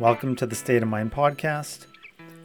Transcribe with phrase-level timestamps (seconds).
[0.00, 1.84] Welcome to the State of Mind podcast,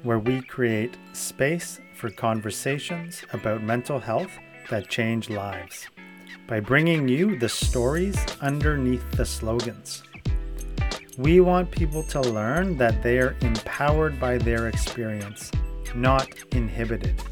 [0.04, 4.29] where we create space for conversations about mental health
[4.70, 5.88] that change lives
[6.47, 10.04] by bringing you the stories underneath the slogans.
[11.18, 15.49] We want people to learn that they are empowered by their experience,
[15.96, 17.23] not inhibited.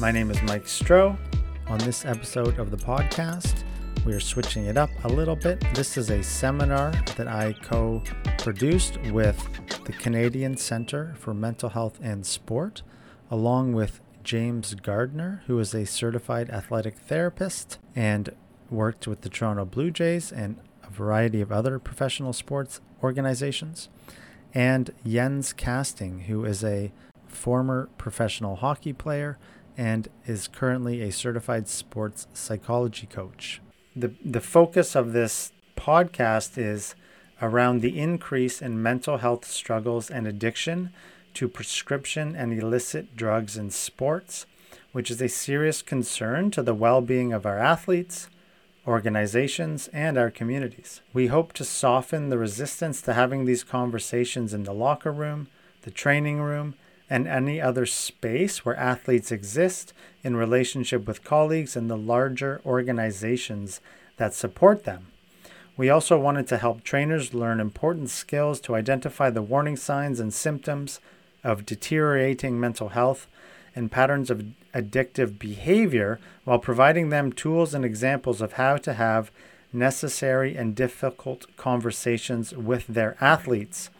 [0.00, 1.18] My name is Mike Stroh.
[1.66, 3.64] On this episode of the podcast,
[4.04, 5.62] we are switching it up a little bit.
[5.74, 8.02] This is a seminar that I co
[8.38, 9.38] produced with
[9.84, 12.82] the Canadian Center for Mental Health and Sport,
[13.30, 18.30] along with James Gardner, who is a certified athletic therapist and
[18.70, 23.88] worked with the Toronto Blue Jays and a variety of other professional sports organizations,
[24.54, 26.92] and Jens Kasting, who is a
[27.28, 29.38] former professional hockey player
[29.76, 33.60] and is currently a certified sports psychology coach
[33.94, 36.94] the the focus of this podcast is
[37.42, 40.90] around the increase in mental health struggles and addiction
[41.34, 44.46] to prescription and illicit drugs in sports,
[44.92, 48.28] which is a serious concern to the well-being of our athletes,
[48.86, 51.00] organizations, and our communities.
[51.12, 55.48] We hope to soften the resistance to having these conversations in the locker room,
[55.82, 56.74] the training room,
[57.10, 63.80] and any other space where athletes exist in relationship with colleagues and the larger organizations
[64.16, 65.08] that support them.
[65.76, 70.32] We also wanted to help trainers learn important skills to identify the warning signs and
[70.32, 71.00] symptoms
[71.42, 73.26] of deteriorating mental health
[73.74, 74.44] and patterns of
[74.74, 79.30] addictive behavior while providing them tools and examples of how to have
[79.72, 83.90] necessary and difficult conversations with their athletes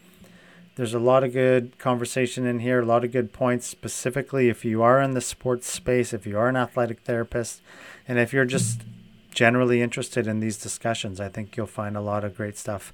[0.77, 4.65] there's a lot of good conversation in here, a lot of good points, specifically if
[4.65, 7.61] you are in the sports space, if you are an athletic therapist,
[8.09, 8.83] and if you're just
[9.31, 11.21] generally interested in these discussions.
[11.21, 12.93] I think you'll find a lot of great stuff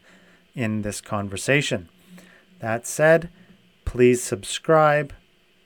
[0.54, 1.88] in this conversation.
[2.60, 3.30] That said,
[3.84, 5.12] please subscribe,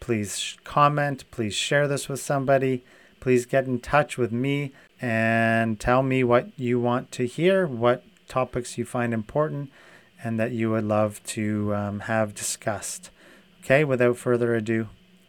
[0.00, 2.84] please comment, please share this with somebody,
[3.20, 8.04] please get in touch with me and tell me what you want to hear, what
[8.28, 9.71] topics you find important
[10.22, 13.10] and that you would love to um, have discussed.
[13.62, 14.88] Okay, without further ado,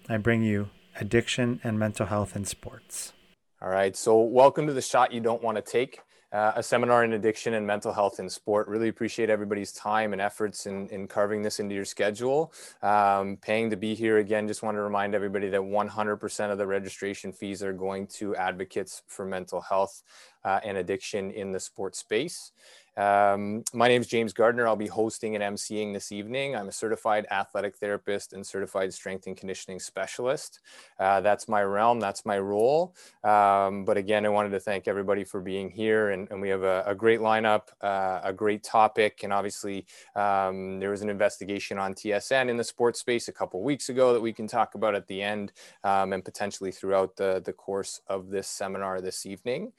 [0.09, 0.69] I bring you
[0.99, 3.13] addiction and mental health in sports.
[3.61, 5.99] All right, so welcome to the shot you don't want to take.
[6.33, 8.69] Uh, a seminar in addiction and mental health in sport.
[8.69, 12.53] Really appreciate everybody's time and efforts in, in carving this into your schedule.
[12.81, 16.65] Um, paying to be here again, just want to remind everybody that 100% of the
[16.65, 20.03] registration fees are going to advocates for mental health
[20.45, 22.53] uh, and addiction in the sports space.
[22.97, 24.67] Um, my name is James Gardner.
[24.67, 26.55] I'll be hosting and emceeing this evening.
[26.55, 30.59] I'm a certified athletic therapist and certified strength and conditioning specialist.
[30.99, 32.93] Uh, that's my realm, that's my role.
[33.23, 36.09] Um, but again, I wanted to thank everybody for being here.
[36.09, 39.21] And, and we have a, a great lineup, uh, a great topic.
[39.23, 39.85] And obviously,
[40.15, 44.11] um, there was an investigation on TSN in the sports space a couple weeks ago
[44.11, 45.53] that we can talk about at the end
[45.85, 49.71] um, and potentially throughout the, the course of this seminar this evening.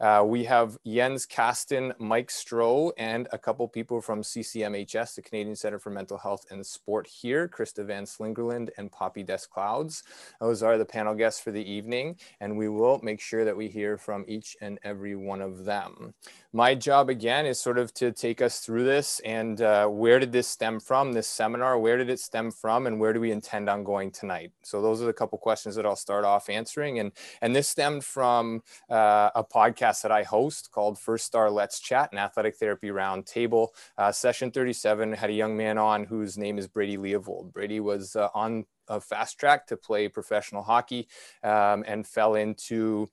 [0.00, 2.59] Uh, we have Jens Kasting, Mike Stroh,
[2.98, 7.48] and a couple people from CCMHS, the Canadian Center for Mental Health and Sport here,
[7.48, 10.02] Krista Van Slingerland and Poppy Desclouds.
[10.40, 13.68] Those are the panel guests for the evening, and we will make sure that we
[13.68, 16.14] hear from each and every one of them.
[16.52, 20.32] My job again is sort of to take us through this and uh, where did
[20.32, 21.78] this stem from this seminar?
[21.78, 24.50] Where did it stem from and where do we intend on going tonight?
[24.62, 28.04] So those are the couple questions that i'll start off answering and and this stemmed
[28.04, 32.88] from uh, a podcast that i host called first star let's chat an athletic therapy
[32.88, 33.68] roundtable
[33.98, 38.16] uh, session 37 had a young man on whose name is brady leavold brady was
[38.16, 41.08] uh, on a fast track to play professional hockey
[41.42, 43.08] um, and fell into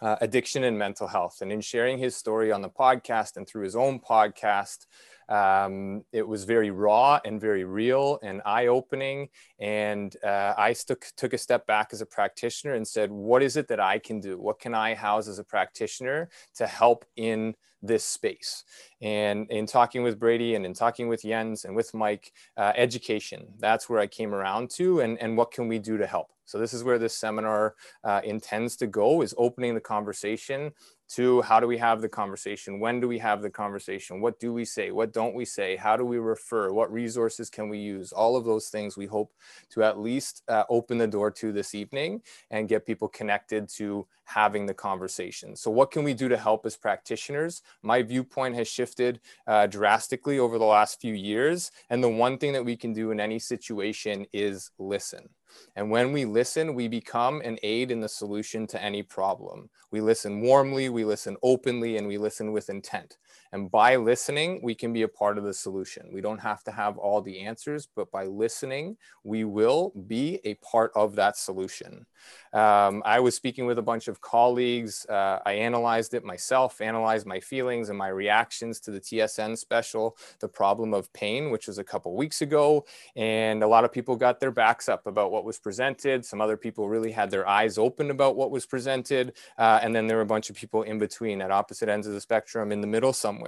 [0.00, 1.38] uh, addiction and mental health.
[1.40, 4.86] And in sharing his story on the podcast and through his own podcast,
[5.28, 9.28] um, it was very raw and very real and eye opening.
[9.58, 13.56] And uh, I took, took a step back as a practitioner and said, What is
[13.56, 14.38] it that I can do?
[14.38, 17.54] What can I house as a practitioner to help in
[17.86, 18.64] this space?
[19.02, 23.46] And in talking with Brady and in talking with Jens and with Mike, uh, education,
[23.58, 25.00] that's where I came around to.
[25.00, 26.28] And, and what can we do to help?
[26.46, 30.72] So this is where this seminar uh, intends to go is opening the conversation
[31.14, 32.80] to how do we have the conversation?
[32.80, 34.20] When do we have the conversation?
[34.20, 34.90] What do we say?
[34.90, 35.76] What don't we say?
[35.76, 36.72] How do we refer?
[36.72, 38.12] What resources can we use?
[38.12, 39.32] All of those things we hope
[39.70, 42.20] to at least uh, open the door to this evening
[42.50, 45.54] and get people connected to having the conversation.
[45.54, 47.62] So what can we do to help as practitioners?
[47.82, 51.70] My viewpoint has shifted uh, drastically over the last few years.
[51.90, 55.28] And the one thing that we can do in any situation is listen.
[55.76, 59.70] And when we listen, we become an aid in the solution to any problem.
[59.90, 63.16] We listen warmly, we listen openly, and we listen with intent.
[63.54, 66.10] And by listening, we can be a part of the solution.
[66.12, 70.54] We don't have to have all the answers, but by listening, we will be a
[70.54, 72.04] part of that solution.
[72.52, 75.06] Um, I was speaking with a bunch of colleagues.
[75.06, 80.16] Uh, I analyzed it myself, analyzed my feelings and my reactions to the TSN special,
[80.40, 82.84] The Problem of Pain, which was a couple weeks ago.
[83.14, 86.24] And a lot of people got their backs up about what was presented.
[86.24, 89.34] Some other people really had their eyes open about what was presented.
[89.58, 92.14] Uh, and then there were a bunch of people in between at opposite ends of
[92.14, 93.43] the spectrum in the middle somewhere.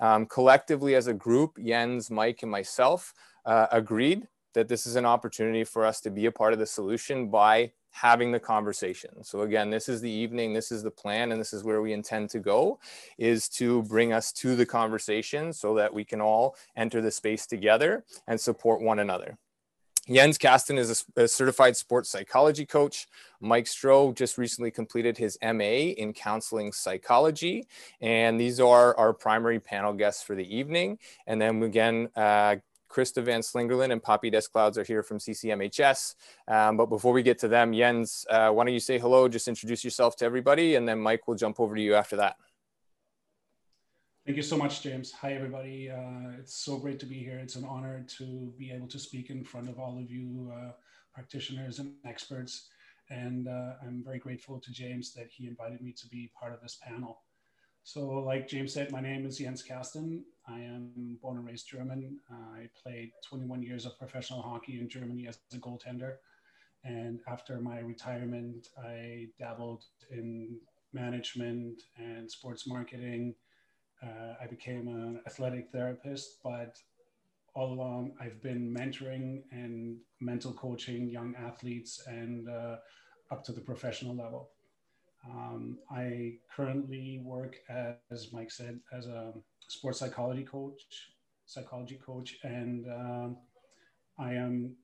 [0.00, 5.04] Um, collectively, as a group, Jens, Mike, and myself uh, agreed that this is an
[5.04, 9.22] opportunity for us to be a part of the solution by having the conversation.
[9.22, 11.92] So again, this is the evening, this is the plan, and this is where we
[11.92, 12.78] intend to go,
[13.18, 17.46] is to bring us to the conversation so that we can all enter the space
[17.46, 19.38] together and support one another.
[20.08, 23.08] Jens Kasten is a, a, certified sports psychology coach.
[23.40, 27.66] Mike Stroh just recently completed his MA in counseling psychology.
[28.00, 30.98] And these are our primary panel guests for the evening.
[31.26, 32.56] And then again, uh,
[32.88, 36.14] Krista Van Slingerland and Poppy Desclouds are here from CCMHS.
[36.48, 39.48] Um, but before we get to them, Jens, uh, why don't you say hello, just
[39.48, 42.36] introduce yourself to everybody, and then Mike will jump over to you after that.
[44.26, 45.12] Thank you so much, James.
[45.12, 45.88] Hi, everybody.
[45.88, 47.38] Uh, it's so great to be here.
[47.38, 50.72] It's an honor to be able to speak in front of all of you uh,
[51.14, 52.66] practitioners and experts.
[53.08, 56.60] And uh, I'm very grateful to James that he invited me to be part of
[56.60, 57.20] this panel.
[57.84, 60.24] So, like James said, my name is Jens Kasten.
[60.48, 62.18] I am born and raised German.
[62.28, 66.14] I played 21 years of professional hockey in Germany as a goaltender.
[66.82, 70.58] And after my retirement, I dabbled in
[70.92, 73.36] management and sports marketing.
[74.02, 76.78] Uh, I became an athletic therapist, but
[77.54, 82.76] all along I've been mentoring and mental coaching young athletes and uh,
[83.30, 84.50] up to the professional level.
[85.28, 89.32] Um, I currently work as, as, Mike said, as a
[89.68, 90.82] sports psychology coach,
[91.46, 93.36] psychology coach, and um,
[94.18, 94.76] I am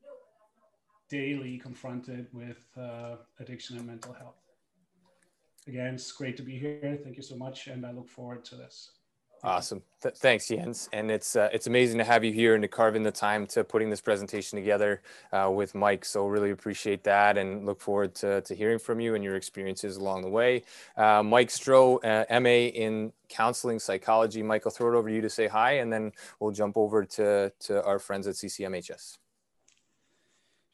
[1.08, 4.40] daily confronted with uh, addiction and mental health.
[5.68, 6.98] Again, it's great to be here.
[7.04, 8.90] Thank you so much, and I look forward to this.
[9.44, 9.82] Awesome.
[10.00, 10.88] Th- thanks, Jens.
[10.92, 13.44] And it's uh, it's amazing to have you here and to carve in the time
[13.48, 15.02] to putting this presentation together
[15.32, 16.04] uh, with Mike.
[16.04, 19.96] So really appreciate that and look forward to, to hearing from you and your experiences
[19.96, 20.62] along the way.
[20.96, 24.44] Uh, Mike Stroh, uh, MA in counseling psychology.
[24.44, 27.04] Mike, I'll throw it over to you to say hi, and then we'll jump over
[27.04, 29.18] to, to our friends at CCMHS.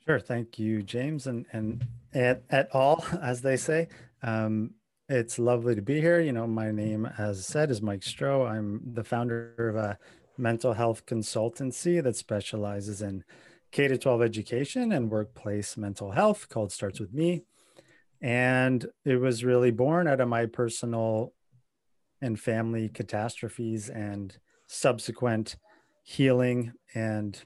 [0.05, 0.20] Sure.
[0.20, 3.88] Thank you, James, and and at, at all, as they say.
[4.23, 4.75] Um,
[5.08, 6.20] it's lovely to be here.
[6.20, 8.49] You know, my name, as said, is Mike Stroh.
[8.49, 9.99] I'm the founder of a
[10.37, 13.25] mental health consultancy that specializes in
[13.72, 17.44] K 12 education and workplace mental health called Starts With Me.
[18.20, 21.32] And it was really born out of my personal
[22.20, 25.56] and family catastrophes and subsequent
[26.02, 27.43] healing and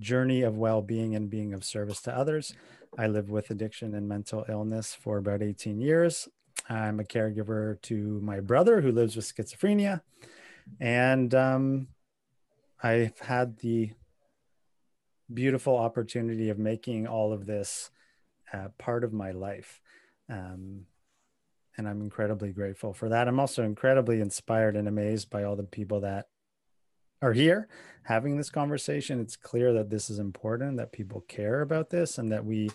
[0.00, 2.54] journey of well being and being of service to others.
[2.98, 6.28] I lived with addiction and mental illness for about 18 years.
[6.68, 10.00] I'm a caregiver to my brother who lives with schizophrenia.
[10.80, 11.88] And um,
[12.82, 13.92] I've had the
[15.32, 17.90] beautiful opportunity of making all of this
[18.52, 19.80] uh, part of my life.
[20.28, 20.86] Um,
[21.76, 23.28] and I'm incredibly grateful for that.
[23.28, 26.28] I'm also incredibly inspired and amazed by all the people that
[27.22, 27.68] are here
[28.04, 29.20] having this conversation.
[29.20, 32.70] It's clear that this is important, that people care about this, and that we,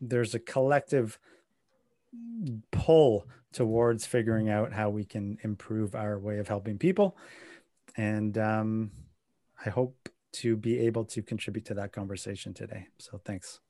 [0.00, 1.18] there's a collective
[2.70, 7.16] pull towards figuring out how we can improve our way of helping people.
[7.96, 8.90] And um,
[9.64, 12.88] I hope to be able to contribute to that conversation today.
[12.98, 13.60] So thanks.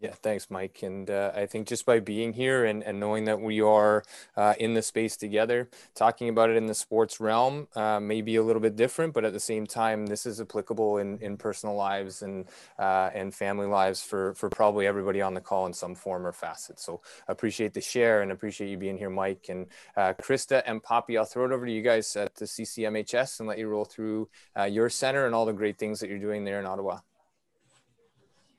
[0.00, 0.82] Yeah, thanks, Mike.
[0.82, 4.02] And uh, I think just by being here and, and knowing that we are
[4.36, 8.36] uh, in the space together, talking about it in the sports realm uh, may be
[8.36, 11.74] a little bit different, but at the same time, this is applicable in, in personal
[11.76, 12.46] lives and
[12.78, 16.32] uh, and family lives for, for probably everybody on the call in some form or
[16.32, 16.78] facet.
[16.80, 19.46] So appreciate the share and appreciate you being here, Mike.
[19.48, 23.38] And uh, Krista and Poppy, I'll throw it over to you guys at the CCMHS
[23.38, 26.18] and let you roll through uh, your center and all the great things that you're
[26.18, 26.98] doing there in Ottawa.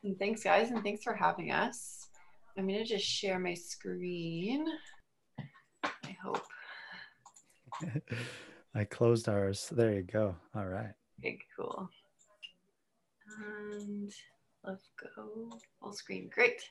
[0.05, 2.09] And thanks, guys, and thanks for having us.
[2.55, 4.67] I'm going to just share my screen.
[5.83, 6.43] I hope.
[8.75, 9.67] I closed ours.
[9.71, 10.35] There you go.
[10.55, 10.93] All right.
[11.19, 11.89] Okay, cool.
[13.39, 14.13] And
[14.63, 15.49] let's go
[15.81, 16.29] full screen.
[16.31, 16.61] Great.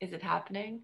[0.00, 0.80] Is it happening?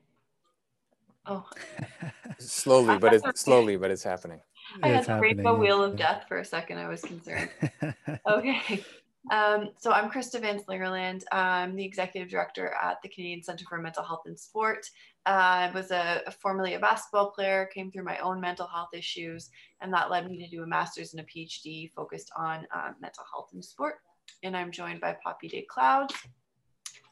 [1.25, 1.49] Oh.
[2.39, 4.41] slowly, but it's slowly, but it's happening.
[4.83, 6.77] I it's had the rainbow wheel of death for a second.
[6.77, 7.49] I was concerned.
[8.31, 8.85] okay.
[9.31, 11.25] Um, so I'm Krista Van Slingerland.
[11.31, 14.89] I'm the executive director at the Canadian Centre for Mental Health and Sport.
[15.27, 18.91] Uh, I was a, a, formerly a basketball player, came through my own mental health
[18.95, 22.93] issues, and that led me to do a master's and a PhD focused on uh,
[23.01, 23.97] mental health and sport.
[24.43, 26.15] And I'm joined by Poppy Desclouds.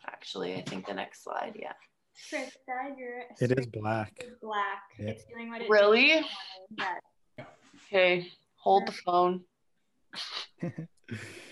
[0.07, 1.73] Actually, I think the next slide, yeah.
[2.33, 4.25] Krista, you're it is black.
[4.41, 4.83] Black.
[4.99, 5.09] Yeah.
[5.09, 6.25] It's doing what it really?
[6.79, 7.45] Yeah.
[7.89, 9.43] Okay, hold the phone.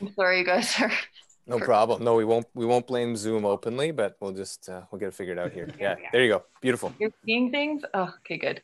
[0.01, 0.93] I'm sorry, you guys are.
[1.47, 2.03] No problem.
[2.03, 2.47] No, we won't.
[2.55, 5.69] We won't blame Zoom openly, but we'll just uh, we'll get it figured out here.
[5.79, 6.45] Yeah, there you go.
[6.63, 6.95] Beautiful.
[6.99, 7.83] You're seeing things.
[7.93, 8.63] Oh, okay, good,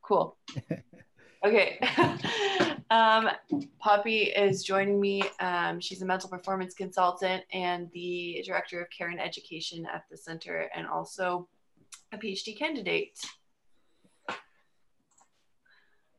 [0.00, 0.38] cool.
[1.46, 1.78] Okay.
[2.90, 3.28] um,
[3.78, 5.22] Poppy is joining me.
[5.38, 10.16] Um, she's a mental performance consultant and the director of care and education at the
[10.16, 11.48] center, and also
[12.12, 13.18] a PhD candidate.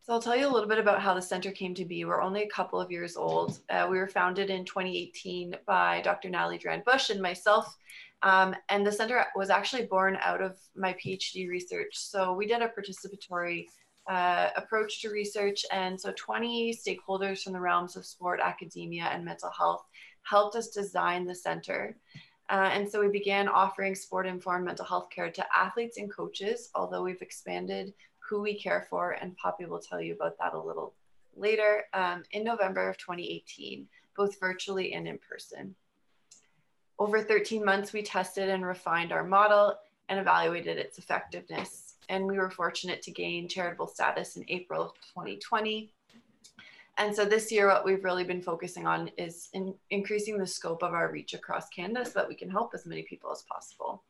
[0.08, 2.06] So I'll tell you a little bit about how the center came to be.
[2.06, 3.60] We're only a couple of years old.
[3.70, 6.30] Uh, we were founded in 2018 by Dr.
[6.30, 7.76] Natalie Durand-Bush and myself.
[8.24, 11.90] Um, and the center was actually born out of my PhD research.
[11.92, 13.66] So we did a participatory
[14.10, 15.66] uh, approach to research.
[15.74, 19.84] And so 20 stakeholders from the realms of sport, academia, and mental health
[20.24, 21.98] helped us design the center.
[22.50, 26.70] Uh, and so we began offering sport informed mental health care to athletes and coaches,
[26.76, 27.94] although we've expanded
[28.28, 30.94] who we care for, and Poppy will tell you about that a little
[31.36, 35.76] later, um, in November of 2018, both virtually and in person.
[37.00, 39.76] Over 13 months, we tested and refined our model
[40.10, 41.96] and evaluated its effectiveness.
[42.10, 45.92] And we were fortunate to gain charitable status in April of 2020.
[46.98, 50.82] And so this year, what we've really been focusing on is in increasing the scope
[50.82, 54.02] of our reach across Canada so that we can help as many people as possible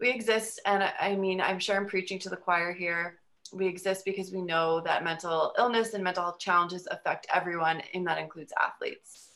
[0.00, 3.18] we exist, and I mean, I'm sure I'm preaching to the choir here.
[3.52, 8.06] We exist because we know that mental illness and mental health challenges affect everyone, and
[8.06, 9.28] that includes athletes.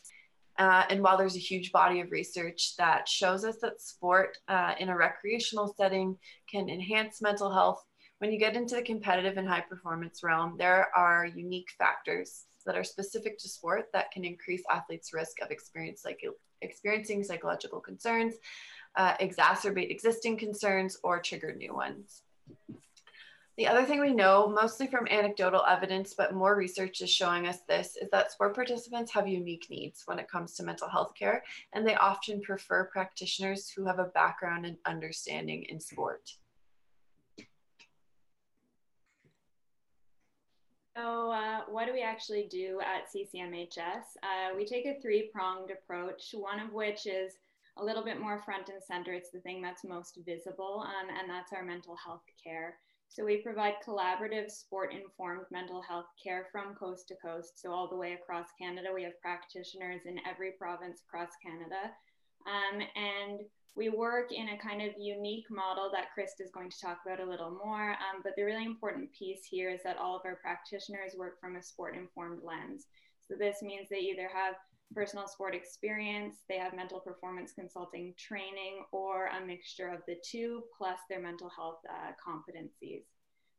[0.59, 4.73] Uh, and while there's a huge body of research that shows us that sport uh,
[4.79, 6.15] in a recreational setting
[6.49, 7.83] can enhance mental health,
[8.19, 12.77] when you get into the competitive and high performance realm, there are unique factors that
[12.77, 16.21] are specific to sport that can increase athletes' risk of experience like
[16.61, 18.35] experiencing psychological concerns,
[18.95, 22.23] uh, exacerbate existing concerns or trigger new ones.
[23.55, 27.59] The other thing we know, mostly from anecdotal evidence, but more research is showing us
[27.69, 31.43] this, is that sport participants have unique needs when it comes to mental health care,
[31.73, 36.31] and they often prefer practitioners who have a background and understanding in sport.
[40.97, 44.17] So uh, what do we actually do at CCMHS?
[44.23, 47.37] Uh, we take a three-pronged approach, one of which is
[47.77, 49.13] a little bit more front and center.
[49.13, 52.77] It's the thing that's most visible, um, and that's our mental health care.
[53.07, 57.61] So we provide collaborative sport informed mental health care from coast to coast.
[57.61, 61.93] So all the way across Canada, we have practitioners in every province across Canada.
[62.47, 63.41] Um, and
[63.75, 67.19] we work in a kind of unique model that Chris is going to talk about
[67.19, 67.91] a little more.
[67.91, 71.55] Um, but the really important piece here is that all of our practitioners work from
[71.55, 72.87] a sport informed lens.
[73.27, 74.55] So this means they either have
[74.93, 80.63] personal sport experience, they have mental performance consulting training, or a mixture of the two,
[80.77, 83.03] plus their mental health uh, competencies.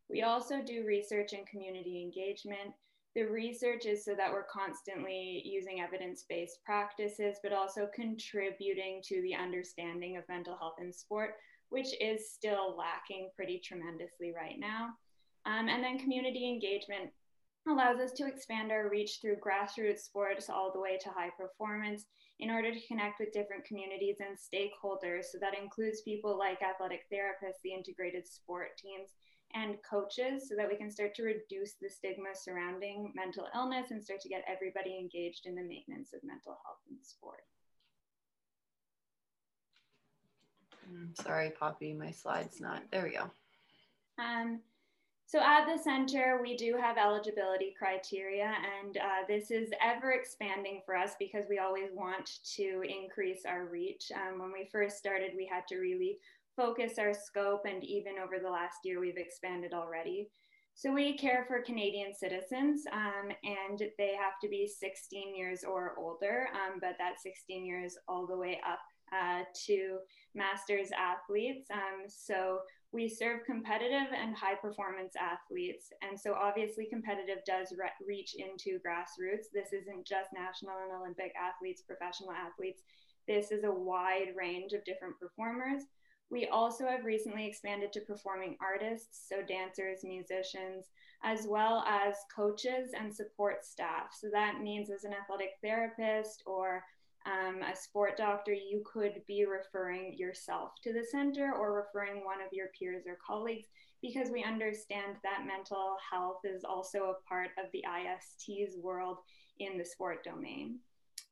[0.08, 2.74] We also do research and community engagement.
[3.14, 9.22] The research is so that we're constantly using evidence based practices, but also contributing to
[9.22, 11.36] the understanding of mental health in sport,
[11.68, 14.90] which is still lacking pretty tremendously right now.
[15.46, 17.10] Um, and then community engagement
[17.68, 22.06] allows us to expand our reach through grassroots sports all the way to high performance
[22.40, 25.24] in order to connect with different communities and stakeholders.
[25.26, 29.10] So that includes people like athletic therapists, the integrated sport teams,
[29.54, 34.02] and coaches so that we can start to reduce the stigma surrounding mental illness and
[34.02, 37.44] start to get everybody engaged in the maintenance of mental health in sport.
[40.86, 43.30] I'm sorry, Poppy, my slide's not, there we go.
[44.18, 44.60] Um,
[45.26, 50.82] so at the center, we do have eligibility criteria, and uh, this is ever expanding
[50.84, 54.12] for us because we always want to increase our reach.
[54.14, 56.18] Um, when we first started, we had to really
[56.56, 60.28] focus our scope, and even over the last year, we've expanded already.
[60.76, 65.94] So we care for Canadian citizens, um, and they have to be 16 years or
[65.96, 68.80] older, um, but that's 16 years all the way up
[69.12, 69.98] uh, to
[70.34, 71.68] masters athletes.
[71.72, 72.58] Um, so
[72.94, 75.88] we serve competitive and high performance athletes.
[76.00, 79.50] And so obviously competitive does re- reach into grassroots.
[79.52, 82.82] This isn't just national and Olympic athletes, professional athletes.
[83.26, 85.82] This is a wide range of different performers.
[86.30, 90.86] We also have recently expanded to performing artists, so dancers, musicians,
[91.24, 94.14] as well as coaches and support staff.
[94.18, 96.84] So that means as an athletic therapist or
[97.26, 102.40] um, a sport doctor, you could be referring yourself to the center or referring one
[102.40, 103.68] of your peers or colleagues
[104.02, 109.18] because we understand that mental health is also a part of the IST's world
[109.58, 110.78] in the sport domain.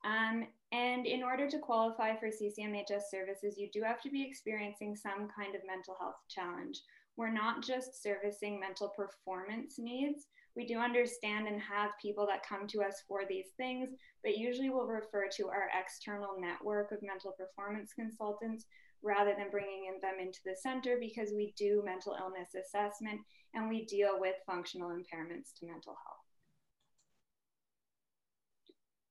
[0.03, 4.95] Um, and in order to qualify for CCMHS services, you do have to be experiencing
[4.95, 6.81] some kind of mental health challenge.
[7.15, 10.25] We're not just servicing mental performance needs.
[10.55, 13.89] We do understand and have people that come to us for these things,
[14.23, 18.65] but usually we'll refer to our external network of mental performance consultants
[19.01, 23.19] rather than bringing in them into the center because we do mental illness assessment
[23.53, 26.23] and we deal with functional impairments to mental health.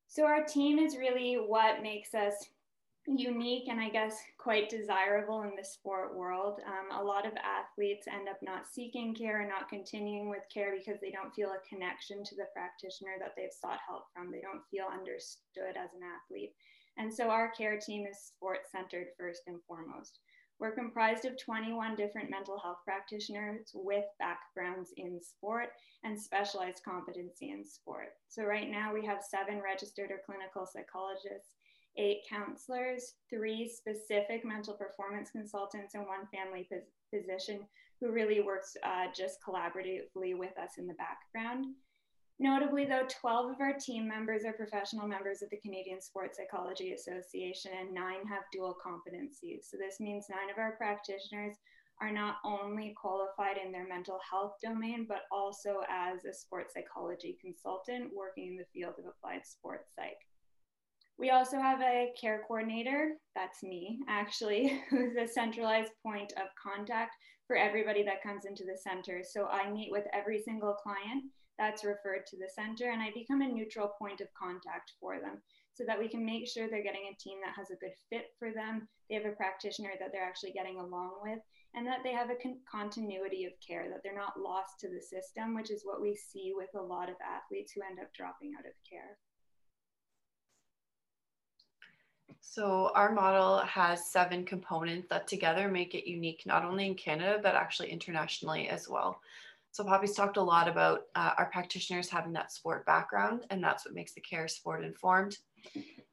[0.09, 2.35] So our team is really what makes us
[3.07, 6.61] unique and I guess quite desirable in the sport world.
[6.67, 10.75] Um, a lot of athletes end up not seeking care and not continuing with care
[10.77, 14.31] because they don't feel a connection to the practitioner that they've sought help from.
[14.31, 16.53] They don't feel understood as an athlete.
[16.99, 20.19] And so our care team is sport centered first and foremost.
[20.63, 25.71] We're comprised of 21 different mental health practitioners with backgrounds in sport
[26.05, 28.11] and specialized competency in sport.
[28.29, 31.51] So, right now we have seven registered or clinical psychologists,
[31.97, 36.69] eight counselors, three specific mental performance consultants, and one family
[37.11, 37.61] physician
[38.01, 41.67] who really works uh, just collaboratively with us in the background.
[42.39, 46.93] Notably, though, 12 of our team members are professional members of the Canadian Sports Psychology
[46.93, 49.71] Association, and nine have dual competencies.
[49.71, 51.57] So, this means nine of our practitioners
[52.01, 57.39] are not only qualified in their mental health domain, but also as a sports psychology
[57.41, 60.19] consultant working in the field of applied sports psych.
[61.19, 67.15] We also have a care coordinator, that's me actually, who's a centralized point of contact
[67.47, 69.23] for everybody that comes into the center.
[69.23, 71.25] So I meet with every single client
[71.59, 75.43] that's referred to the center and I become a neutral point of contact for them
[75.75, 78.27] so that we can make sure they're getting a team that has a good fit
[78.39, 78.89] for them.
[79.09, 81.39] They have a practitioner that they're actually getting along with
[81.75, 85.01] and that they have a con- continuity of care, that they're not lost to the
[85.01, 88.53] system, which is what we see with a lot of athletes who end up dropping
[88.59, 89.17] out of care.
[92.41, 97.41] So our model has seven components that together make it unique, not only in Canada,
[97.43, 99.21] but actually internationally as well.
[99.73, 103.87] So Poppy's talked a lot about uh, our practitioners having that sport background, and that's
[103.87, 105.39] what makes the care sport informed,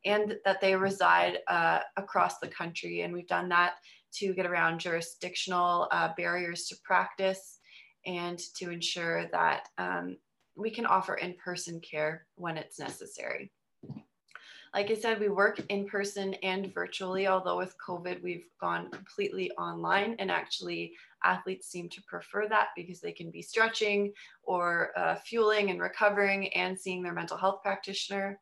[0.05, 3.01] and that they reside uh, across the country.
[3.01, 3.73] And we've done that
[4.13, 7.60] to get around jurisdictional uh, barriers to practice
[8.05, 10.15] and to ensure that um,
[10.55, 13.51] we can offer in-person care when it's necessary.
[14.73, 19.49] Like I said, we work in person and virtually, although with COVID, we've gone completely
[19.51, 20.15] online.
[20.19, 25.71] And actually, athletes seem to prefer that because they can be stretching or uh, fueling
[25.71, 28.39] and recovering and seeing their mental health practitioner.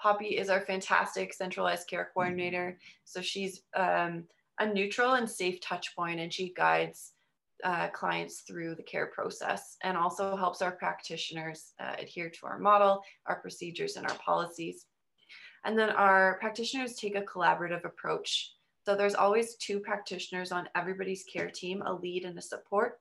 [0.00, 2.78] Poppy is our fantastic centralized care coordinator.
[3.04, 4.24] So she's um,
[4.60, 7.14] a neutral and safe touch point, and she guides
[7.64, 12.60] uh, clients through the care process and also helps our practitioners uh, adhere to our
[12.60, 14.86] model, our procedures, and our policies.
[15.68, 18.54] And then our practitioners take a collaborative approach.
[18.86, 23.00] So there's always two practitioners on everybody's care team, a lead and a support.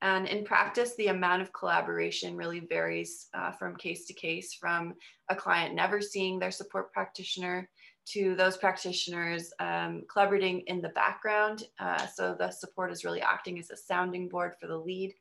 [0.00, 4.94] And in practice, the amount of collaboration really varies uh, from case to case, from
[5.28, 7.68] a client never seeing their support practitioner
[8.06, 11.68] to those practitioners um, collaborating in the background.
[11.78, 15.14] Uh, so the support is really acting as a sounding board for the lead.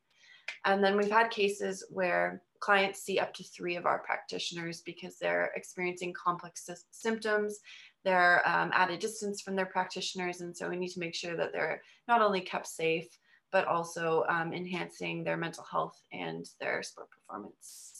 [0.65, 5.17] And then we've had cases where clients see up to three of our practitioners because
[5.17, 7.60] they're experiencing complex sy- symptoms.
[8.06, 10.41] They're um, at a distance from their practitioners.
[10.41, 13.08] And so we need to make sure that they're not only kept safe,
[13.52, 17.93] but also um, enhancing their mental health and their sport performance.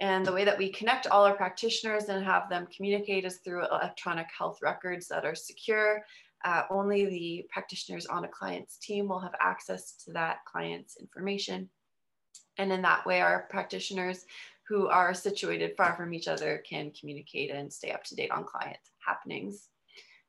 [0.00, 3.66] And the way that we connect all our practitioners and have them communicate is through
[3.66, 6.02] electronic health records that are secure.
[6.44, 11.68] Uh, only the practitioners on a client's team will have access to that client's information.
[12.58, 14.26] And in that way, our practitioners
[14.68, 18.44] who are situated far from each other can communicate and stay up to date on
[18.44, 19.68] client happenings.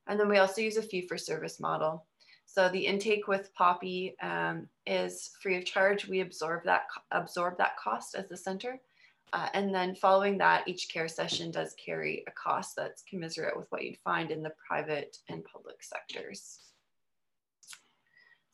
[0.07, 2.05] And then we also use a fee for service model.
[2.45, 6.07] So the intake with Poppy um, is free of charge.
[6.07, 8.79] We absorb that absorb that cost as the center.
[9.33, 13.67] Uh, and then following that, each care session does carry a cost that's commensurate with
[13.69, 16.59] what you'd find in the private and public sectors.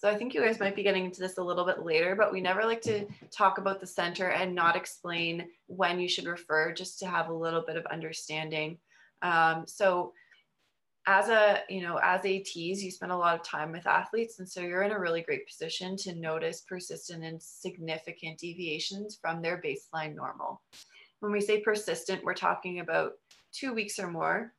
[0.06, 2.32] So I think you guys might be getting into this a little bit later, but
[2.32, 6.72] we never like to talk about the center and not explain when you should refer
[6.72, 8.78] just to have a little bit of understanding.
[9.24, 10.14] Um, so
[11.08, 14.48] as a you know as ats you spend a lot of time with athletes and
[14.48, 19.60] so you're in a really great position to notice persistent and significant deviations from their
[19.60, 20.62] baseline normal.
[21.20, 23.14] When we say persistent we're talking about
[23.52, 24.54] two weeks or more.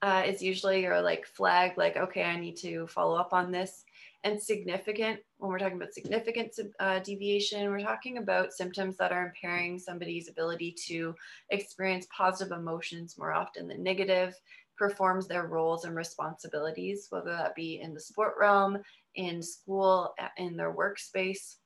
[0.00, 3.84] Uh, is usually your like flag like okay i need to follow up on this
[4.24, 9.26] and significant when we're talking about significant uh, deviation we're talking about symptoms that are
[9.26, 11.14] impairing somebody's ability to
[11.50, 14.34] experience positive emotions more often than negative
[14.76, 18.78] performs their roles and responsibilities whether that be in the sport realm
[19.18, 21.56] in school in their workspace.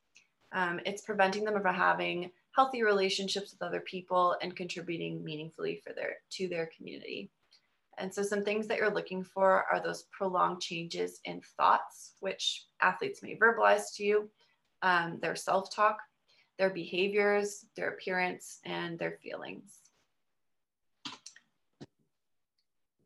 [0.51, 5.93] Um, it's preventing them from having healthy relationships with other people and contributing meaningfully for
[5.93, 7.29] their to their community
[7.97, 12.65] and so some things that you're looking for are those prolonged changes in thoughts, which
[12.81, 14.29] athletes may verbalize to you,
[14.81, 15.97] um, their self-talk,
[16.57, 19.79] their behaviors, their appearance, and their feelings.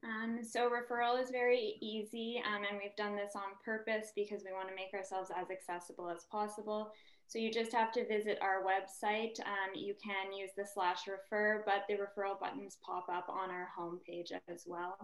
[0.04, 4.54] Um, so referral is very easy um, and we've done this on purpose because we
[4.54, 6.94] want to make ourselves as accessible as possible.
[7.28, 9.38] So you just have to visit our website.
[9.42, 13.68] Um, you can use the slash refer, but the referral buttons pop up on our
[13.78, 14.98] homepage as well.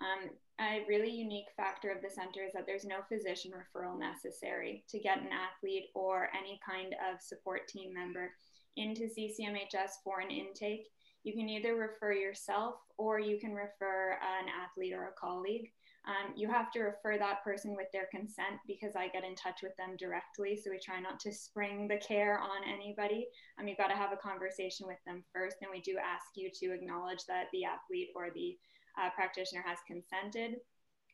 [0.00, 4.84] Um, a really unique factor of the center is that there's no physician referral necessary
[4.88, 8.32] to get an athlete or any kind of support team member
[8.76, 10.88] into CCMHS for an intake.
[11.24, 15.72] You can either refer yourself or you can refer an athlete or a colleague.
[16.06, 19.60] Um, you have to refer that person with their consent because I get in touch
[19.62, 20.56] with them directly.
[20.56, 23.26] So we try not to spring the care on anybody.
[23.58, 25.56] Um, you've got to have a conversation with them first.
[25.62, 28.56] And we do ask you to acknowledge that the athlete or the
[29.02, 30.60] uh, practitioner has consented.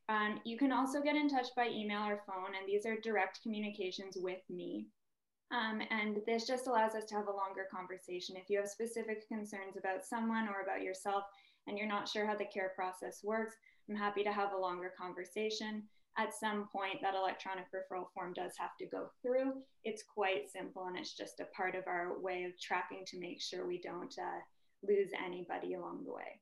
[0.09, 3.41] Um, you can also get in touch by email or phone, and these are direct
[3.43, 4.89] communications with me.
[5.53, 8.37] Um, and this just allows us to have a longer conversation.
[8.37, 11.25] If you have specific concerns about someone or about yourself
[11.67, 13.55] and you're not sure how the care process works,
[13.93, 15.83] I'm happy to have a longer conversation.
[16.17, 19.53] At some point, that electronic referral form does have to go through.
[19.85, 23.43] It's quite simple and it's just a part of our way of tracking to make
[23.43, 24.41] sure we don't uh,
[24.83, 26.41] lose anybody along the way.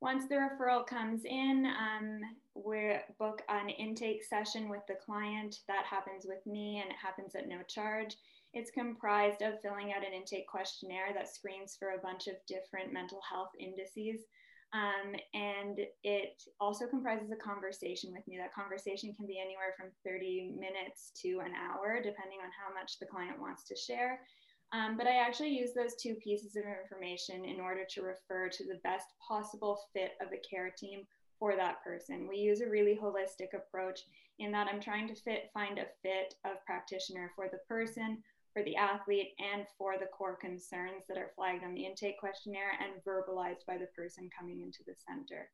[0.00, 2.20] Once the referral comes in, um,
[2.54, 5.60] we book an intake session with the client.
[5.68, 8.16] That happens with me and it happens at no charge.
[8.54, 12.92] It's comprised of filling out an intake questionnaire that screens for a bunch of different
[12.92, 14.22] mental health indices.
[14.76, 18.36] Um, and it also comprises a conversation with me.
[18.36, 22.98] That conversation can be anywhere from 30 minutes to an hour, depending on how much
[22.98, 24.20] the client wants to share.
[24.72, 28.64] Um, but I actually use those two pieces of information in order to refer to
[28.64, 31.06] the best possible fit of a care team
[31.38, 32.28] for that person.
[32.28, 34.00] We use a really holistic approach
[34.38, 38.22] in that I'm trying to fit, find a fit of practitioner for the person,
[38.56, 42.72] for the athlete and for the core concerns that are flagged on the intake questionnaire
[42.80, 45.50] and verbalized by the person coming into the center.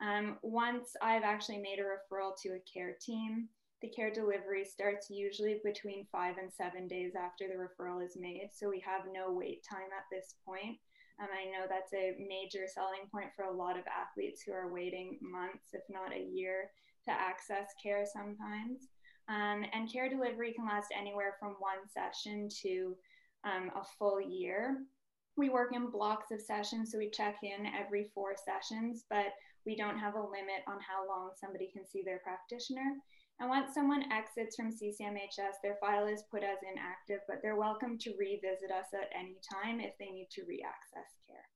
[0.00, 3.50] Um, once I've actually made a referral to a care team,
[3.82, 8.48] the care delivery starts usually between five and seven days after the referral is made.
[8.54, 10.78] So we have no wait time at this point.
[11.20, 14.72] Um, I know that's a major selling point for a lot of athletes who are
[14.72, 16.70] waiting months, if not a year,
[17.04, 18.88] to access care sometimes.
[19.30, 22.96] Um, and care delivery can last anywhere from one session to
[23.44, 24.78] um, a full year.
[25.36, 29.26] We work in blocks of sessions, so we check in every four sessions, but
[29.64, 32.96] we don't have a limit on how long somebody can see their practitioner.
[33.38, 37.98] And once someone exits from CCMHS, their file is put as inactive, but they're welcome
[37.98, 41.46] to revisit us at any time if they need to re-access care.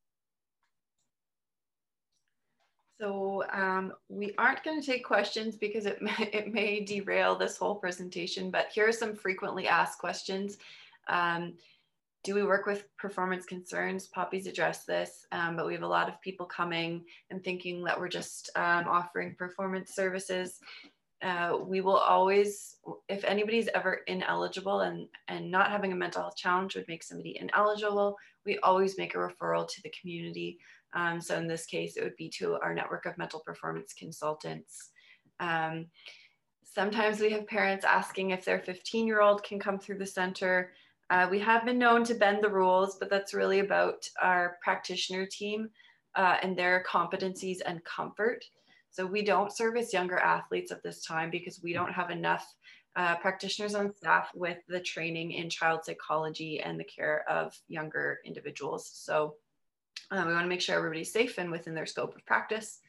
[3.00, 7.56] So um, we aren't going to take questions because it may, it may derail this
[7.56, 10.58] whole presentation, but here are some frequently asked questions.
[11.08, 11.54] Um,
[12.22, 14.06] do we work with performance concerns?
[14.06, 18.00] Poppy's addressed this, um, but we have a lot of people coming and thinking that
[18.00, 20.58] we're just um, offering performance services.
[21.22, 22.76] Uh, we will always,
[23.08, 27.38] if anybody's ever ineligible and, and not having a mental health challenge would make somebody
[27.38, 30.58] ineligible, we always make a referral to the community
[30.94, 34.90] um, so in this case, it would be to our network of mental performance consultants.
[35.40, 35.86] Um,
[36.62, 40.72] sometimes we have parents asking if their 15 year old can come through the center.
[41.10, 45.26] Uh, we have been known to bend the rules, but that's really about our practitioner
[45.26, 45.68] team
[46.14, 48.44] uh, and their competencies and comfort.
[48.90, 52.54] So we don't service younger athletes at this time because we don't have enough
[52.96, 58.20] uh, practitioners on staff with the training in child psychology and the care of younger
[58.24, 58.88] individuals.
[58.94, 59.34] So
[60.10, 62.80] um, we want to make sure everybody's safe and within their scope of practice.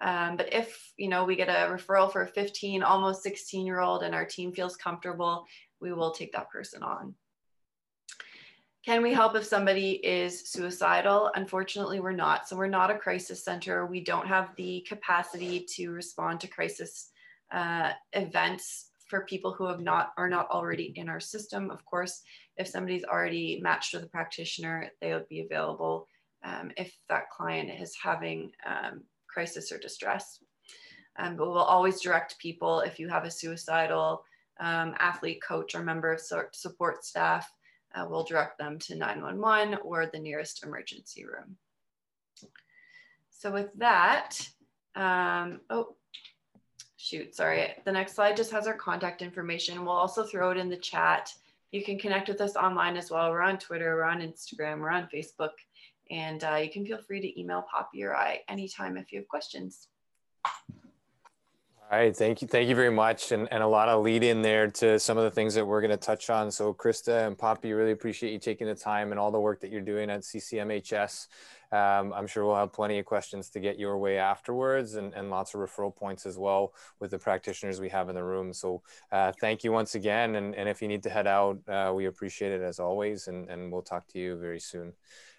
[0.00, 3.80] Um, but if you know we get a referral for a 15, almost 16 year
[3.80, 5.44] old, and our team feels comfortable,
[5.80, 7.14] we will take that person on.
[8.84, 11.30] can we help if somebody is suicidal?
[11.34, 12.48] Unfortunately, we're not.
[12.48, 13.86] So we're not a crisis center.
[13.86, 17.10] We don't have the capacity to respond to crisis
[17.50, 21.70] uh, events for people who have not are not already in our system.
[21.70, 22.22] Of course,
[22.56, 26.06] if somebody's already matched with a practitioner, they would be available
[26.44, 30.40] um, if that client is having um, crisis or distress.
[31.16, 34.24] Um, but we'll always direct people if you have a suicidal
[34.60, 36.20] um, athlete, coach, or member of
[36.52, 37.50] support staff
[37.94, 41.56] uh, we'll direct them to 911 or the nearest emergency room.
[43.30, 44.36] So with that,
[44.94, 45.94] um, oh,
[46.96, 47.72] shoot, sorry.
[47.84, 49.84] The next slide just has our contact information.
[49.84, 51.32] We'll also throw it in the chat.
[51.70, 53.30] You can connect with us online as well.
[53.30, 55.50] We're on Twitter, we're on Instagram, we're on Facebook,
[56.10, 59.28] and uh, you can feel free to email Poppy or I anytime if you have
[59.28, 59.88] questions.
[61.90, 64.42] All right, thank you, thank you very much, and, and a lot of lead in
[64.42, 66.50] there to some of the things that we're going to touch on.
[66.50, 69.70] So, Krista and Poppy, really appreciate you taking the time and all the work that
[69.70, 71.28] you're doing at CCMHS.
[71.72, 75.30] Um, I'm sure we'll have plenty of questions to get your way afterwards, and, and
[75.30, 78.52] lots of referral points as well with the practitioners we have in the room.
[78.52, 81.90] So, uh, thank you once again, and, and if you need to head out, uh,
[81.96, 84.92] we appreciate it as always, and, and we'll talk to you very soon.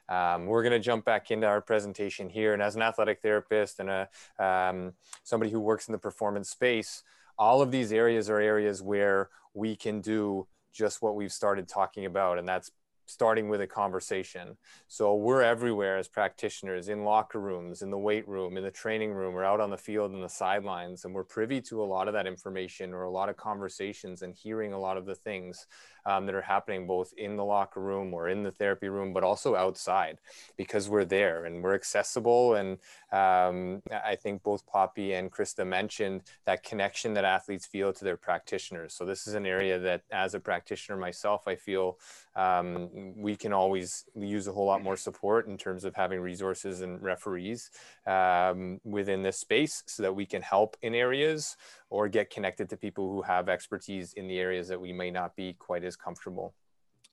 [0.09, 2.53] Um, we're going to jump back into our presentation here.
[2.53, 4.93] And as an athletic therapist and a, um,
[5.23, 7.03] somebody who works in the performance space,
[7.37, 12.05] all of these areas are areas where we can do just what we've started talking
[12.05, 12.71] about, and that's
[13.09, 14.55] starting with a conversation.
[14.87, 19.11] So we're everywhere as practitioners in locker rooms, in the weight room, in the training
[19.11, 21.05] room, or out on the field in the sidelines.
[21.05, 24.35] And we're privy to a lot of that information or a lot of conversations and
[24.35, 25.65] hearing a lot of the things
[26.05, 29.23] um, that are happening both in the locker room or in the therapy room, but
[29.23, 30.19] also outside
[30.55, 32.55] because we're there and we're accessible.
[32.55, 32.77] And
[33.11, 38.17] um, I think both Poppy and Krista mentioned that connection that athletes feel to their
[38.17, 38.93] practitioners.
[38.93, 41.97] So this is an area that, as a practitioner myself, I feel
[42.35, 46.81] um, we can always use a whole lot more support in terms of having resources
[46.81, 47.69] and referees
[48.07, 51.57] um, within this space so that we can help in areas
[51.89, 55.35] or get connected to people who have expertise in the areas that we may not
[55.35, 56.53] be quite as comfortable.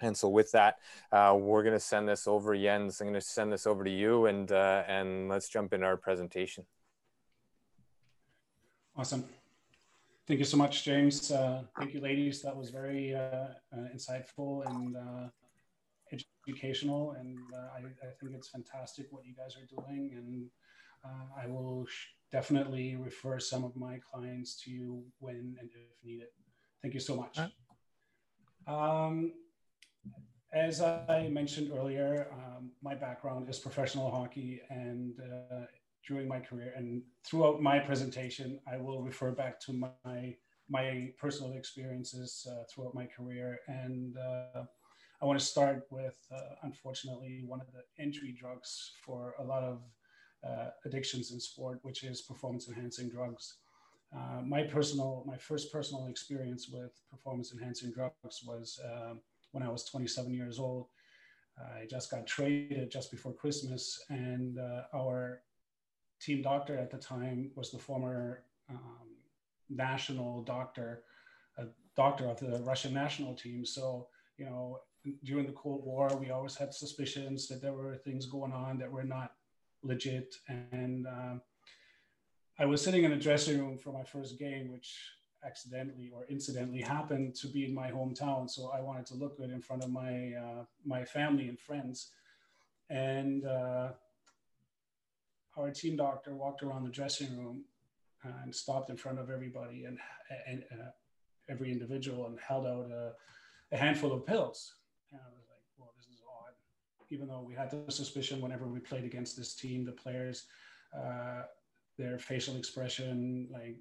[0.01, 0.77] And so with that,
[1.11, 3.01] uh, we're going to send this over, Jens.
[3.01, 5.96] I'm going to send this over to you, and uh, and let's jump into our
[5.96, 6.66] presentation.
[8.94, 9.25] Awesome.
[10.27, 11.31] Thank you so much, James.
[11.31, 12.42] Uh, thank you, ladies.
[12.42, 15.29] That was very uh, uh, insightful and uh,
[16.12, 17.38] educational, and
[17.75, 20.12] I, I, think it's fantastic what you guys are doing.
[20.16, 20.47] And
[21.40, 21.87] I will
[22.33, 26.29] definitely refer some of my clients to you when and if needed.
[26.83, 27.38] Thank you so much.
[28.66, 29.33] Um,
[30.53, 35.66] as I mentioned earlier, um, my background is professional hockey, and uh,
[36.07, 40.37] during my career and throughout my presentation, I will refer back to my
[40.69, 43.59] my personal experiences uh, throughout my career.
[43.69, 44.64] And uh,
[45.27, 49.65] I want to start with, uh, unfortunately, one of the entry drugs for a lot
[49.65, 49.81] of
[50.49, 53.57] uh, addictions in sport, which is performance enhancing drugs.
[54.17, 59.19] Uh, my personal, my first personal experience with performance enhancing drugs was um,
[59.51, 60.87] when I was 27 years old.
[61.59, 65.41] I just got traded just before Christmas, and uh, our
[66.21, 69.09] team doctor at the time was the former um,
[69.69, 71.03] national doctor,
[71.59, 71.65] a
[71.97, 73.67] doctor of the Russian national team.
[73.67, 74.07] So,
[74.39, 74.79] you know,
[75.25, 78.90] during the Cold War, we always had suspicions that there were things going on that
[78.90, 79.33] were not
[79.83, 80.37] legit.
[80.49, 81.40] And um,
[82.59, 84.99] I was sitting in a dressing room for my first game, which
[85.45, 88.49] accidentally or incidentally happened to be in my hometown.
[88.49, 92.11] So I wanted to look good in front of my uh, my family and friends.
[92.88, 93.90] And uh,
[95.57, 97.64] our team doctor walked around the dressing room
[98.42, 99.99] and stopped in front of everybody and,
[100.47, 100.90] and uh,
[101.49, 103.12] every individual and held out a,
[103.73, 104.75] a handful of pills.
[107.11, 110.47] Even though we had the suspicion whenever we played against this team, the players,
[110.97, 111.42] uh,
[111.99, 113.77] their facial expression, like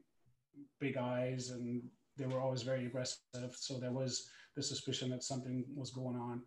[0.80, 1.82] big eyes, and
[2.18, 3.56] they were always very aggressive.
[3.56, 6.42] So there was the suspicion that something was going on.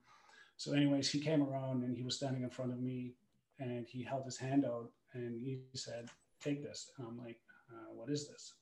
[0.56, 3.14] So, anyways, he came around and he was standing in front of me
[3.58, 6.08] and he held his hand out and he said,
[6.42, 6.90] Take this.
[6.98, 7.38] And I'm like,
[7.70, 8.54] uh, What is this?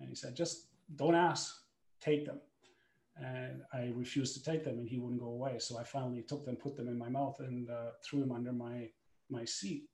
[0.00, 1.54] And he said, Just don't ask,
[2.00, 2.40] take them
[3.16, 5.58] and I refused to take them, and he wouldn't go away.
[5.58, 8.52] So I finally took them, put them in my mouth, and uh, threw them under
[8.52, 8.88] my
[9.30, 9.84] my seat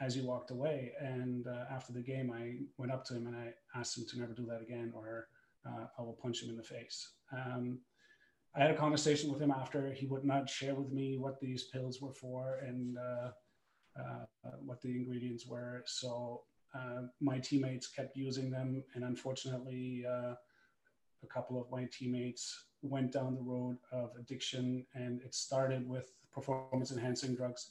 [0.00, 0.92] as he walked away.
[1.00, 4.18] And uh, after the game, I went up to him and I asked him to
[4.18, 5.28] never do that again, or
[5.66, 7.12] uh, I will punch him in the face.
[7.32, 7.78] Um,
[8.54, 9.92] I had a conversation with him after.
[9.92, 13.30] He would not share with me what these pills were for and uh,
[13.98, 15.82] uh, what the ingredients were.
[15.86, 16.42] So
[16.74, 20.04] uh, my teammates kept using them, and unfortunately
[21.22, 26.12] a couple of my teammates went down the road of addiction, and it started with
[26.32, 27.70] performance enhancing drugs.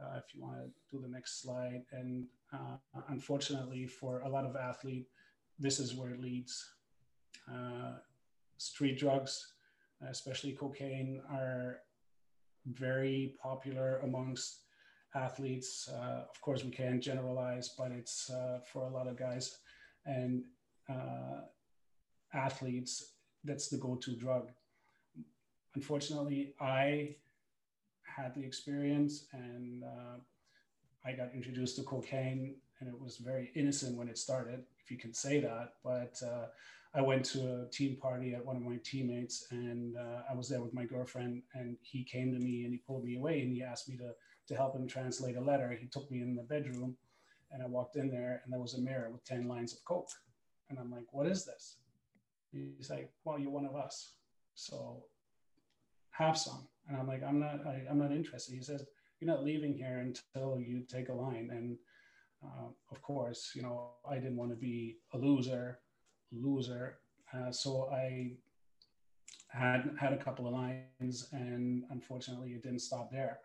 [0.00, 2.76] Uh, if you want to do the next slide, and uh,
[3.08, 5.10] unfortunately for a lot of athletes,
[5.58, 6.72] this is where it leads.
[7.50, 7.98] Uh,
[8.56, 9.52] street drugs,
[10.08, 11.80] especially cocaine, are
[12.66, 14.60] very popular amongst
[15.14, 15.88] athletes.
[15.92, 19.58] Uh, of course, we can't generalize, but it's uh, for a lot of guys
[20.06, 20.44] and
[20.88, 21.40] uh,
[22.32, 23.12] athletes,
[23.44, 24.50] that's the go to drug.
[25.74, 27.16] Unfortunately, I
[28.02, 30.18] had the experience and uh,
[31.04, 34.98] I got introduced to cocaine, and it was very innocent when it started, if you
[34.98, 35.74] can say that.
[35.82, 36.46] But uh,
[36.94, 40.48] I went to a team party at one of my teammates, and uh, I was
[40.48, 43.52] there with my girlfriend, and he came to me and he pulled me away and
[43.52, 44.12] he asked me to
[44.48, 45.70] to help him translate a letter.
[45.80, 46.96] He took me in the bedroom,
[47.52, 50.10] and I walked in there, and there was a mirror with ten lines of coke,
[50.68, 51.76] and I'm like, "What is this?"
[52.52, 54.14] He's like, "Well, you're one of us,
[54.54, 55.04] so
[56.10, 57.66] have some." And I'm like, "I'm not.
[57.66, 58.84] I, am not interested." He says,
[59.20, 61.78] "You're not leaving here until you take a line." And
[62.44, 65.78] uh, of course, you know, I didn't want to be a loser
[66.32, 66.98] loser.
[67.32, 68.32] Uh, so I
[69.48, 73.38] had had a couple of lines, and unfortunately, it didn't stop there.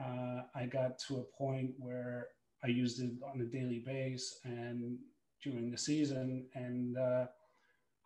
[0.00, 2.28] Uh, I got to a point where
[2.64, 4.98] I used it on a daily basis and
[5.42, 7.26] during the season, and uh,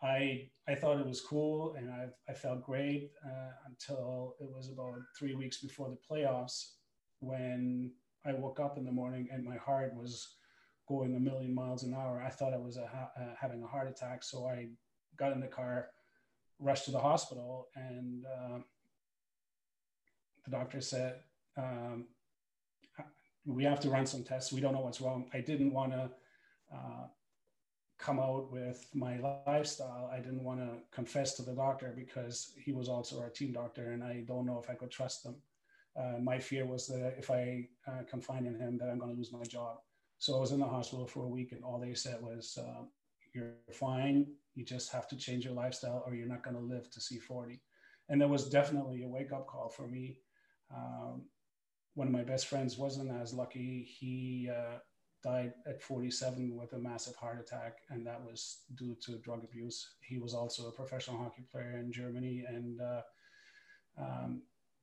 [0.03, 4.71] I I thought it was cool, and I I felt great uh, until it was
[4.71, 6.73] about three weeks before the playoffs
[7.21, 7.93] when
[8.25, 10.37] I woke up in the morning and my heart was
[10.89, 12.23] going a million miles an hour.
[12.25, 14.23] I thought I was a, uh, having a heart attack.
[14.23, 14.69] So I
[15.17, 15.89] got in the car,
[16.59, 18.59] rushed to the hospital, and uh,
[20.45, 21.21] the doctor said,
[21.57, 22.07] um,
[23.45, 24.53] We have to run some tests.
[24.53, 25.29] We don't know what's wrong.
[25.33, 26.11] I didn't want to
[26.73, 27.07] uh,
[27.99, 30.11] come out with my lifestyle.
[30.13, 33.93] I didn't want to confess to the doctor because he was also our team doctor,
[33.93, 35.37] and I don't know if I could trust him.
[35.97, 39.17] Uh, my fear was that if I uh, confide in him, that I'm going to
[39.17, 39.79] lose my job.
[40.19, 42.85] So I was in the hospital for a week, and all they said was, uh,
[43.35, 44.27] "You're fine.
[44.55, 47.19] You just have to change your lifestyle, or you're not going to live to see
[47.19, 47.63] 40."
[48.09, 50.19] And that was definitely a wake up call for me.
[50.75, 51.23] Um,
[51.95, 53.83] one of my best friends wasn't as lucky.
[53.99, 54.79] He uh,
[55.27, 59.79] died at 47 with a massive heart attack, and that was due to drug abuse.
[60.01, 63.03] He was also a professional hockey player in Germany, and uh,
[63.99, 64.43] um,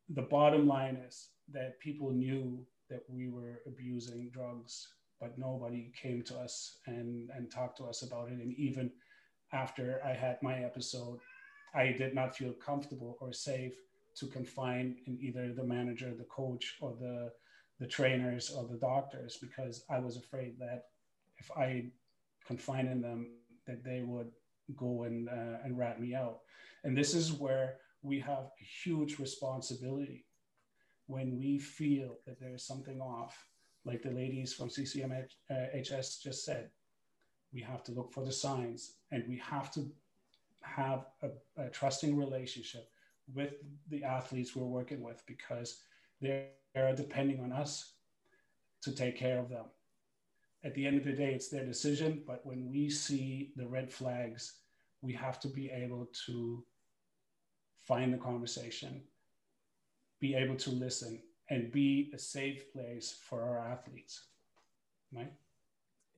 [0.09, 4.87] the bottom line is that people knew that we were abusing drugs
[5.23, 8.39] but nobody came to us and and talked to us about it.
[8.43, 8.91] And even
[9.53, 11.19] after I had my episode,
[11.73, 13.73] I did not feel comfortable or safe
[14.17, 17.31] to confine in either the manager, the coach, or the
[17.83, 20.83] the trainers or the doctors because I was afraid that
[21.37, 21.87] if I
[22.47, 23.33] confine in them,
[23.67, 24.31] that they would
[24.77, 26.39] go and uh, and rat me out.
[26.85, 30.25] And this is where we have a huge responsibility
[31.07, 33.35] when we feel that there's something off
[33.83, 36.69] like the ladies from CCMHS just said,
[37.53, 39.91] we have to look for the signs and we have to
[40.61, 41.29] have a,
[41.61, 42.87] a trusting relationship
[43.33, 43.55] with
[43.89, 45.81] the athletes we're working with because
[46.21, 47.93] they're, they're depending on us
[48.81, 49.65] to take care of them.
[50.63, 53.91] At the end of the day, it's their decision, but when we see the red
[53.91, 54.53] flags,
[55.01, 56.63] we have to be able to
[57.81, 59.01] find the conversation,
[60.21, 64.23] be able to listen, and be a safe place for our athletes.
[65.13, 65.33] Right?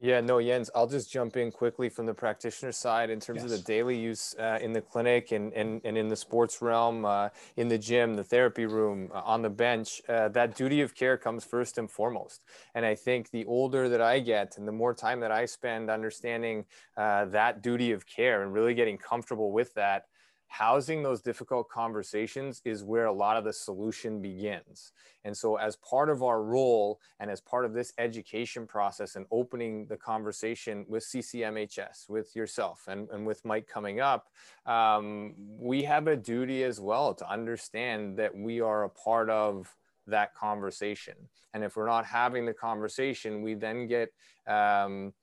[0.01, 3.45] Yeah, no, Jens, I'll just jump in quickly from the practitioner side in terms yes.
[3.45, 7.05] of the daily use uh, in the clinic and, and, and in the sports realm,
[7.05, 10.01] uh, in the gym, the therapy room, uh, on the bench.
[10.09, 12.41] Uh, that duty of care comes first and foremost.
[12.75, 15.89] And I think the older that I get and the more time that I spend
[15.89, 16.65] understanding
[16.97, 20.07] uh, that duty of care and really getting comfortable with that,
[20.47, 24.91] housing those difficult conversations is where a lot of the solution begins.
[25.23, 29.25] And so, as part of our role and as part of this education process and
[29.31, 34.27] opening the conversation with CCMHS, with yourself, and, and with Mike coming up,
[34.65, 39.75] um, we have a duty as well to understand that we are a part of
[40.07, 41.15] that conversation.
[41.53, 44.09] And if we're not having the conversation, we then get
[44.47, 45.13] um,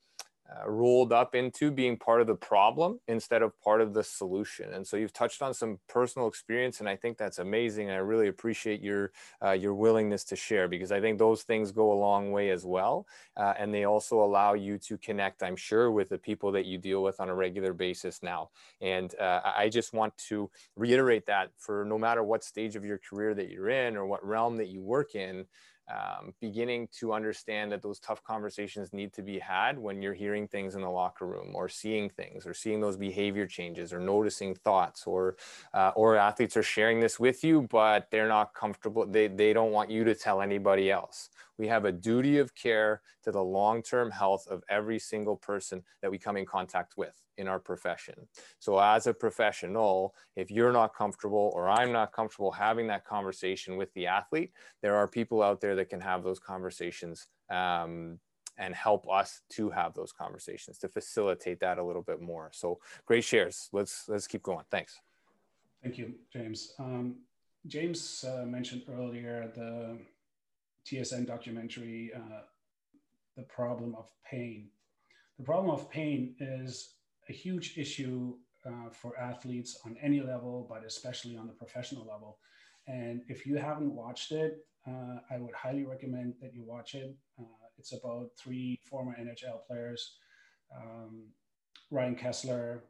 [0.52, 4.74] uh, rolled up into being part of the problem instead of part of the solution.
[4.74, 7.88] And so you've touched on some personal experience, and I think that's amazing.
[7.88, 9.12] And I really appreciate your
[9.44, 12.64] uh, your willingness to share because I think those things go a long way as
[12.64, 15.42] well, uh, and they also allow you to connect.
[15.42, 18.50] I'm sure with the people that you deal with on a regular basis now.
[18.80, 22.98] And uh, I just want to reiterate that for no matter what stage of your
[22.98, 25.46] career that you're in or what realm that you work in
[25.90, 30.46] um, beginning to understand that those tough conversations need to be had when you're hearing
[30.46, 34.54] things in the locker room or seeing things or seeing those behavior changes or noticing
[34.54, 35.36] thoughts or
[35.74, 39.72] uh, or athletes are sharing this with you but they're not comfortable they, they don't
[39.72, 41.30] want you to tell anybody else.
[41.58, 46.10] We have a duty of care to the long-term health of every single person that
[46.10, 48.14] we come in contact with in our profession.
[48.58, 53.76] So as a professional, if you're not comfortable or I'm not comfortable having that conversation
[53.76, 54.52] with the athlete,
[54.82, 58.18] there are people out there that can have those conversations um,
[58.58, 62.50] and help us to have those conversations to facilitate that a little bit more.
[62.52, 63.68] So great shares.
[63.72, 64.64] Let's let's keep going.
[64.70, 65.00] Thanks.
[65.82, 66.74] Thank you, James.
[66.78, 67.16] Um,
[67.66, 69.98] James uh, mentioned earlier the
[70.86, 72.42] TSN documentary, uh,
[73.36, 74.68] The Problem of Pain.
[75.38, 76.94] The problem of pain is
[77.28, 78.34] a huge issue
[78.66, 82.38] uh, for athletes on any level, but especially on the professional level.
[82.86, 87.16] And if you haven't watched it, uh, I would highly recommend that you watch it.
[87.38, 87.44] Uh,
[87.78, 90.16] it's about three former NHL players
[90.76, 91.28] um,
[91.90, 92.80] Ryan Kesler,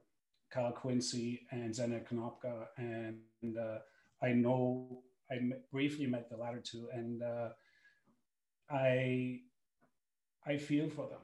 [0.50, 2.66] Kyle Quincey, and Zdenek Konopka.
[2.76, 3.78] And uh,
[4.22, 5.36] I know I
[5.72, 7.48] briefly met the latter two, and uh,
[8.70, 9.40] I
[10.46, 11.20] I feel for them,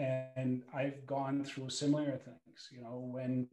[0.00, 2.68] and I've gone through similar things.
[2.72, 3.48] You know, when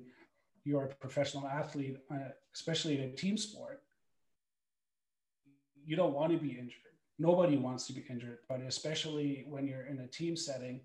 [0.64, 3.82] you're a professional athlete, uh, especially in a team sport,
[5.86, 6.96] you don't want to be injured.
[7.20, 10.82] Nobody wants to be injured, but especially when you're in a team setting,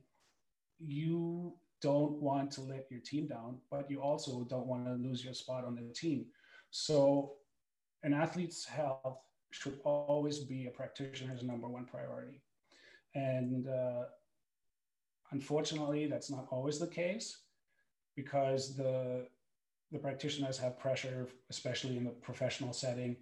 [0.79, 5.25] you don't want to let your team down, but you also don't want to lose
[5.25, 6.27] your spot on the team.
[6.71, 7.35] So,
[8.05, 9.19] an athlete's health
[9.51, 12.41] should always be a practitioner's number one priority.
[13.15, 14.05] And uh,
[15.33, 17.39] unfortunately, that's not always the case
[18.17, 19.27] because the,
[19.91, 23.17] the practitioners have pressure, especially in the professional setting,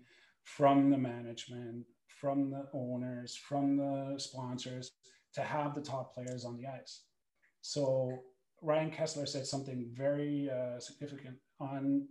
[0.44, 4.92] from the management, from the owners, from the sponsors
[5.34, 7.02] to have the top players on the ice.
[7.60, 8.18] So
[8.62, 12.06] Ryan Kesler said something very uh, significant on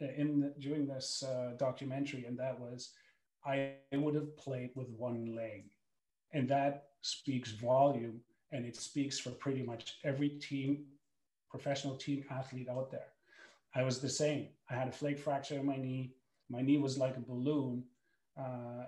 [0.00, 2.90] in the, during this uh, documentary, and that was
[3.44, 5.64] I would have played with one leg.
[6.32, 8.20] And that speaks volume
[8.52, 10.84] and it speaks for pretty much every team,
[11.50, 13.08] professional team athlete out there.
[13.74, 14.48] I was the same.
[14.70, 16.14] I had a flake fracture in my knee.
[16.48, 17.84] My knee was like a balloon.
[18.38, 18.86] Uh,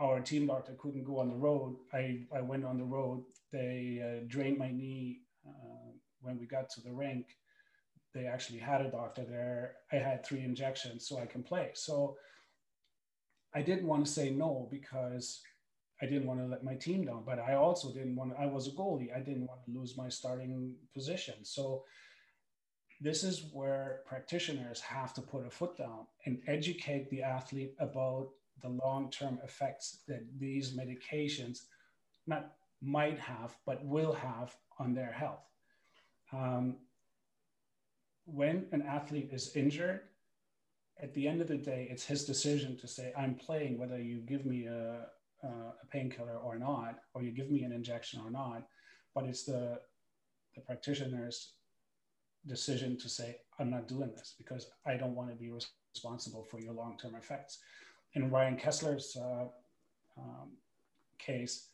[0.00, 1.76] our team doctor couldn't go on the road.
[1.92, 3.22] I, I went on the road.
[3.52, 7.36] They uh, drained my knee uh, when we got to the rink.
[8.14, 9.76] They actually had a doctor there.
[9.92, 11.70] I had three injections so I can play.
[11.74, 12.16] So
[13.54, 15.40] I didn't want to say no because
[16.02, 18.46] I didn't want to let my team down, but I also didn't want to, I
[18.46, 19.14] was a goalie.
[19.16, 21.34] I didn't want to lose my starting position.
[21.44, 21.84] So
[23.00, 28.30] this is where practitioners have to put a foot down and educate the athlete about
[28.62, 31.60] the long-term effects that these medications
[32.26, 35.46] not might have, but will have on their health.
[36.32, 36.76] Um,
[38.24, 40.00] when an athlete is injured,
[41.00, 44.18] at the end of the day, it's his decision to say, I'm playing, whether you
[44.18, 45.06] give me a,
[45.46, 48.66] a painkiller or not, or you give me an injection or not.
[49.14, 49.80] But it's the,
[50.54, 51.52] the practitioner's
[52.46, 56.60] decision to say, I'm not doing this because I don't want to be responsible for
[56.60, 57.58] your long term effects.
[58.14, 59.44] In Ryan Kesler's uh,
[60.18, 60.50] um,
[61.18, 61.68] case,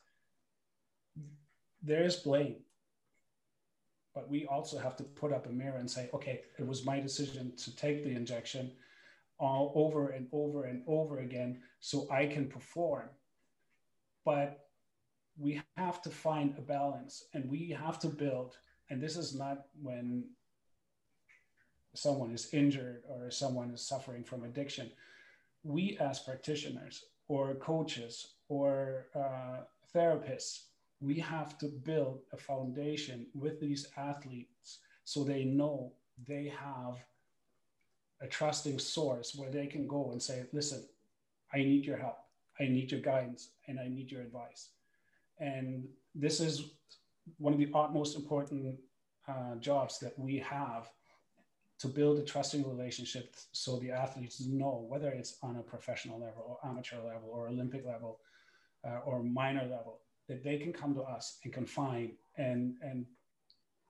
[1.82, 2.56] there is blame.
[4.14, 6.98] But we also have to put up a mirror and say, okay, it was my
[6.98, 8.72] decision to take the injection
[9.38, 13.08] all over and over and over again so I can perform.
[14.28, 14.66] But
[15.38, 18.58] we have to find a balance and we have to build.
[18.90, 20.24] And this is not when
[21.94, 24.90] someone is injured or someone is suffering from addiction.
[25.64, 29.60] We, as practitioners or coaches or uh,
[29.94, 30.64] therapists,
[31.00, 35.94] we have to build a foundation with these athletes so they know
[36.26, 36.96] they have
[38.20, 40.84] a trusting source where they can go and say, listen,
[41.54, 42.27] I need your help.
[42.60, 44.70] I need your guidance and I need your advice.
[45.38, 45.84] And
[46.14, 46.70] this is
[47.38, 48.76] one of the utmost important
[49.28, 50.88] uh, jobs that we have
[51.78, 56.44] to build a trusting relationship so the athletes know whether it's on a professional level
[56.48, 58.20] or amateur level or Olympic level
[58.84, 63.06] uh, or minor level that they can come to us and confide and and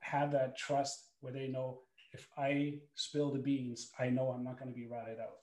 [0.00, 1.80] have that trust where they know
[2.12, 5.42] if I spill the beans, I know I'm not going to be ratted out.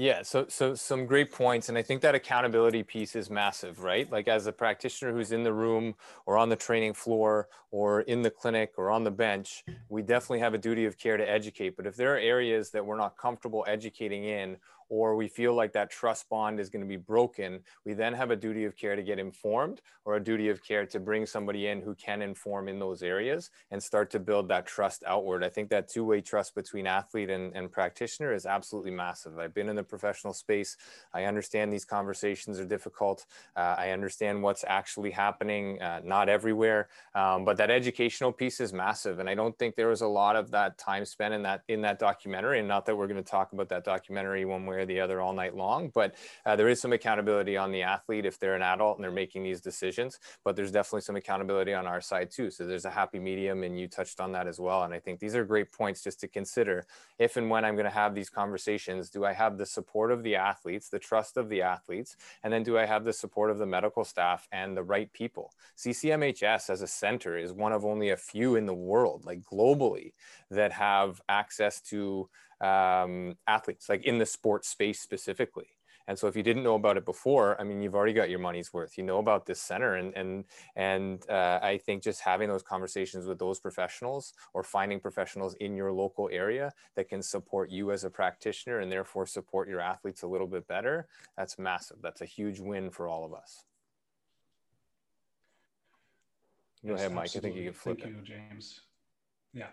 [0.00, 4.10] Yeah, so so some great points, and I think that accountability piece is massive, right?
[4.12, 8.22] Like as a practitioner who's in the room or on the training floor or in
[8.22, 11.76] the clinic or on the bench, we definitely have a duty of care to educate.
[11.76, 14.58] But if there are areas that we're not comfortable educating in,
[14.88, 18.30] or we feel like that trust bond is going to be broken, we then have
[18.30, 21.66] a duty of care to get informed or a duty of care to bring somebody
[21.66, 25.44] in who can inform in those areas and start to build that trust outward.
[25.44, 29.38] I think that two way trust between athlete and, and practitioner is absolutely massive.
[29.38, 30.76] I've been in the professional space.
[31.12, 33.26] I understand these conversations are difficult.
[33.56, 38.72] Uh, I understand what's actually happening, uh, not everywhere, um, but that educational piece is
[38.72, 39.18] massive.
[39.18, 41.82] And I don't think there was a lot of that time spent in that in
[41.82, 42.58] that documentary.
[42.58, 45.20] And not that we're going to talk about that documentary one way or the other
[45.20, 46.14] all night long, but
[46.46, 49.42] uh, there is some accountability on the athlete if they're an adult and they're making
[49.42, 50.18] these decisions.
[50.44, 52.50] But there's definitely some accountability on our side too.
[52.50, 54.84] So there's a happy medium, and you touched on that as well.
[54.84, 56.86] And I think these are great points just to consider
[57.18, 59.10] if and when I'm going to have these conversations.
[59.10, 62.62] Do I have the support of the athletes, the trust of the athletes, and then
[62.62, 65.52] do I have the support of the medical staff and the right people?
[65.76, 70.12] CCMHS as a center is one of only a few in the world, like globally,
[70.50, 72.28] that have access to
[72.60, 75.68] um, athletes, like in the sports space specifically.
[76.08, 78.38] And so if you didn't know about it before, I mean, you've already got your
[78.38, 78.96] money's worth.
[78.96, 80.44] You know about this center, and and
[80.74, 85.76] and uh, I think just having those conversations with those professionals or finding professionals in
[85.76, 90.22] your local area that can support you as a practitioner and therefore support your athletes
[90.22, 91.98] a little bit better, that's massive.
[92.02, 93.64] That's a huge win for all of us.
[96.86, 97.24] Go yes, ahead, Mike.
[97.24, 97.50] Absolutely.
[97.50, 98.16] I think you can flip Thank it.
[98.16, 98.80] you, James.
[99.52, 99.66] Yeah.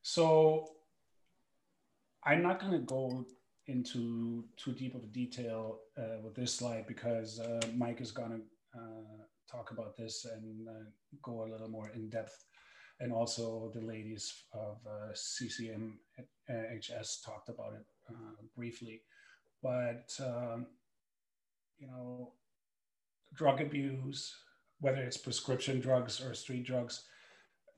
[0.00, 0.68] So
[2.24, 3.24] I'm not going to go
[3.66, 8.30] into too deep of a detail uh, with this slide because uh, Mike is going
[8.30, 10.90] to uh, talk about this and uh,
[11.22, 12.36] go a little more in depth.
[13.00, 15.98] And also the ladies of uh, CCM
[16.48, 17.86] HS talked about it
[18.54, 19.00] briefly.
[19.62, 20.66] But, um,
[21.78, 22.34] you know,
[23.34, 24.34] drug abuse,
[24.80, 27.04] whether it's prescription drugs or street drugs,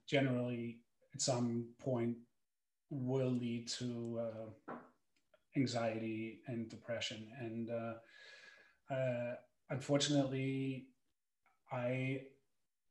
[0.09, 0.78] generally
[1.14, 2.16] at some point
[2.93, 4.72] will lead to uh,
[5.57, 7.26] anxiety and depression.
[7.40, 9.34] And uh, uh,
[9.70, 10.86] unfortunately,
[11.72, 12.22] I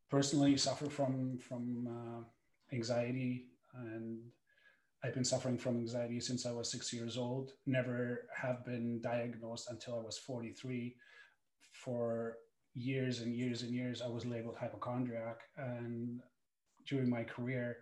[0.09, 3.45] personally suffer from from uh, anxiety,
[3.75, 4.19] and
[5.03, 7.51] I've been suffering from anxiety since I was six years old.
[7.67, 10.95] Never have been diagnosed until I was 43.
[11.71, 12.37] For
[12.73, 16.21] years and years and years, I was labeled hypochondriac, and
[16.87, 17.77] during my career,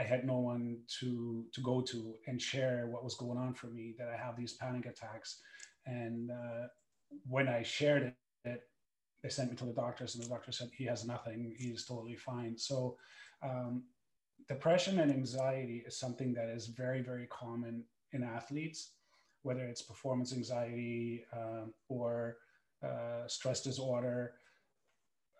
[0.00, 3.66] I had no one to to go to and share what was going on for
[3.66, 3.94] me.
[3.98, 5.42] That I have these panic attacks,
[5.84, 6.66] and uh,
[7.28, 8.62] when I shared it,
[9.22, 11.54] they sent me to the doctors, and the doctor said he has nothing.
[11.58, 12.56] He's totally fine.
[12.56, 12.96] So,
[13.42, 13.84] um,
[14.48, 18.92] depression and anxiety is something that is very very common in athletes,
[19.42, 22.38] whether it's performance anxiety uh, or
[22.82, 24.32] uh, stress disorder,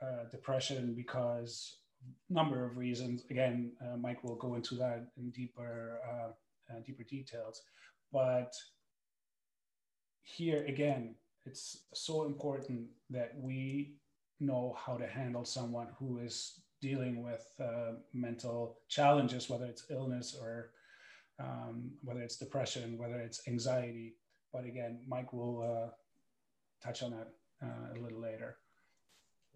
[0.02, 1.79] uh, depression because
[2.28, 3.24] number of reasons.
[3.30, 7.62] Again, uh, Mike will go into that in deeper, uh, uh, deeper details.
[8.12, 8.54] But
[10.22, 11.14] here again,
[11.46, 13.94] it's so important that we
[14.38, 20.36] know how to handle someone who is dealing with uh, mental challenges, whether it's illness
[20.40, 20.70] or
[21.38, 24.14] um, whether it's depression, whether it's anxiety.
[24.52, 25.90] But again, Mike will uh,
[26.82, 27.28] touch on that
[27.62, 28.56] uh, a little later.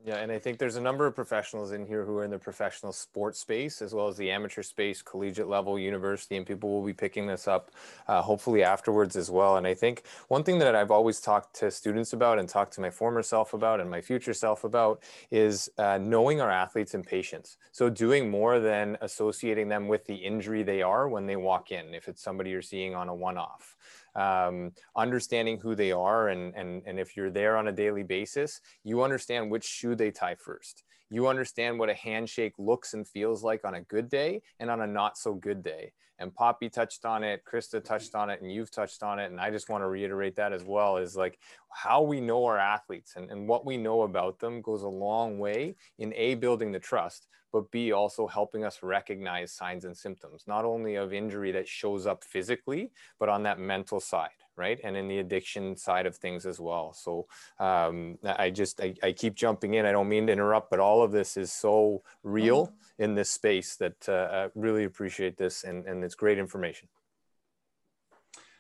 [0.02, 2.38] Yeah, and I think there's a number of professionals in here who are in the
[2.38, 6.84] professional sports space as well as the amateur space, collegiate level, university, and people will
[6.84, 7.70] be picking this up
[8.06, 9.56] uh, hopefully afterwards as well.
[9.56, 12.82] And I think one thing that I've always talked to students about and talked to
[12.82, 17.06] my former self about and my future self about is uh, knowing our athletes and
[17.06, 17.56] patients.
[17.72, 21.94] So doing more than associating them with the injury they are when they walk in,
[21.94, 23.74] if it's somebody you're seeing on a one off
[24.16, 28.60] um, understanding who they are and, and, and if you're there on a daily basis
[28.82, 30.84] you understand which shoe they tie first.
[31.10, 34.80] You understand what a handshake looks and feels like on a good day and on
[34.80, 35.92] a not so good day.
[36.18, 39.30] And poppy touched on it krista touched on it and you've touched on it.
[39.30, 41.38] And i just want to reiterate that as well is like
[41.70, 45.38] how we know our athletes and, and what we know about them goes a long
[45.38, 50.42] way in a building the trust but B, also helping us recognize signs and symptoms,
[50.48, 52.90] not only of injury that shows up physically,
[53.20, 54.80] but on that mental side, right?
[54.82, 56.92] And in the addiction side of things as well.
[56.92, 57.28] So
[57.60, 59.86] um, I just, I, I, keep jumping in.
[59.86, 63.04] I don't mean to interrupt, but all of this is so real mm-hmm.
[63.04, 66.88] in this space that uh, I really appreciate this and, and it's great information.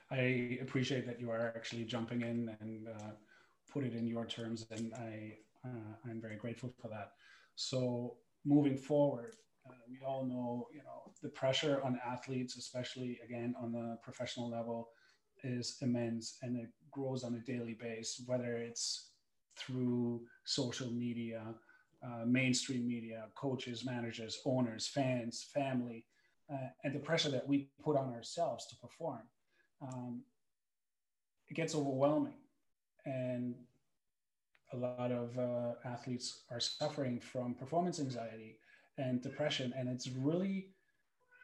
[0.08, 3.10] I appreciate that you are actually jumping in and uh,
[3.72, 7.12] put it in your terms, and I uh, I'm very grateful for that.
[7.56, 9.34] So moving forward,
[9.66, 14.50] uh, we all know, you know, the pressure on athletes, especially again on the professional
[14.50, 14.88] level,
[15.42, 19.10] is immense and it grows on a daily basis, whether it's
[19.56, 21.42] through social media,
[22.04, 26.04] uh, mainstream media, coaches, managers, owners, fans, family,
[26.52, 29.22] uh, and the pressure that we put on ourselves to perform.
[29.80, 30.22] Um,
[31.48, 32.36] it gets overwhelming.
[33.06, 33.54] And
[34.74, 38.58] a lot of uh, athletes are suffering from performance anxiety
[38.98, 39.72] and depression.
[39.76, 40.68] And it's really,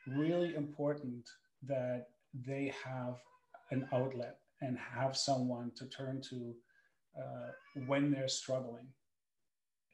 [0.06, 1.28] really important
[1.66, 3.18] that they have
[3.70, 6.54] an outlet and have someone to turn to
[7.18, 7.50] uh,
[7.86, 8.86] when they're struggling.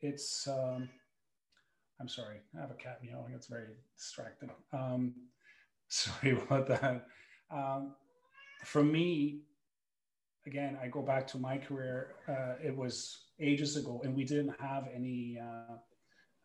[0.00, 0.88] It's, um,
[2.00, 3.32] I'm sorry, I have a cat meowing.
[3.34, 4.50] It's very distracting.
[4.72, 5.14] Um,
[5.88, 7.06] sorry about that.
[7.50, 7.94] Um,
[8.64, 9.40] for me,
[10.46, 12.14] again, I go back to my career.
[12.28, 15.76] Uh, it was ages ago, and we didn't have any uh,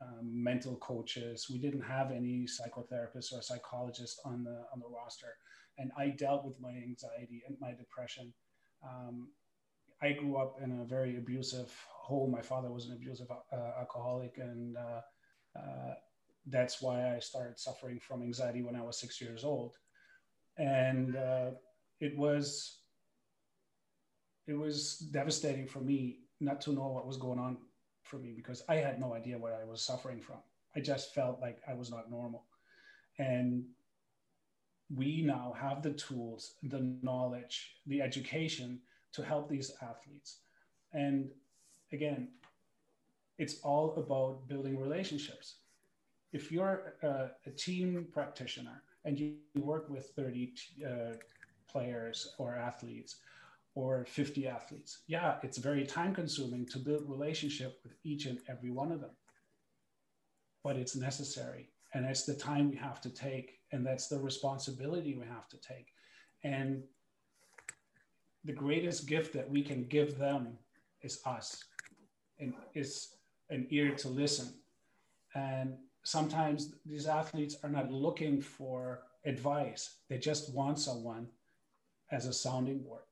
[0.01, 1.47] um, mental coaches.
[1.51, 5.33] We didn't have any psychotherapists or psychologists on the on the roster.
[5.77, 8.33] And I dealt with my anxiety and my depression.
[8.83, 9.29] Um,
[10.01, 12.31] I grew up in a very abusive home.
[12.31, 15.01] My father was an abusive uh, alcoholic, and uh,
[15.57, 15.93] uh,
[16.47, 19.77] that's why I started suffering from anxiety when I was six years old.
[20.57, 21.51] And uh,
[21.99, 22.80] it was
[24.51, 27.57] it was devastating for me not to know what was going on
[28.03, 30.37] for me because I had no idea what I was suffering from.
[30.75, 32.43] I just felt like I was not normal.
[33.17, 33.63] And
[34.93, 38.79] we now have the tools, the knowledge, the education
[39.13, 40.39] to help these athletes.
[40.91, 41.29] And
[41.93, 42.29] again,
[43.37, 45.55] it's all about building relationships.
[46.33, 50.53] If you're a, a team practitioner and you work with 30
[50.85, 50.89] uh,
[51.69, 53.17] players or athletes,
[53.75, 54.99] or 50 athletes.
[55.07, 59.15] Yeah, it's very time consuming to build relationship with each and every one of them.
[60.63, 61.69] But it's necessary.
[61.93, 63.59] And it's the time we have to take.
[63.71, 65.87] And that's the responsibility we have to take.
[66.43, 66.83] And
[68.43, 70.57] the greatest gift that we can give them
[71.01, 71.63] is us
[72.39, 73.15] and is
[73.49, 74.53] an ear to listen.
[75.35, 81.27] And sometimes these athletes are not looking for advice, they just want someone
[82.11, 83.03] as a sounding board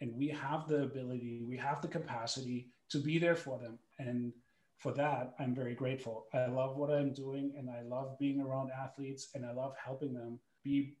[0.00, 3.78] and we have the ability we have the capacity to be there for them.
[3.98, 4.32] And
[4.78, 6.26] for that i'm very grateful.
[6.32, 10.14] I love what i'm doing and i love being around athletes and i love helping
[10.14, 10.96] them be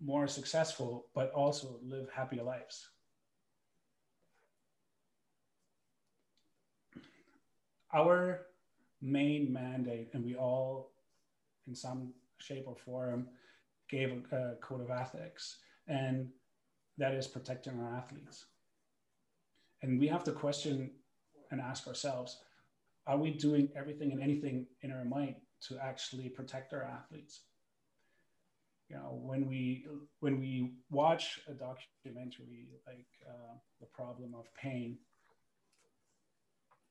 [0.00, 2.88] more successful but also live happier lives.
[7.94, 8.46] Our
[9.00, 10.90] main mandate and we all
[11.66, 13.28] in some shape or form
[13.88, 15.58] gave a, a code of ethics.
[15.88, 16.28] And
[16.98, 18.46] that is protecting our athletes.
[19.82, 20.90] And we have to question
[21.50, 22.38] and ask ourselves
[23.06, 25.36] are we doing everything and anything in our might
[25.68, 27.42] to actually protect our athletes?
[28.88, 29.86] You know, when we
[30.20, 34.98] when we watch a documentary like uh, the problem of pain,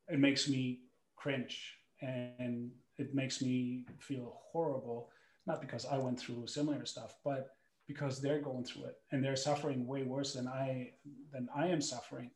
[0.07, 0.79] it makes me
[1.15, 5.09] cringe and it makes me feel horrible.
[5.45, 7.54] Not because I went through similar stuff, but
[7.87, 10.91] because they're going through it and they're suffering way worse than I
[11.31, 12.31] than I am suffering.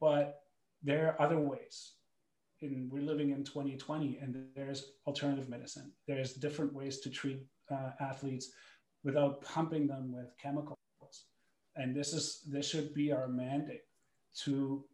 [0.00, 0.40] But
[0.82, 1.92] there are other ways.
[2.62, 5.92] And we're living in 2020 and there's alternative medicine.
[6.06, 8.50] There's different ways to treat uh, athletes
[9.04, 10.78] without pumping them with chemicals.
[11.76, 13.82] And this is this should be our mandate
[14.44, 14.84] to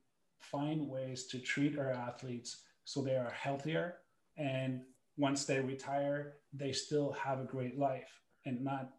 [0.41, 3.99] find ways to treat our athletes so they are healthier
[4.37, 4.83] and
[5.17, 8.91] once they retire, they still have a great life and not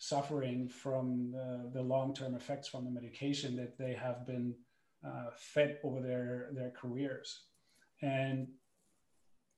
[0.00, 4.54] suffering from the, the long-term effects from the medication that they have been
[5.06, 7.42] uh, fed over their, their careers.
[8.00, 8.48] And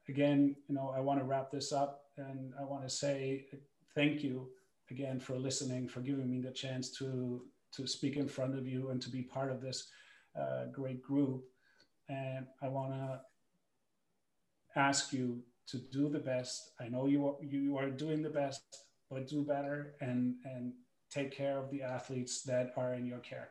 [0.09, 3.47] again, you know, I want to wrap this up and I want to say
[3.95, 4.49] thank you
[4.91, 7.43] again for listening, for giving me the chance to,
[7.77, 9.91] to speak in front of you and to be part of this
[10.37, 11.45] uh, great group.
[12.09, 13.21] And I want to
[14.75, 16.73] ask you to do the best.
[16.81, 18.65] I know you are, you are doing the best
[19.13, 20.73] but do better and and
[21.11, 23.51] take care of the athletes that are in your care.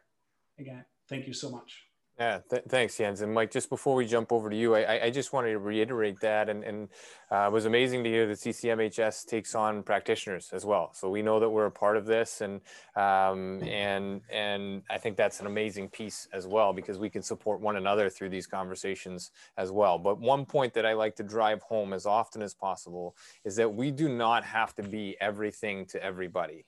[0.60, 1.91] Again, thank you so much.
[2.22, 3.22] Yeah, th- thanks, Jens.
[3.22, 6.20] And Mike, just before we jump over to you, I, I just wanted to reiterate
[6.20, 6.50] that.
[6.50, 6.88] And, and
[7.32, 10.92] uh, it was amazing to hear that CCMHS takes on practitioners as well.
[10.94, 12.62] So we know that we're a part of this, and
[12.96, 17.60] um, and and I think that's an amazing piece as well because we can support
[17.60, 19.98] one another through these conversations as well.
[19.98, 23.16] But one point that I like to drive home as often as possible
[23.46, 26.68] is that we do not have to be everything to everybody.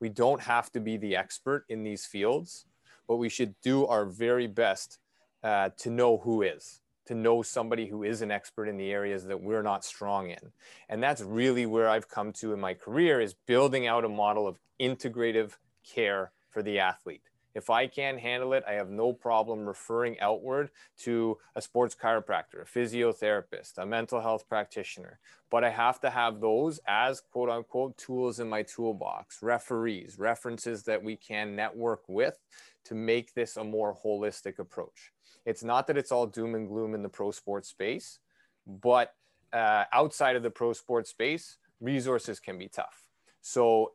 [0.00, 2.66] We don't have to be the expert in these fields
[3.08, 4.98] but we should do our very best
[5.42, 9.24] uh, to know who is to know somebody who is an expert in the areas
[9.24, 10.52] that we're not strong in.
[10.90, 14.46] And that's really where i've come to in my career is building out a model
[14.46, 15.52] of integrative
[15.82, 17.22] care for the athlete
[17.58, 22.62] If I can't handle it, I have no problem referring outward to a sports chiropractor,
[22.62, 25.18] a physiotherapist, a mental health practitioner.
[25.50, 30.84] But I have to have those as quote unquote tools in my toolbox, referees, references
[30.84, 32.38] that we can network with
[32.84, 35.10] to make this a more holistic approach.
[35.44, 38.20] It's not that it's all doom and gloom in the pro sports space,
[38.68, 39.14] but
[39.52, 43.08] uh, outside of the pro sports space, resources can be tough.
[43.40, 43.94] So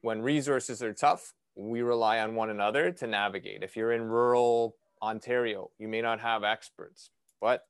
[0.00, 3.62] when resources are tough, we rely on one another to navigate.
[3.62, 7.66] If you're in rural Ontario, you may not have experts, but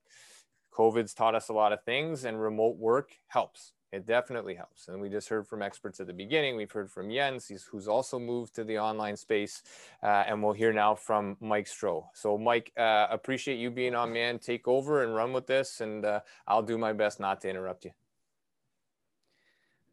[0.73, 3.73] COVID's taught us a lot of things and remote work helps.
[3.93, 4.89] It definitely helps.
[4.89, 6.57] And we just heard from experts at the beginning.
[6.57, 9.63] We've heard from Jens, who's also moved to the online space.
[10.03, 12.07] Uh, and we'll hear now from Mike Stroh.
[12.15, 14.39] So, Mike, uh, appreciate you being on, man.
[14.39, 15.83] Take over and run with this.
[15.83, 17.91] And uh, I'll do my best not to interrupt you.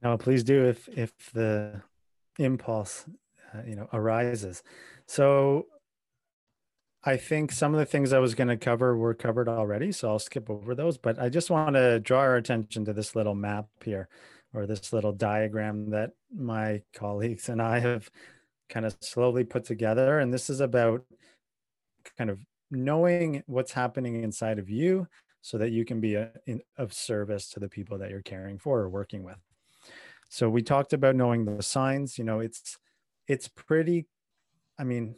[0.01, 1.81] No, please do if if the
[2.37, 3.05] impulse,
[3.53, 4.63] uh, you know, arises.
[5.05, 5.67] So,
[7.03, 10.09] I think some of the things I was going to cover were covered already, so
[10.09, 10.97] I'll skip over those.
[10.97, 14.09] But I just want to draw our attention to this little map here,
[14.53, 18.09] or this little diagram that my colleagues and I have
[18.69, 20.19] kind of slowly put together.
[20.19, 21.05] And this is about
[22.17, 22.39] kind of
[22.69, 25.07] knowing what's happening inside of you
[25.41, 28.59] so that you can be a, in, of service to the people that you're caring
[28.59, 29.37] for or working with.
[30.29, 32.17] So we talked about knowing the signs.
[32.17, 32.77] You know, it's
[33.30, 34.07] it's pretty.
[34.77, 35.15] I mean,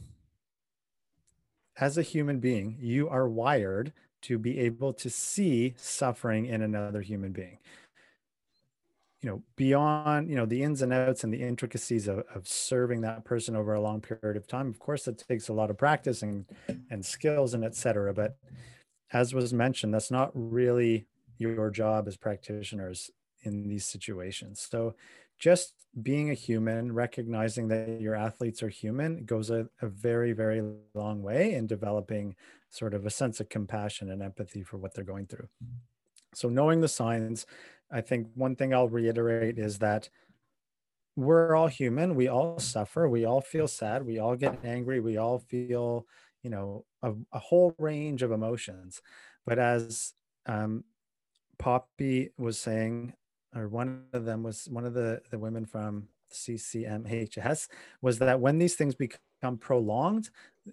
[1.80, 3.93] as a human being, you are wired
[4.24, 7.57] to be able to see suffering in another human being.
[9.22, 13.01] You know, beyond, you know, the ins and outs and the intricacies of, of serving
[13.01, 14.68] that person over a long period of time.
[14.68, 16.45] Of course, it takes a lot of practice and,
[16.89, 18.14] and skills and et cetera.
[18.14, 18.36] But
[19.14, 21.05] as was mentioned, that's not really
[21.38, 23.12] your job as practitioners
[23.43, 24.68] in these situations.
[24.70, 24.95] So
[25.42, 30.62] just being a human, recognizing that your athletes are human goes a, a, very, very
[30.94, 32.36] long way in developing
[32.70, 35.50] sort of a sense of compassion and empathy for what they're going through.
[36.34, 37.46] So, knowing the signs,
[37.92, 40.10] I think one thing I'll reiterate is that
[41.18, 42.16] we're all human.
[42.16, 43.10] We all suffer.
[43.10, 44.06] We all feel sad.
[44.06, 45.02] We all get angry.
[45.02, 46.06] We all feel,
[46.42, 49.02] you know, a, a whole range of emotions.
[49.46, 50.14] But as
[50.46, 50.86] um,
[51.60, 53.14] Poppy was saying,
[53.56, 57.68] or one of them was one of the, the women from CCMHS
[58.02, 60.30] was that when these things become prolonged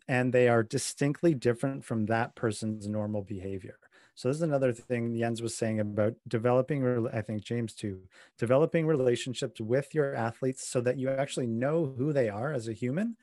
[0.07, 3.79] and they are distinctly different from that person's normal behavior.
[4.15, 8.01] So this is another thing Jens was saying about developing, I think James too,
[8.37, 12.73] developing relationships with your athletes so that you actually know who they are as a
[12.73, 13.17] human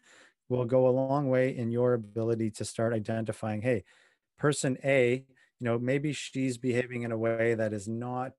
[0.47, 3.83] will go a long way in your ability to start identifying, hey,
[4.37, 5.25] person A,
[5.59, 8.33] you know, maybe she's behaving in a way that is not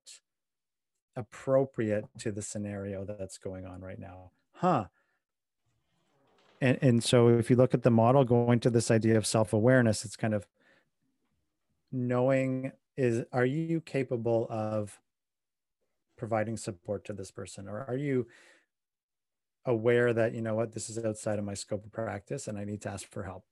[1.17, 4.31] appropriate to the scenario that's going on right now.
[4.53, 4.85] Huh.
[6.61, 10.05] And, and so if you look at the model going to this idea of self-awareness,
[10.05, 10.47] it's kind of
[11.91, 14.99] knowing is are you capable of
[16.17, 18.27] providing support to this person or are you
[19.65, 22.65] aware that you know what this is outside of my scope of practice and i
[22.65, 23.45] need to ask for help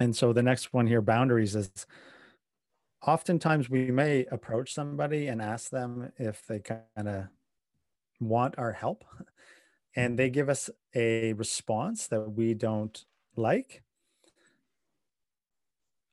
[0.00, 1.86] and so the next one here boundaries is
[3.06, 7.28] oftentimes we may approach somebody and ask them if they kind of
[8.20, 9.04] want our help
[9.96, 13.04] and they give us a response that we don't
[13.36, 13.82] like.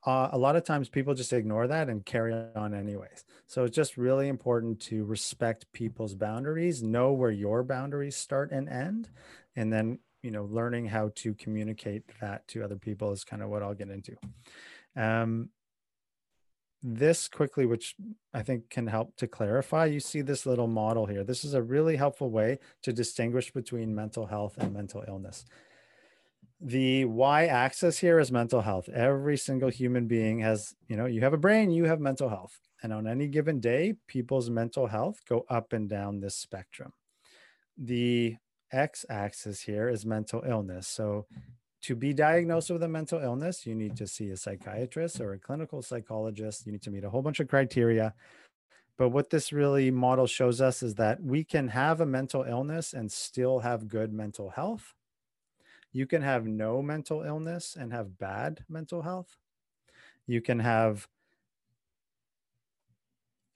[0.06, 3.26] Uh, a lot of times people just ignore that and carry on anyways.
[3.48, 8.70] So it's just really important to respect people's boundaries know where your boundaries start and
[8.70, 9.10] end
[9.56, 13.50] and then you know learning how to communicate that to other people is kind of
[13.50, 14.16] what i'll get into.
[14.96, 15.50] Um,
[16.88, 17.96] this quickly, which
[18.32, 21.24] I think can help to clarify, you see this little model here.
[21.24, 25.46] This is a really helpful way to distinguish between mental health and mental illness.
[26.62, 28.88] The y axis here is mental health.
[28.88, 32.60] Every single human being has, you know, you have a brain, you have mental health.
[32.84, 36.94] And on any given day, people's mental health go up and down this spectrum.
[37.78, 38.36] The
[38.72, 40.88] x axis here is mental illness.
[40.88, 41.26] So
[41.86, 45.40] to be diagnosed with a mental illness, you need to see a psychiatrist or a
[45.40, 46.66] clinical psychologist.
[46.66, 48.16] You need to meet a whole bunch of criteria.
[48.98, 52.94] But what this really model shows us is that we can have a mental illness
[52.94, 54.96] and still have good mental health.
[55.92, 59.38] You can have no mental illness and have bad mental health.
[60.26, 61.08] You can have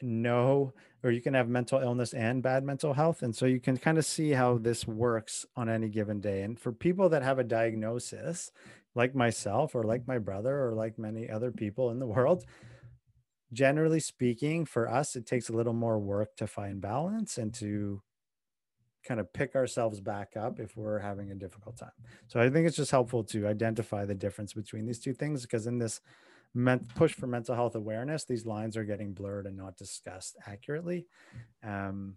[0.03, 0.73] no
[1.04, 3.97] or you can have mental illness and bad mental health and so you can kind
[3.97, 7.43] of see how this works on any given day and for people that have a
[7.43, 8.52] diagnosis
[8.95, 12.45] like myself or like my brother or like many other people in the world
[13.52, 18.02] generally speaking for us it takes a little more work to find balance and to
[19.04, 21.91] kind of pick ourselves back up if we're having a difficult time.
[22.28, 25.68] So I think it's just helpful to identify the difference between these two things because
[25.68, 26.02] in this
[26.95, 31.08] push for mental health awareness, these lines are getting blurred and not discussed accurately.
[31.64, 32.16] Um,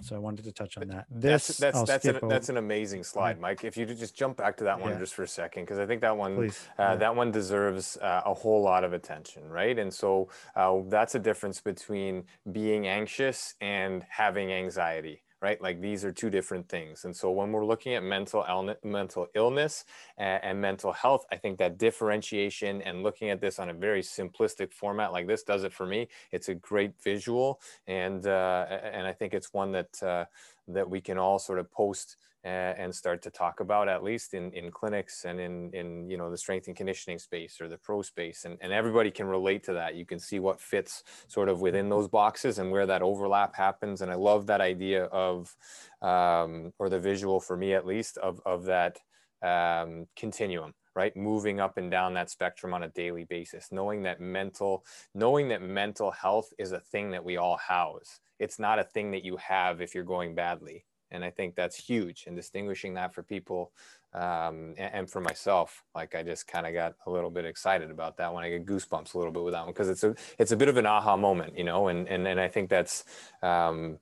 [0.00, 1.06] so I wanted to touch on that.
[1.10, 3.62] This that's that's that's an, that's an, amazing slide, Mike.
[3.62, 4.98] If you just jump back to that one yeah.
[4.98, 6.96] just for a second, because I think that one uh, yeah.
[6.96, 9.78] that one deserves uh, a whole lot of attention, right?
[9.78, 15.60] And so uh, that's a difference between being anxious and having anxiety right?
[15.60, 17.04] Like these are two different things.
[17.04, 19.84] And so when we're looking at mental illness, mental illness
[20.16, 24.02] and, and, mental health, I think that differentiation and looking at this on a very
[24.02, 26.08] simplistic format like this does it for me.
[26.30, 30.26] It's a great visual, and uh, and I think it's one that uh,
[30.68, 34.52] that we can all sort of post and start to talk about at least in,
[34.52, 38.02] in clinics and in, in you know the strength and conditioning space or the pro
[38.02, 39.94] space and, and everybody can relate to that.
[39.94, 44.02] You can see what fits sort of within those boxes and where that overlap happens
[44.02, 45.54] and i love that idea of
[46.02, 48.98] um, or the visual for me at least of, of that
[49.42, 51.16] um, continuum right?
[51.16, 54.84] Moving up and down that spectrum on a daily basis knowing that mental
[55.14, 58.20] knowing that mental health is a thing that we all house.
[58.38, 61.76] It's not a thing that you have if you're going badly and i think that's
[61.76, 63.72] huge and distinguishing that for people
[64.14, 67.90] um, and, and, for myself like i just kind of got a little bit excited
[67.90, 68.44] about that one.
[68.44, 70.68] I get goosebumps a little bit with that one because it's a it's a bit
[70.68, 73.04] of an aha moment you know and and, and i think that's
[73.42, 73.98] um,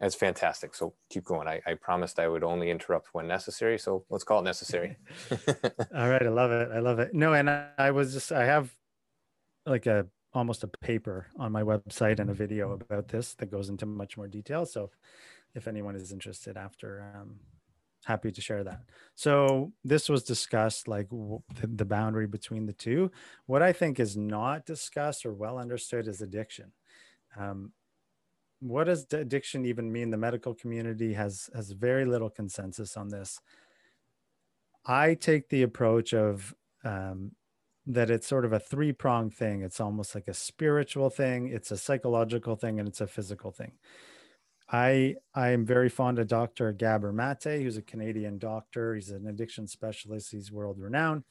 [0.00, 0.74] that's fantastic.
[0.74, 1.46] So keep going.
[1.48, 4.96] I, I promised i would only interrupt when necessary so let's call it necessary.
[5.96, 6.68] All right i love it.
[6.72, 7.14] I love it.
[7.14, 8.70] No and I, I was just i have
[9.66, 13.68] like a almost a paper on my website and a video about this that goes
[13.68, 14.90] into much more detail so
[15.54, 17.36] if anyone is interested after um,
[18.04, 18.80] happy to share that.
[19.14, 23.10] So this was discussed like w- the boundary between the two.
[23.46, 26.72] What i think is not discussed or well understood is addiction.
[27.36, 27.72] Um,
[28.60, 30.10] what does addiction even mean?
[30.10, 33.40] The medical community has has very little consensus on this.
[34.86, 37.32] I take the approach of um,
[37.86, 39.62] that it's sort of a three pronged thing.
[39.62, 43.72] It's almost like a spiritual thing it's a psychological thing and it's a physical thing
[44.68, 46.72] I I am very fond of Dr.
[46.72, 48.94] Gabor Mate, who's a Canadian doctor.
[48.94, 50.32] He's an addiction specialist.
[50.32, 51.24] He's world renowned.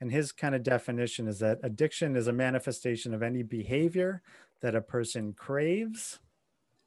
[0.00, 4.22] And his kind of definition is that addiction is a manifestation of any behavior
[4.62, 6.20] that a person craves,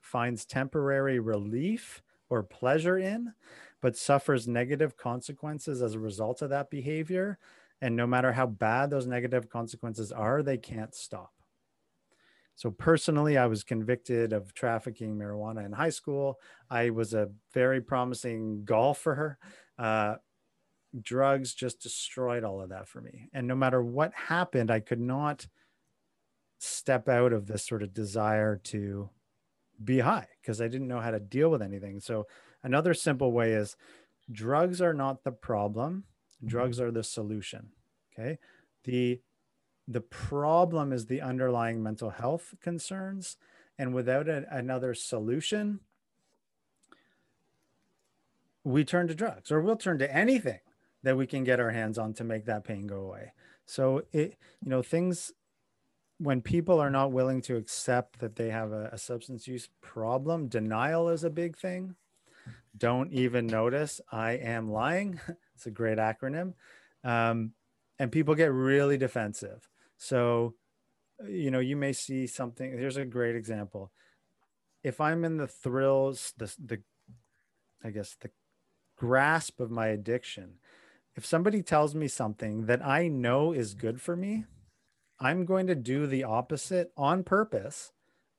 [0.01, 3.33] finds temporary relief or pleasure in,
[3.81, 7.37] but suffers negative consequences as a result of that behavior.
[7.81, 11.32] And no matter how bad those negative consequences are, they can't stop.
[12.55, 16.39] So personally, I was convicted of trafficking marijuana in high school.
[16.69, 19.37] I was a very promising golfer.
[19.77, 20.15] Uh,
[21.01, 23.29] drugs just destroyed all of that for me.
[23.33, 25.47] And no matter what happened, I could not
[26.59, 29.09] step out of this sort of desire to
[29.83, 31.99] be high because I didn't know how to deal with anything.
[31.99, 32.27] So
[32.63, 33.75] another simple way is
[34.31, 36.05] drugs are not the problem.
[36.45, 37.69] Drugs are the solution.
[38.13, 38.37] Okay.
[38.85, 39.21] The
[39.87, 43.37] the problem is the underlying mental health concerns.
[43.77, 45.79] And without a, another solution,
[48.63, 50.59] we turn to drugs or we'll turn to anything
[51.03, 53.33] that we can get our hands on to make that pain go away.
[53.65, 55.33] So it, you know, things
[56.17, 60.47] when people are not willing to accept that they have a, a substance use problem,
[60.47, 61.95] denial is a big thing.
[62.77, 65.19] Don't even notice I am lying.
[65.55, 66.53] it's a great acronym.
[67.03, 67.51] Um,
[67.99, 69.69] and people get really defensive.
[69.97, 70.55] So,
[71.23, 72.71] uh, you know, you may see something.
[72.71, 73.91] Here's a great example.
[74.83, 76.81] If I'm in the thrills, the, the,
[77.83, 78.31] I guess, the
[78.97, 80.55] grasp of my addiction,
[81.15, 84.45] if somebody tells me something that I know is good for me,
[85.19, 87.91] I'm going to do the opposite on purpose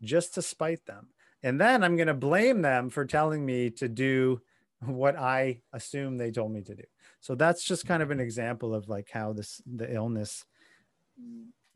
[0.02, 1.08] just to spite them.
[1.42, 4.40] And then I'm going to blame them for telling me to do
[4.80, 6.84] what I assume they told me to do.
[7.20, 10.44] So that's just kind of an example of like how this the illness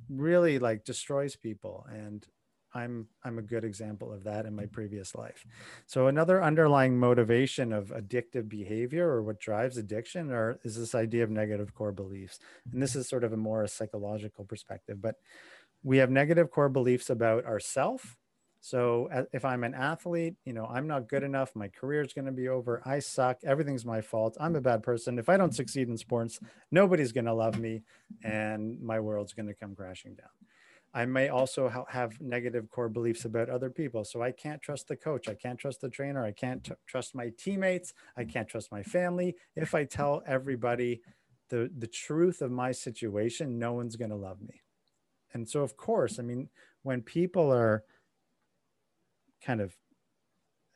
[0.08, 2.26] really like destroys people and
[2.74, 5.44] i'm i'm a good example of that in my previous life.
[5.86, 11.24] So another underlying motivation of addictive behavior or what drives addiction or is this idea
[11.24, 12.38] of negative core beliefs.
[12.72, 15.16] And this is sort of a more psychological perspective but
[15.82, 18.16] we have negative core beliefs about ourself
[18.60, 21.54] so if I'm an athlete, you know, I'm not good enough.
[21.54, 22.82] My career is going to be over.
[22.84, 23.38] I suck.
[23.44, 24.36] Everything's my fault.
[24.40, 25.18] I'm a bad person.
[25.18, 26.40] If I don't succeed in sports,
[26.70, 27.82] nobody's going to love me
[28.24, 30.28] and my world's going to come crashing down.
[30.94, 34.04] I may also ha- have negative core beliefs about other people.
[34.04, 35.28] So I can't trust the coach.
[35.28, 36.24] I can't trust the trainer.
[36.24, 37.92] I can't t- trust my teammates.
[38.16, 39.36] I can't trust my family.
[39.54, 41.02] If I tell everybody
[41.50, 44.62] the, the truth of my situation, no one's going to love me.
[45.34, 46.48] And so, of course, I mean,
[46.82, 47.84] when people are,
[49.44, 49.76] kind of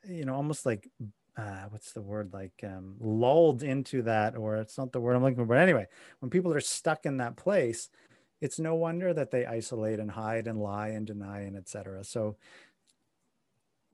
[0.08, 0.88] you know almost like
[1.36, 5.22] uh, what's the word like um, lulled into that, or it's not the word I'm
[5.22, 5.46] looking for.
[5.46, 5.86] But anyway,
[6.20, 7.88] when people are stuck in that place,
[8.40, 12.04] it's no wonder that they isolate and hide and lie and deny and etc.
[12.04, 12.36] So,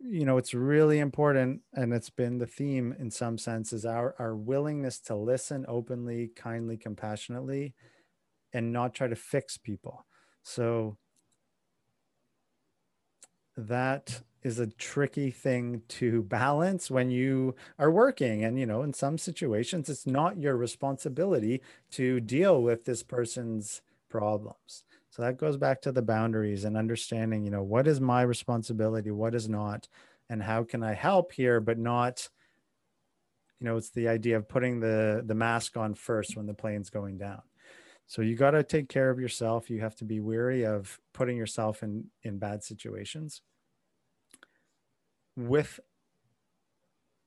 [0.01, 4.15] you know, it's really important, and it's been the theme in some sense is our
[4.19, 7.75] our willingness to listen openly, kindly, compassionately,
[8.53, 10.07] and not try to fix people.
[10.43, 10.97] So
[13.57, 18.93] that is a tricky thing to balance when you are working and you know in
[18.93, 24.85] some situations it's not your responsibility to deal with this person's problems.
[25.11, 29.11] So that goes back to the boundaries and understanding you know what is my responsibility
[29.11, 29.87] what is not
[30.31, 32.29] and how can i help here but not
[33.61, 36.91] you know it's the idea of putting the the mask on first when the plane's
[36.91, 37.43] going down.
[38.07, 39.69] So you got to take care of yourself.
[39.69, 43.43] You have to be weary of putting yourself in in bad situations
[45.39, 45.79] with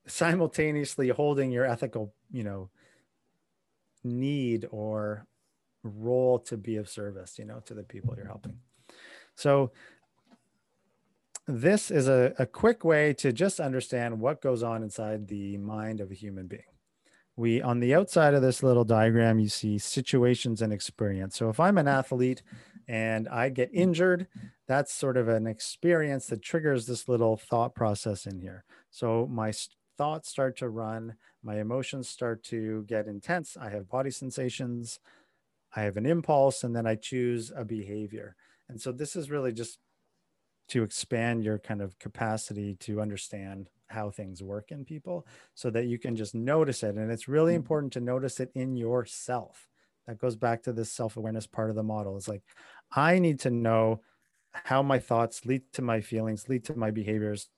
[0.05, 2.69] simultaneously holding your ethical, you know,
[4.03, 5.25] need or
[5.83, 8.59] role to be of service, you know, to the people you're helping.
[9.35, 9.71] So
[11.47, 16.01] this is a, a quick way to just understand what goes on inside the mind
[16.01, 16.63] of a human being.
[17.37, 21.37] We on the outside of this little diagram, you see situations and experience.
[21.37, 22.43] So if I'm an athlete
[22.91, 24.27] and I get injured,
[24.67, 28.65] that's sort of an experience that triggers this little thought process in here.
[28.89, 29.53] So my
[29.97, 33.55] thoughts start to run, my emotions start to get intense.
[33.55, 34.99] I have body sensations,
[35.73, 38.35] I have an impulse, and then I choose a behavior.
[38.67, 39.79] And so this is really just
[40.67, 45.85] to expand your kind of capacity to understand how things work in people so that
[45.85, 46.95] you can just notice it.
[46.95, 47.59] And it's really mm-hmm.
[47.59, 49.69] important to notice it in yourself
[50.07, 52.43] that goes back to this self-awareness part of the model it's like
[52.93, 54.01] i need to know
[54.51, 57.49] how my thoughts lead to my feelings lead to my behaviors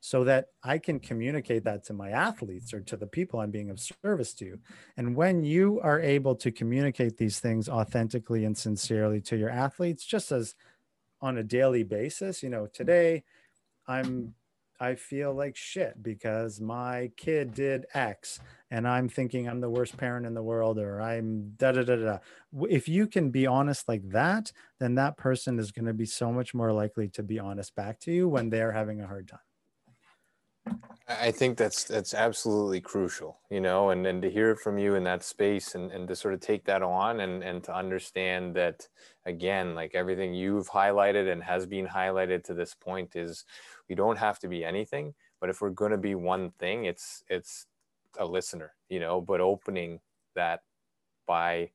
[0.00, 3.70] so that i can communicate that to my athletes or to the people i'm being
[3.70, 4.58] of service to.
[4.96, 10.04] And when you are able to communicate these things authentically and sincerely to your athletes
[10.04, 10.54] just as
[11.20, 13.24] on a daily basis you know today
[13.88, 14.34] i'm
[14.78, 19.96] I feel like shit because my kid did X and I'm thinking I'm the worst
[19.96, 22.18] parent in the world or I'm da da da da.
[22.68, 26.32] If you can be honest like that, then that person is going to be so
[26.32, 29.40] much more likely to be honest back to you when they're having a hard time.
[31.08, 34.96] I think that's that's absolutely crucial, you know, and, and to hear it from you
[34.96, 38.56] in that space and, and to sort of take that on and, and to understand
[38.56, 38.88] that
[39.24, 43.44] again, like everything you've highlighted and has been highlighted to this point is
[43.88, 47.66] we don't have to be anything, but if we're gonna be one thing, it's it's
[48.18, 50.00] a listener, you know, but opening
[50.34, 50.62] that
[51.24, 51.70] by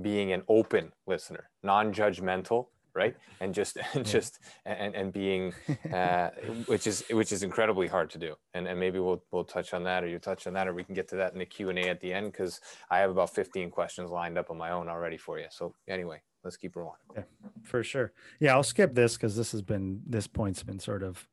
[0.00, 3.16] being an open listener, non-judgmental, right?
[3.40, 5.52] And just and just and and being
[5.92, 6.30] uh,
[6.66, 8.34] which is which is incredibly hard to do.
[8.54, 10.84] And and maybe we'll we'll touch on that or you touch on that or we
[10.84, 13.70] can get to that in the q&a at the end because i have about 15
[13.70, 15.46] questions lined up on my own already for you.
[15.50, 16.98] So anyway let's keep rolling.
[17.14, 17.22] Yeah,
[17.62, 18.12] for sure.
[18.40, 21.26] Yeah i'll skip this because this has been this point's been sort of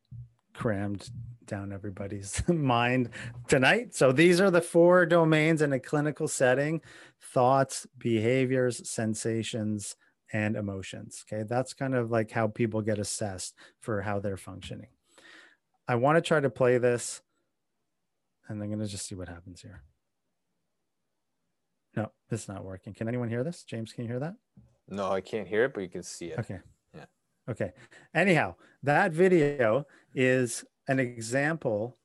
[0.53, 1.10] crammed
[1.45, 3.10] down everybody's mind
[3.47, 3.95] tonight.
[3.95, 6.82] So these are the four domains in a clinical setting
[7.22, 9.95] thoughts, behaviors, sensations,
[10.32, 11.26] and emotions.
[11.28, 11.44] Okay.
[11.44, 14.90] That's kind of like how people get assessed for how they're functioning.
[15.88, 17.22] I want to try to play this
[18.48, 19.84] and I'm going to just see what happens here.
[21.96, 22.94] No, it's not working.
[22.94, 23.64] Can anyone hear this?
[23.64, 24.36] James, can you hear that?
[24.88, 26.40] No, I can't hear it, but you can see it.
[26.40, 26.60] Okay.
[26.96, 27.06] Yeah.
[27.50, 27.72] Okay.
[28.14, 31.98] Anyhow, that video is an example,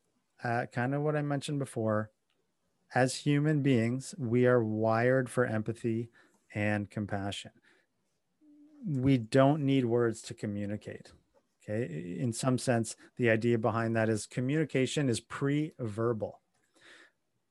[0.42, 2.10] uh, kind of what I mentioned before.
[2.94, 6.10] As human beings, we are wired for empathy
[6.54, 7.50] and compassion
[8.86, 11.10] we don't need words to communicate.
[11.62, 12.18] Okay.
[12.18, 16.40] In some sense, the idea behind that is communication is pre verbal.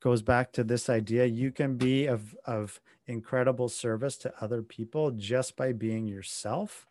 [0.01, 5.11] Goes back to this idea you can be of, of incredible service to other people
[5.11, 6.87] just by being yourself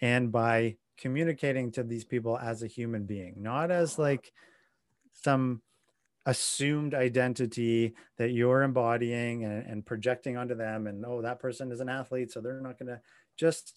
[0.00, 4.32] and by communicating to these people as a human being, not as like
[5.12, 5.62] some
[6.26, 10.86] assumed identity that you're embodying and, and projecting onto them.
[10.86, 13.00] And oh, that person is an athlete, so they're not going to
[13.36, 13.74] just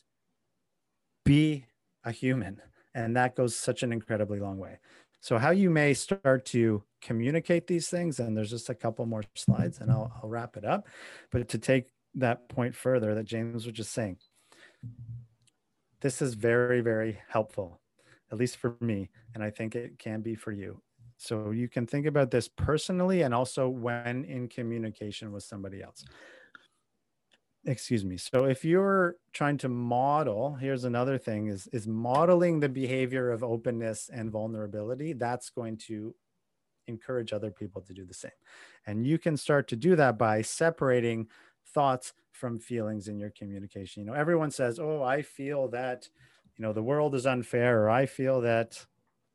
[1.26, 1.66] be
[2.04, 2.62] a human.
[2.96, 4.80] And that goes such an incredibly long way.
[5.22, 9.24] So, how you may start to communicate these things, and there's just a couple more
[9.36, 10.88] slides and I'll, I'll wrap it up.
[11.30, 14.18] But to take that point further that James was just saying,
[16.02, 17.82] this is very, very helpful,
[18.32, 19.10] at least for me.
[19.36, 20.82] And I think it can be for you.
[21.18, 26.06] So, you can think about this personally and also when in communication with somebody else
[27.66, 32.70] excuse me so if you're trying to model here's another thing is is modeling the
[32.70, 36.16] behavior of openness and vulnerability that's going to
[36.88, 38.32] encourage other people to do the same.
[38.86, 41.28] And you can start to do that by separating
[41.66, 44.02] thoughts from feelings in your communication.
[44.04, 46.10] You know, everyone says, "Oh, I feel that,
[46.58, 48.86] you know, the world is unfair," or "I feel that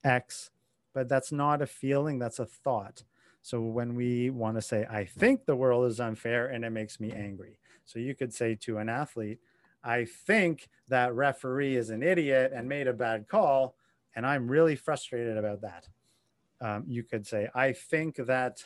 [0.04, 0.50] X,"
[0.92, 3.04] but that's not a feeling, that's a thought.
[3.42, 7.00] So when we want to say, "I think the world is unfair and it makes
[7.00, 9.40] me angry." So you could say to an athlete,
[9.82, 13.76] "I think that referee is an idiot and made a bad call,
[14.14, 15.88] and I'm really frustrated about that."
[16.60, 18.64] Um, you could say, "I think that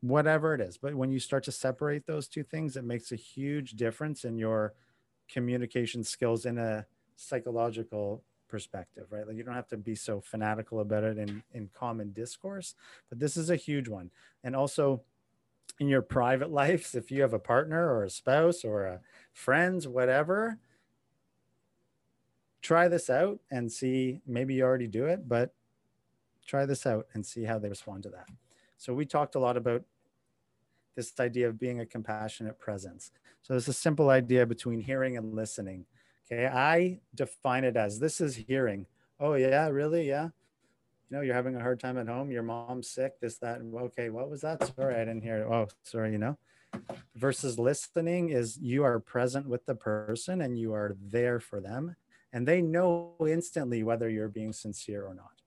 [0.00, 0.78] whatever it is.
[0.78, 4.38] But when you start to separate those two things, it makes a huge difference in
[4.38, 4.74] your
[5.28, 9.26] communication skills in a psychological perspective, right?
[9.26, 12.74] Like you don't have to be so fanatical about it in, in common discourse,
[13.08, 14.10] but this is a huge one.
[14.42, 15.02] And also
[15.78, 19.00] in your private lives, if you have a partner or a spouse or a
[19.32, 20.58] friends, whatever,
[22.62, 25.54] try this out and see maybe you already do it, but
[26.46, 28.28] try this out and see how they respond to that.
[28.76, 29.82] So we talked a lot about
[30.96, 33.12] this idea of being a compassionate presence.
[33.42, 35.86] So it's a simple idea between hearing and listening.
[36.30, 38.86] Okay, I define it as this is hearing.
[39.20, 40.08] Oh yeah, really?
[40.08, 40.30] Yeah.
[41.10, 42.30] You know, you're having a hard time at home.
[42.30, 43.20] Your mom's sick.
[43.20, 43.60] This, that.
[43.74, 44.74] Okay, what was that?
[44.76, 45.46] Sorry, I didn't hear.
[45.50, 46.12] Oh, sorry.
[46.12, 46.38] You know.
[47.14, 51.96] Versus listening is you are present with the person and you are there for them,
[52.32, 55.38] and they know instantly whether you're being sincere or not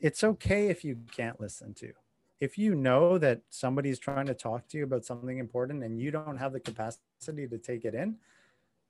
[0.00, 1.92] it's okay if you can't listen to.
[2.40, 6.10] If you know that somebody's trying to talk to you about something important and you
[6.10, 8.16] don't have the capacity to take it in,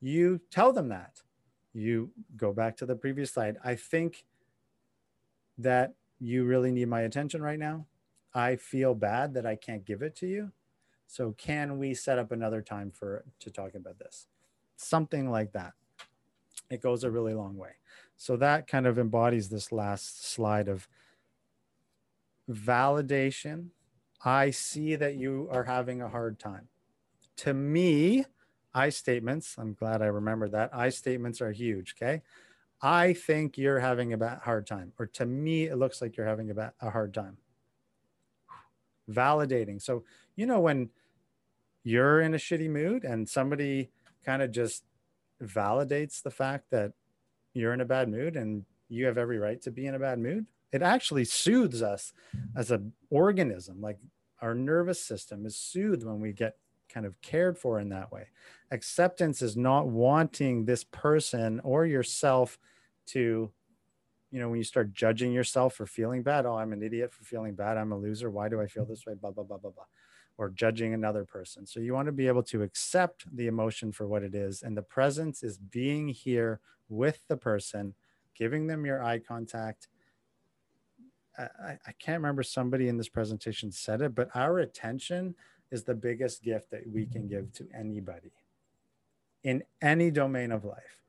[0.01, 1.20] you tell them that.
[1.72, 3.57] You go back to the previous slide.
[3.64, 4.24] I think
[5.63, 7.87] that you really need my attention right now.
[8.35, 10.53] I feel bad that I can't give it to you.
[11.07, 14.27] So can we set up another time for to talk about this?
[14.77, 15.73] Something like that.
[16.71, 17.73] It goes a really long way.
[18.17, 20.89] So that kind of embodies this last slide of
[22.49, 23.71] validation.
[24.25, 26.69] I see that you are having a hard time.
[27.39, 28.25] To me,
[28.73, 30.71] I statements, I'm glad I remembered that.
[30.73, 31.95] I statements are huge.
[31.97, 32.23] Okay.
[32.83, 36.26] I think you're having a bad hard time, or to me, it looks like you're
[36.26, 37.37] having a, a hard time.
[39.11, 39.83] Validating.
[39.83, 40.05] So,
[40.37, 40.91] you know, when
[41.83, 43.91] you're in a shitty mood and somebody
[44.24, 44.85] kind of just
[45.43, 46.93] validates the fact that
[47.55, 50.18] you're in a bad mood and you have every right to be in a bad
[50.18, 52.12] mood it actually soothes us
[52.57, 53.99] as an organism like
[54.43, 56.57] our nervous system is soothed when we get
[56.89, 58.26] kind of cared for in that way
[58.70, 62.59] acceptance is not wanting this person or yourself
[63.13, 63.51] to
[64.31, 67.25] you know when you start judging yourself for feeling bad oh i'm an idiot for
[67.25, 67.77] feeling bad.
[67.77, 68.31] I'm a loser.
[68.31, 69.15] Why do i feel this way?
[69.15, 69.85] Blah blah blah blah blah.
[70.39, 71.67] Or judging another person.
[71.67, 74.77] So you want to be able to accept the emotion for what it is and
[74.77, 77.95] the presence is being here with the person
[78.41, 79.89] giving them your eye contact.
[81.39, 85.35] I, I can't remember somebody in this presentation said it, but our attention
[85.71, 88.33] is the biggest gift that we can give to anybody
[89.45, 91.03] in any domain of life.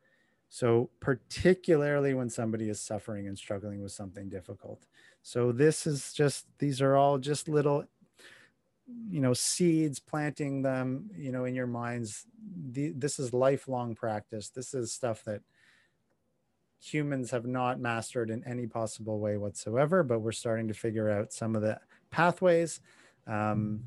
[0.53, 4.85] So, particularly when somebody is suffering and struggling with something difficult.
[5.23, 7.85] So, this is just, these are all just little,
[9.09, 12.25] you know, seeds, planting them, you know, in your minds.
[12.73, 14.49] The, this is lifelong practice.
[14.49, 15.41] This is stuff that
[16.81, 21.31] humans have not mastered in any possible way whatsoever, but we're starting to figure out
[21.31, 21.79] some of the
[22.09, 22.81] pathways.
[23.25, 23.85] Um,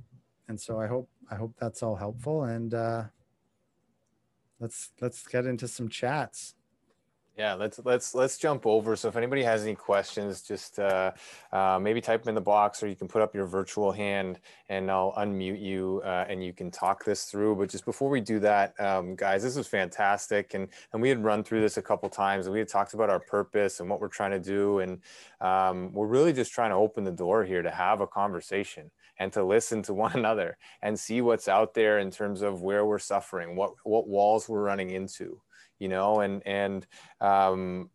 [0.49, 2.45] and so I hope I hope that's all helpful.
[2.45, 3.05] And uh,
[4.61, 6.55] let's let's get into some chats.
[7.37, 8.95] Yeah, let's let's let's jump over.
[8.95, 11.11] So if anybody has any questions, just uh,
[11.53, 14.39] uh, maybe type them in the box, or you can put up your virtual hand,
[14.69, 17.57] and I'll unmute you, uh, and you can talk this through.
[17.57, 21.25] But just before we do that, um, guys, this was fantastic, and and we had
[21.25, 24.01] run through this a couple times, and we had talked about our purpose and what
[24.01, 25.01] we're trying to do, and
[25.41, 29.33] um, we're really just trying to open the door here to have a conversation and
[29.33, 32.99] to listen to one another and see what's out there in terms of where we're
[32.99, 35.41] suffering, what what walls we're running into
[35.79, 36.87] you know, and and
[37.21, 37.91] um,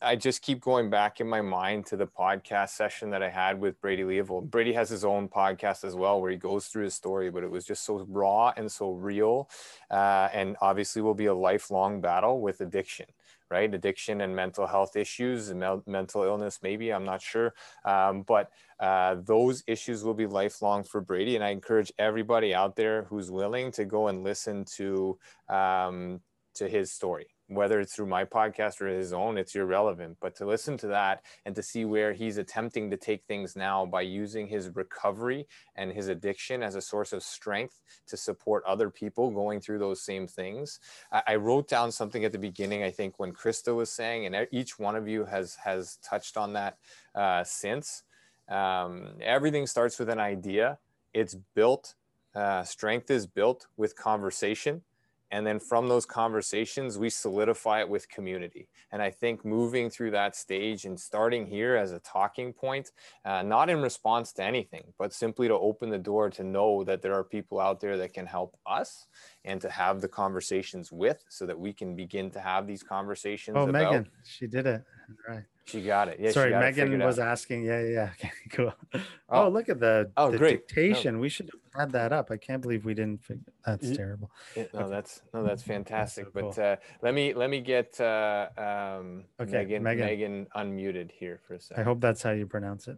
[0.00, 3.60] I just keep going back in my mind to the podcast session that I had
[3.60, 4.50] with Brady Leavold.
[4.50, 7.50] Brady has his own podcast as well where he goes through his story, but it
[7.50, 9.50] was just so raw and so real.
[9.90, 13.06] Uh, and obviously, will be a lifelong battle with addiction,
[13.50, 13.72] right?
[13.72, 15.52] Addiction and mental health issues
[15.86, 17.54] mental illness, maybe, I'm not sure.
[17.84, 18.50] Um, but
[18.80, 21.34] uh, those issues will be lifelong for Brady.
[21.34, 25.18] And I encourage everybody out there who's willing to go and listen to
[25.48, 26.20] um,
[26.54, 30.18] to his story whether it's through my podcast or his own, it's irrelevant.
[30.20, 33.86] But to listen to that and to see where he's attempting to take things now
[33.86, 38.90] by using his recovery and his addiction as a source of strength to support other
[38.90, 40.78] people going through those same things.
[41.10, 44.78] I, wrote down something at the beginning, I think, when Krista was saying, and each
[44.78, 46.76] one of you has has touched on that
[47.14, 48.02] uh, since.
[48.48, 50.78] Um, everything starts with an idea.
[51.14, 51.94] It's built.
[52.34, 54.82] Uh, strength is built with conversation
[55.30, 60.10] and then from those conversations we solidify it with community and i think moving through
[60.10, 62.92] that stage and starting here as a talking point
[63.24, 67.02] uh, not in response to anything but simply to open the door to know that
[67.02, 69.06] there are people out there that can help us
[69.44, 73.56] and to have the conversations with so that we can begin to have these conversations
[73.58, 73.72] oh about.
[73.72, 74.82] megan she did it
[75.28, 76.18] right she got it.
[76.18, 77.64] Yeah, Sorry, Megan was asking.
[77.64, 78.10] Yeah, yeah.
[78.18, 78.74] Okay, cool.
[78.94, 79.00] Oh,
[79.44, 80.66] oh look at the, oh, the great.
[80.66, 81.14] dictation.
[81.14, 81.20] No.
[81.20, 82.30] We should have had that up.
[82.30, 83.52] I can't believe we didn't figure.
[83.64, 83.96] That's yeah.
[83.96, 84.30] terrible.
[84.56, 84.90] Yeah, no, okay.
[84.90, 86.32] that's no, that's fantastic.
[86.32, 86.52] That's so cool.
[86.56, 91.40] But uh, let me let me get uh, um, okay, Megan, Megan Megan unmuted here
[91.46, 91.82] for a second.
[91.82, 92.96] I hope that's how you pronounce it.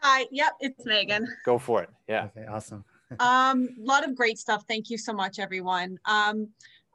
[0.00, 0.26] Hi.
[0.30, 1.26] Yep, it's Megan.
[1.44, 1.90] Go for it.
[2.08, 2.28] Yeah.
[2.36, 2.46] Okay.
[2.46, 2.84] Awesome.
[3.20, 4.64] um, a lot of great stuff.
[4.68, 5.98] Thank you so much, everyone.
[6.04, 6.48] Um,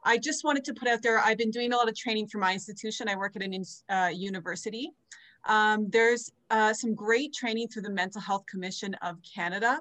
[0.04, 2.38] I just wanted to put out there, I've been doing a lot of training for
[2.38, 3.08] my institution.
[3.08, 4.90] I work at an uh, university.
[5.46, 9.78] Um, there's uh, some great training through the Mental Health Commission of Canada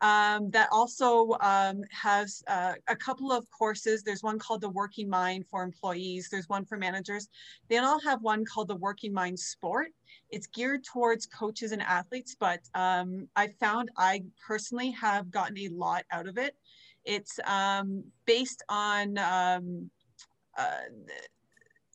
[0.00, 4.02] um, that also um, has uh, a couple of courses.
[4.02, 6.28] There's one called the Working Mind for employees.
[6.30, 7.28] There's one for managers.
[7.68, 9.88] They all have one called the Working Mind Sport.
[10.30, 15.68] It's geared towards coaches and athletes, but um, I found I personally have gotten a
[15.68, 16.54] lot out of it.
[17.06, 19.90] It's um, based on um,
[20.58, 20.80] uh,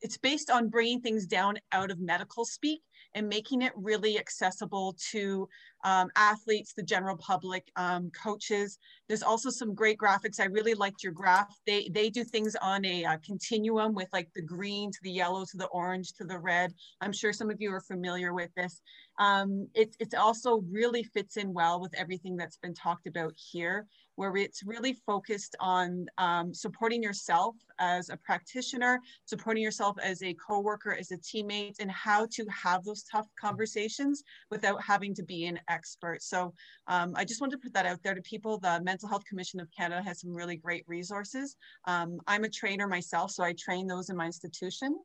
[0.02, 2.82] it's based on bringing things down out of medical speak
[3.14, 5.48] and making it really accessible to
[5.84, 8.80] um, athletes, the general public, um, coaches.
[9.08, 10.40] There's also some great graphics.
[10.40, 11.54] I really liked your graph.
[11.68, 15.46] They they do things on a, uh, continuum with like the green to the yellow
[15.46, 16.74] to the orange to the red.
[17.02, 18.82] I'm sure some of you are familiar with this.
[19.20, 24.36] Um, it also really fits in well with everything that's been talked about here where
[24.38, 30.94] it's really focused on um, supporting yourself as a practitioner, supporting yourself as a coworker,
[30.94, 35.60] as a teammate, and how to have those tough conversations without having to be an
[35.70, 36.22] expert.
[36.22, 36.54] So
[36.88, 38.60] um, I just wanted to put that out there to people.
[38.60, 41.56] The Mental Health Commission of Canada has some really great resources.
[41.86, 44.98] Um, I'm a trainer myself, so I train those in my institution.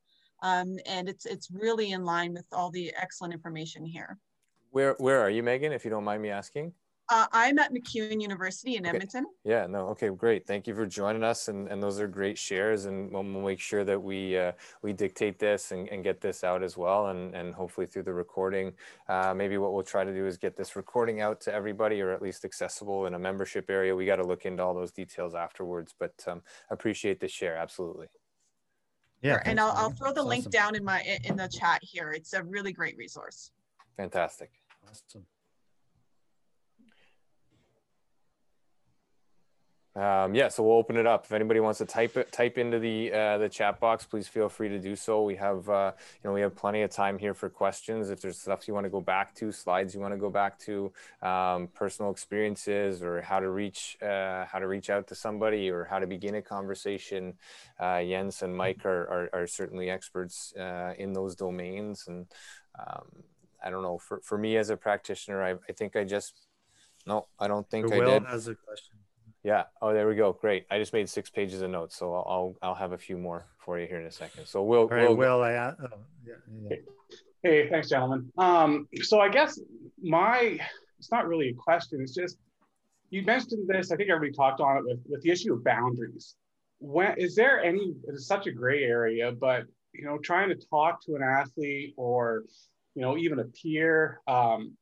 [0.43, 4.19] Um, and it's it's really in line with all the excellent information here.
[4.71, 5.73] Where where are you, Megan?
[5.73, 6.75] If you don't mind me asking.
[7.09, 8.97] Uh, I'm at MacEwan University in okay.
[8.97, 9.27] Edmonton.
[9.45, 10.45] Yeah, no, okay, great.
[10.45, 13.61] Thank you for joining us, and, and those are great shares, and we'll, we'll make
[13.61, 14.53] sure that we uh,
[14.83, 18.13] we dictate this and, and get this out as well, and, and hopefully through the
[18.13, 18.73] recording,
[19.09, 22.11] uh, maybe what we'll try to do is get this recording out to everybody, or
[22.11, 23.95] at least accessible in a membership area.
[23.95, 28.09] We got to look into all those details afterwards, but um, appreciate the share, absolutely.
[29.23, 30.51] Yeah, and I'll, I'll throw the link awesome.
[30.51, 32.11] down in my in the chat here.
[32.11, 33.53] It's a really great resource.
[33.97, 34.51] Fantastic.
[34.89, 35.25] Awesome.
[39.97, 41.25] Um, yeah, so we'll open it up.
[41.25, 44.51] If anybody wants to type it, type into the uh, the chat box, please feel
[44.51, 45.23] free to do so.
[45.23, 45.93] We have uh,
[46.23, 48.11] you know we have plenty of time here for questions.
[48.11, 50.59] If there's stuff you want to go back to, slides you want to go back
[50.61, 50.93] to,
[51.23, 55.85] um, personal experiences, or how to reach uh, how to reach out to somebody, or
[55.85, 57.33] how to begin a conversation,
[57.81, 62.05] uh, Jens and Mike are are, are certainly experts uh, in those domains.
[62.07, 62.27] And
[62.79, 63.07] um,
[63.65, 66.43] I don't know for for me as a practitioner, I, I think I just
[67.07, 68.25] no, I don't think I did.
[68.25, 68.96] has a question.
[69.47, 69.63] Yeah.
[69.81, 70.33] Oh, there we go.
[70.33, 70.67] Great.
[70.73, 73.79] I just made six pages of notes, so I'll I'll have a few more for
[73.79, 74.45] you here in a second.
[74.45, 74.89] So we'll.
[74.89, 75.75] right, we'll, Will, I oh,
[76.27, 76.35] yeah,
[76.69, 76.77] yeah.
[77.45, 78.29] Hey, thanks, gentlemen.
[78.39, 79.61] Um, so I guess
[80.03, 80.59] my
[80.99, 82.01] it's not really a question.
[82.01, 82.39] It's just
[83.11, 83.93] you mentioned this.
[83.93, 86.35] I think everybody talked on it with with the issue of boundaries.
[86.81, 87.95] When is there any?
[88.09, 92.43] It's such a gray area, but you know, trying to talk to an athlete or
[92.97, 94.19] you know even a peer.
[94.27, 94.77] Um,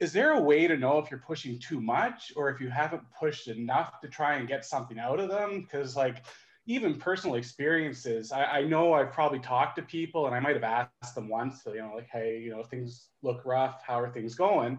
[0.00, 3.02] is there a way to know if you're pushing too much or if you haven't
[3.18, 5.62] pushed enough to try and get something out of them?
[5.62, 6.24] Because like
[6.66, 10.88] even personal experiences, I, I, know I've probably talked to people and I might have
[11.02, 13.82] asked them once, you know, like, hey, you know, things look rough.
[13.84, 14.78] How are things going?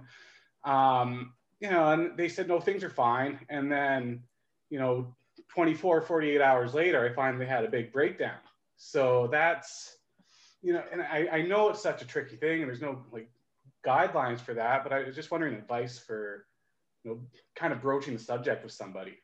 [0.63, 3.39] Um, you know, and they said, no, things are fine.
[3.49, 4.21] And then,
[4.69, 5.15] you know,
[5.49, 8.37] 24, 48 hours later, I finally had a big breakdown.
[8.77, 9.97] So that's,
[10.61, 13.29] you know, and I, I know it's such a tricky thing and there's no like
[13.85, 16.45] guidelines for that, but I was just wondering advice for,
[17.03, 17.19] you know,
[17.55, 19.17] kind of broaching the subject with somebody.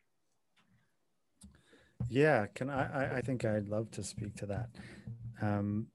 [2.08, 3.18] Yeah, can I?
[3.18, 4.68] I think I'd love to speak to that.
[5.42, 5.88] Um,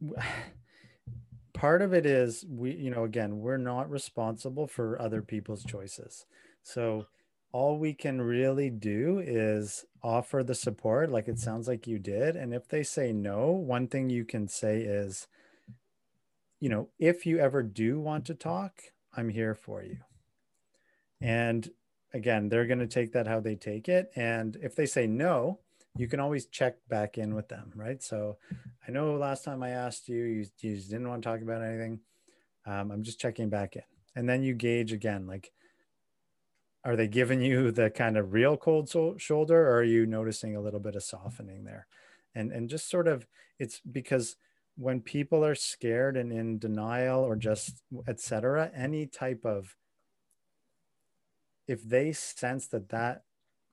[1.52, 6.26] part of it is we, you know, again, we're not responsible for other people's choices.
[6.62, 7.06] So
[7.52, 12.36] all we can really do is offer the support like it sounds like you did
[12.36, 15.26] and if they say no one thing you can say is
[16.60, 18.82] you know if you ever do want to talk
[19.16, 19.98] i'm here for you.
[21.20, 21.68] And
[22.12, 24.10] again they're going to take that how they take it.
[24.16, 25.60] And if they say no
[25.96, 28.02] you can always check back in with them right?
[28.02, 28.38] So
[28.86, 32.00] i know last time i asked you you, you didn't want to talk about anything.
[32.66, 33.82] Um, i'm just checking back in.
[34.14, 35.52] And then you gauge again like
[36.86, 40.54] are they giving you the kind of real cold so- shoulder or are you noticing
[40.54, 41.88] a little bit of softening there?
[42.32, 43.26] And and just sort of
[43.58, 44.36] it's because
[44.76, 49.76] when people are scared and in denial or just etc any type of
[51.66, 53.22] if they sense that that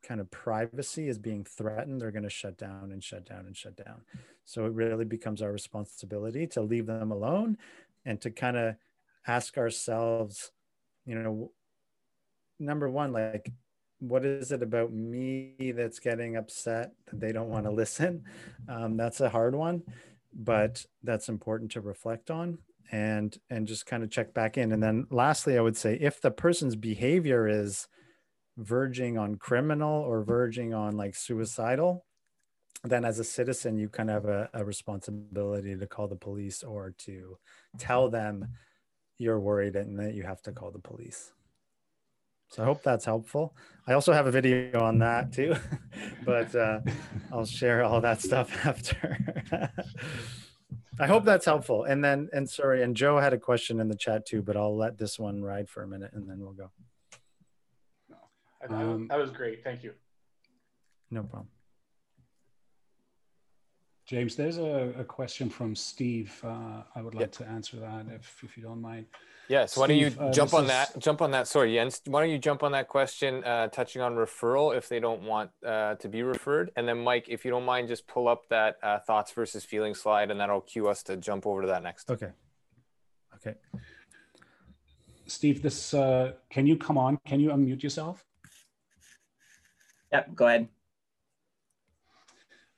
[0.02, 3.56] kind of privacy is being threatened they're going to shut down and shut down and
[3.56, 4.02] shut down
[4.46, 7.58] so it really becomes our responsibility to leave them alone
[8.06, 8.76] and to kind of
[9.28, 10.52] ask ourselves
[11.06, 11.52] you know
[12.60, 13.52] number one, like,
[14.00, 18.24] what is it about me that's getting upset that they don't want to listen?
[18.68, 19.84] Um, that's a hard one,
[20.36, 22.58] but that's important to reflect on
[22.92, 24.72] and and just kind of check back in.
[24.72, 27.88] And then lastly, I would say if the person's behavior is
[28.58, 32.06] verging on criminal or verging on like suicidal,
[32.84, 36.64] then as a citizen, you kind of have a, a responsibility to call the police
[36.64, 37.38] or to
[37.78, 38.48] tell them
[39.18, 41.32] you're worried and that you have to call the police.
[42.54, 43.56] So I hope that's helpful.
[43.88, 45.56] I also have a video on that too,
[46.24, 46.82] but uh,
[47.32, 49.18] I'll share all that stuff after.
[51.00, 51.86] I hope that's helpful.
[51.86, 54.78] And then, and sorry, and Joe had a question in the chat too, but I'll
[54.78, 56.70] let this one ride for a minute and then we'll go.
[58.70, 59.64] No, um, that was great.
[59.64, 59.94] Thank you.
[61.10, 61.48] No problem.
[64.06, 66.40] James, there's a, a question from Steve.
[66.44, 69.08] Uh, I would like to answer that if, if you don't mind.
[69.50, 69.72] Yes.
[69.72, 70.70] Steve, why don't you uh, jump on is...
[70.70, 71.00] that?
[71.00, 71.48] Jump on that.
[71.48, 72.02] Sorry, Jens.
[72.06, 75.52] Why don't you jump on that question, uh, touching on referral if they don't want
[75.66, 78.78] uh, to be referred, and then Mike, if you don't mind, just pull up that
[78.82, 82.10] uh, thoughts versus feelings slide, and that'll cue us to jump over to that next.
[82.10, 82.30] Okay.
[83.36, 83.56] Okay.
[85.26, 87.18] Steve, this uh, can you come on?
[87.26, 88.26] Can you unmute yourself?
[90.12, 90.36] Yep.
[90.36, 90.68] Go ahead.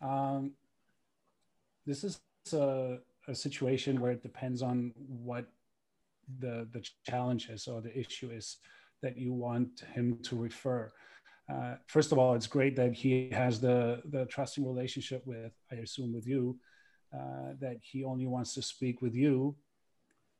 [0.02, 0.52] Um,
[1.86, 2.20] this is
[2.54, 2.98] a,
[3.28, 5.46] a situation where it depends on what
[6.39, 8.57] the the challenge is or the issue is
[9.02, 10.91] that you want him to refer.
[11.52, 15.76] Uh, first of all, it's great that he has the the trusting relationship with, I
[15.76, 16.57] assume, with you,
[17.14, 19.56] uh, that he only wants to speak with you.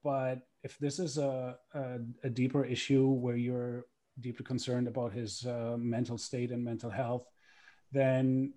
[0.04, 3.86] But if this is a, a, a deeper issue where you're
[4.20, 7.26] deeply concerned about his uh, mental state and mental health,
[7.92, 8.54] then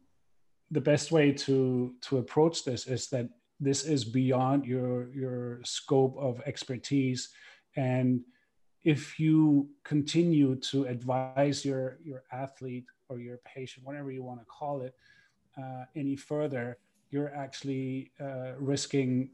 [0.70, 3.28] the best way to to approach this is that
[3.60, 7.30] this is beyond your your scope of expertise.
[7.76, 8.22] And
[8.84, 14.46] if you continue to advise your your athlete or your patient whatever you want to
[14.46, 14.94] call it
[15.60, 16.78] uh, any further
[17.10, 19.30] you're actually uh, risking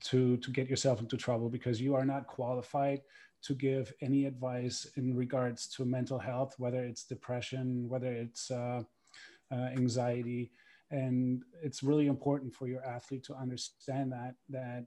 [0.00, 3.00] to to get yourself into trouble because you are not qualified
[3.42, 8.82] to give any advice in regards to mental health whether it's depression whether it's uh,
[9.52, 10.52] uh anxiety
[10.90, 14.86] and it's really important for your athlete to understand that that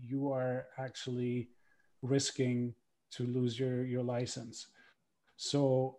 [0.00, 1.48] you are actually
[2.02, 2.74] risking
[3.10, 4.68] to lose your your license.
[5.36, 5.98] So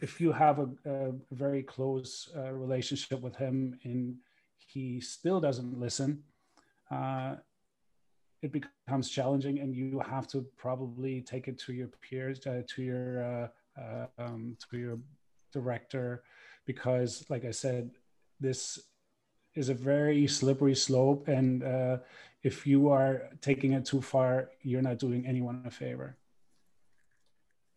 [0.00, 4.16] if you have a, a very close uh, relationship with him and
[4.58, 6.22] he still doesn't listen
[6.90, 7.36] uh,
[8.42, 12.82] it becomes challenging and you have to probably take it to your peers uh, to
[12.82, 14.98] your uh, uh, um, to your
[15.52, 16.22] director
[16.66, 17.90] because, like I said,
[18.40, 18.78] this
[19.54, 21.28] is a very slippery slope.
[21.28, 21.98] And uh,
[22.42, 26.16] if you are taking it too far, you're not doing anyone a favor.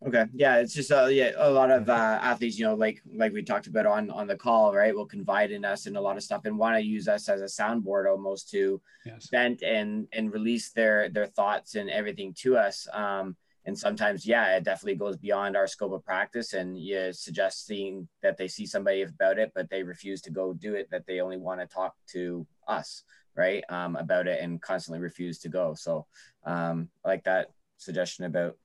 [0.06, 0.26] Okay.
[0.34, 3.42] Yeah, it's just uh, yeah, a lot of uh, athletes, you know, like like we
[3.42, 4.94] talked about on on the call, right?
[4.94, 7.42] Will confide in us and a lot of stuff, and want to use us as
[7.42, 9.30] a soundboard almost to yes.
[9.30, 12.88] vent and and release their their thoughts and everything to us.
[12.94, 13.36] Um,
[13.66, 18.38] and sometimes yeah it definitely goes beyond our scope of practice and you suggesting that
[18.38, 21.38] they see somebody about it but they refuse to go do it that they only
[21.38, 23.04] want to talk to us
[23.36, 25.74] right um, about it and constantly refuse to go.
[25.74, 26.06] So
[26.46, 28.58] um, I like that suggestion about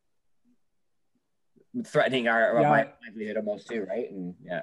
[1.87, 2.87] threatening our, yeah.
[3.05, 4.11] livelihood almost too right?
[4.11, 4.63] And yeah.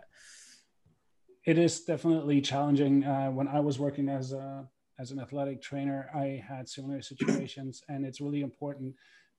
[1.45, 3.05] It is definitely challenging.
[3.05, 4.67] Uh, when i was working as a
[4.99, 8.93] as an athletic trainer i had similar situations and it's really important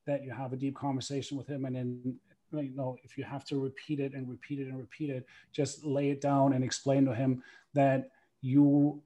[0.08, 2.18] that you have a deep conversation with him and then
[2.52, 5.84] you know if you have to repeat it and repeat it and repeat it just
[5.84, 7.42] lay it down and explain to him
[7.74, 8.10] that
[8.40, 9.00] you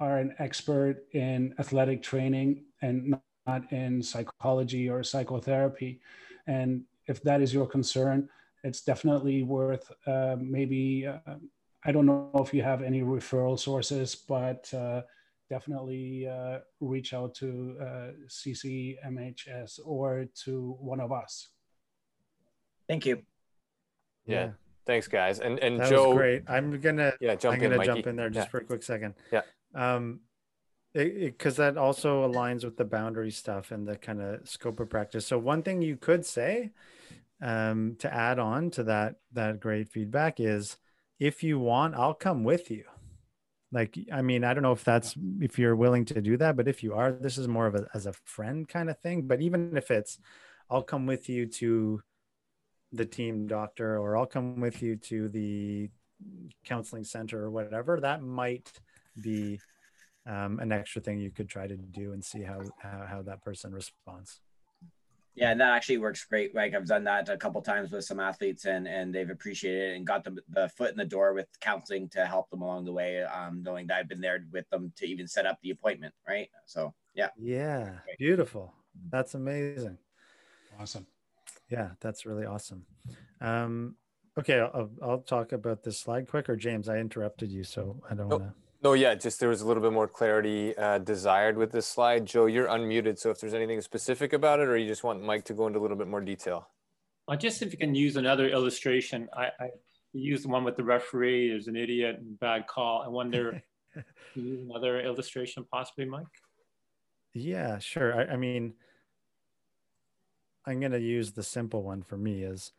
[0.00, 3.14] are an expert in athletic training and
[3.46, 6.00] not in psychology or psychotherapy
[6.46, 8.28] and if that is your concern
[8.64, 11.06] it's definitely worth uh, maybe.
[11.06, 11.34] Uh,
[11.84, 15.02] I don't know if you have any referral sources, but uh,
[15.52, 21.48] definitely uh, reach out to uh, CCMHS or to one of us.
[22.88, 23.22] Thank you.
[24.24, 24.34] Yeah.
[24.34, 24.50] yeah.
[24.86, 25.40] Thanks, guys.
[25.40, 26.42] And and that Joe, great.
[26.48, 28.50] I'm gonna yeah jump I'm gonna in, jump in there just yeah.
[28.50, 29.14] for a quick second.
[29.30, 29.42] Yeah.
[29.74, 30.20] Um,
[30.94, 35.26] because that also aligns with the boundary stuff and the kind of scope of practice.
[35.26, 36.72] So one thing you could say,
[37.40, 40.76] um, to add on to that that great feedback is,
[41.18, 42.84] if you want, I'll come with you.
[43.72, 46.68] Like, I mean, I don't know if that's if you're willing to do that, but
[46.68, 49.22] if you are, this is more of a as a friend kind of thing.
[49.22, 50.18] But even if it's,
[50.70, 52.02] I'll come with you to
[52.92, 55.88] the team doctor, or I'll come with you to the
[56.64, 58.70] counseling center or whatever, that might
[59.20, 59.58] be
[60.26, 63.42] um, an extra thing you could try to do and see how, how, how that
[63.42, 64.40] person responds.
[65.34, 66.54] Yeah, and that actually works great.
[66.54, 69.96] Like I've done that a couple times with some athletes, and and they've appreciated it
[69.96, 72.92] and got the the foot in the door with counseling to help them along the
[72.92, 76.12] way, um, knowing that I've been there with them to even set up the appointment.
[76.28, 76.48] Right.
[76.66, 77.30] So yeah.
[77.38, 77.98] Yeah.
[78.18, 78.74] Beautiful.
[79.10, 79.96] That's amazing.
[80.78, 81.06] Awesome.
[81.70, 82.84] Yeah, that's really awesome.
[83.40, 83.96] Um,
[84.38, 86.50] okay, I'll, I'll talk about this slide quick.
[86.50, 88.52] Or James, I interrupted you, so I don't want to.
[88.82, 92.26] No, yeah, just there was a little bit more clarity uh, desired with this slide.
[92.26, 95.44] Joe, you're unmuted, so if there's anything specific about it, or you just want Mike
[95.44, 96.68] to go into a little bit more detail.
[97.28, 99.28] Uh, just if you can use another illustration.
[99.36, 99.68] I, I
[100.12, 101.50] used the one with the referee.
[101.50, 103.02] There's an idiot and bad call.
[103.02, 103.62] I wonder,
[104.34, 106.26] use another illustration possibly, Mike?
[107.34, 108.18] Yeah, sure.
[108.18, 108.74] I, I mean,
[110.66, 112.72] I'm going to use the simple one for me is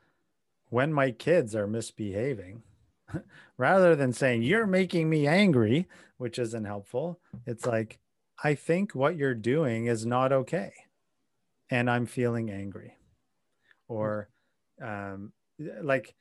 [0.69, 2.63] when my kids are misbehaving,
[3.57, 7.99] rather than saying you're making me angry which isn't helpful it's like
[8.43, 10.71] i think what you're doing is not okay
[11.69, 12.95] and i'm feeling angry.
[13.87, 14.29] Or
[14.81, 15.33] um,
[15.81, 16.15] like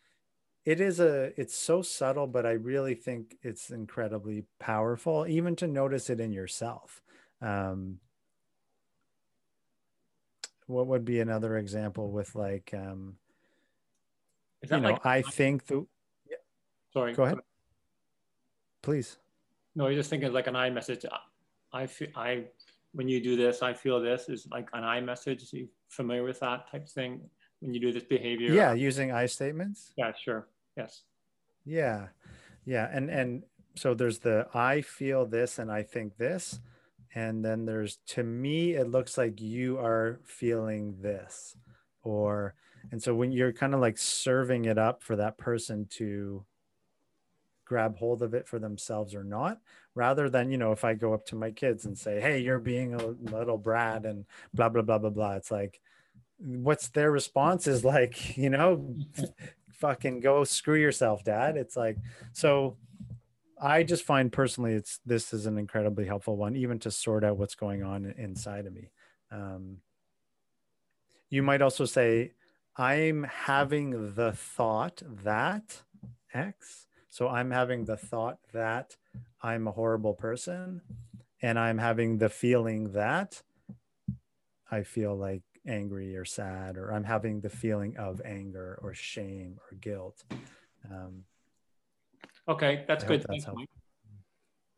[0.64, 5.66] it is a it's so subtle but i really think it's incredibly powerful even to
[5.66, 7.02] notice it in yourself.
[7.40, 7.98] Um,
[10.66, 13.16] what would be another example with like um,
[14.70, 15.86] you know like- i think the
[16.92, 17.14] Sorry.
[17.14, 17.38] Go ahead.
[18.82, 19.18] Please.
[19.74, 21.06] No, you're just thinking like an I message.
[21.72, 22.44] I feel I
[22.92, 25.52] when you do this, I feel this is like an I message.
[25.52, 27.20] Are you familiar with that type of thing
[27.60, 28.52] when you do this behavior?
[28.52, 29.92] Yeah, using I statements.
[29.96, 30.48] Yeah, sure.
[30.76, 31.02] Yes.
[31.64, 32.08] Yeah,
[32.64, 33.44] yeah, and and
[33.76, 36.60] so there's the I feel this and I think this,
[37.14, 41.56] and then there's to me it looks like you are feeling this,
[42.02, 42.54] or
[42.90, 46.44] and so when you're kind of like serving it up for that person to
[47.72, 49.58] grab hold of it for themselves or not
[49.94, 52.58] rather than you know if i go up to my kids and say hey you're
[52.58, 55.36] being a little brat and blah blah blah blah blah.
[55.36, 55.80] It's like
[56.36, 58.94] what's their response is like you know
[59.70, 61.56] fucking go screw yourself dad.
[61.56, 61.96] It's like
[62.34, 62.76] so
[63.58, 67.38] i just find personally it's this is an incredibly helpful one even to sort out
[67.38, 68.90] what's going on inside of me.
[69.30, 69.78] Um,
[71.30, 72.32] you might also say
[72.76, 75.82] i'm having the thought that
[76.34, 78.96] x so I'm having the thought that
[79.42, 80.80] I'm a horrible person,
[81.42, 83.42] and I'm having the feeling that
[84.70, 89.58] I feel like angry or sad, or I'm having the feeling of anger or shame
[89.60, 90.24] or guilt.
[90.90, 91.24] Um,
[92.48, 93.26] okay, that's good.
[93.28, 93.44] That's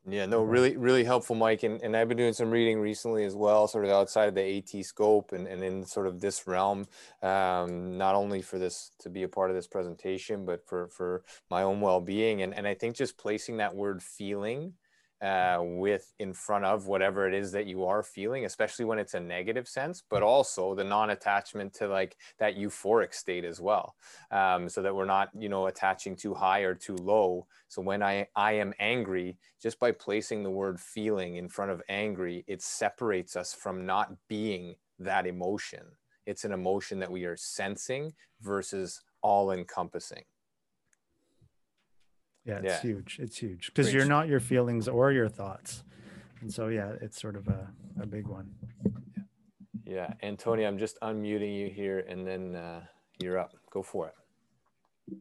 [0.06, 1.62] yeah, no, really, really helpful, Mike.
[1.62, 4.58] And, and I've been doing some reading recently as well, sort of outside of the
[4.58, 6.86] AT scope and, and in sort of this realm,
[7.22, 11.22] um, not only for this to be a part of this presentation, but for, for
[11.50, 12.42] my own well-being.
[12.42, 14.74] And, and I think just placing that word feeling
[15.24, 19.14] uh, with in front of whatever it is that you are feeling, especially when it's
[19.14, 23.94] a negative sense, but also the non-attachment to like that euphoric state as well,
[24.30, 27.46] um, so that we're not you know attaching too high or too low.
[27.68, 31.82] So when I I am angry, just by placing the word feeling in front of
[31.88, 35.84] angry, it separates us from not being that emotion.
[36.26, 40.24] It's an emotion that we are sensing versus all encompassing.
[42.44, 42.80] Yeah, it's yeah.
[42.80, 43.18] huge.
[43.20, 45.82] It's huge because you're not your feelings or your thoughts.
[46.40, 48.50] And so, yeah, it's sort of a, a big one.
[49.86, 49.94] Yeah.
[49.94, 50.14] yeah.
[50.20, 52.82] And Tony, I'm just unmuting you here and then uh,
[53.18, 53.54] you're up.
[53.70, 54.14] Go for it.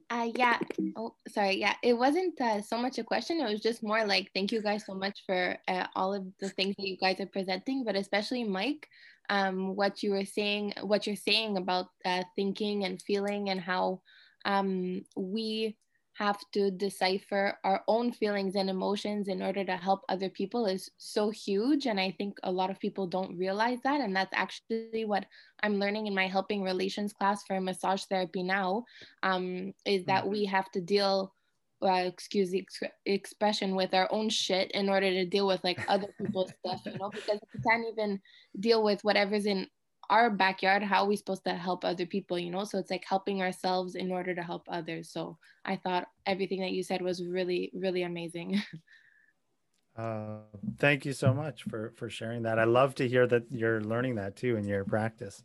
[0.10, 0.60] Uh, yeah.
[0.98, 1.60] Oh, sorry.
[1.60, 1.76] Yeah.
[1.82, 3.40] It wasn't uh, so much a question.
[3.40, 6.50] It was just more like, thank you guys so much for uh, all of the
[6.50, 8.88] things that you guys are presenting, but especially Mike,
[9.30, 14.02] um, what you were saying, what you're saying about uh, thinking and feeling and how
[14.44, 15.78] um, we
[16.14, 20.90] have to decipher our own feelings and emotions in order to help other people is
[20.98, 21.88] so huge.
[21.88, 24.00] And I think a lot of people don't realize that.
[24.00, 25.26] And that's actually what
[25.64, 28.84] I'm learning in my helping relations class for massage therapy now
[29.24, 31.34] um, is that we have to deal.
[31.82, 35.84] Uh, excuse the ex- expression with our own shit in order to deal with like
[35.90, 38.22] other people's stuff you know because we can't even
[38.58, 39.68] deal with whatever's in
[40.10, 42.64] our backyard how are we supposed to help other people you know?
[42.64, 45.10] So it's like helping ourselves in order to help others.
[45.10, 48.62] So i thought everything that you said was really really amazing.
[49.96, 50.40] Uh,
[50.80, 52.58] thank you so much for for sharing that.
[52.58, 55.44] I love to hear that you're learning that too in your practice.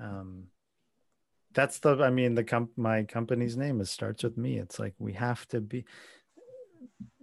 [0.00, 0.44] Um,
[1.52, 4.58] that's the i mean the comp my company's name is starts with me.
[4.58, 5.84] It's like we have to be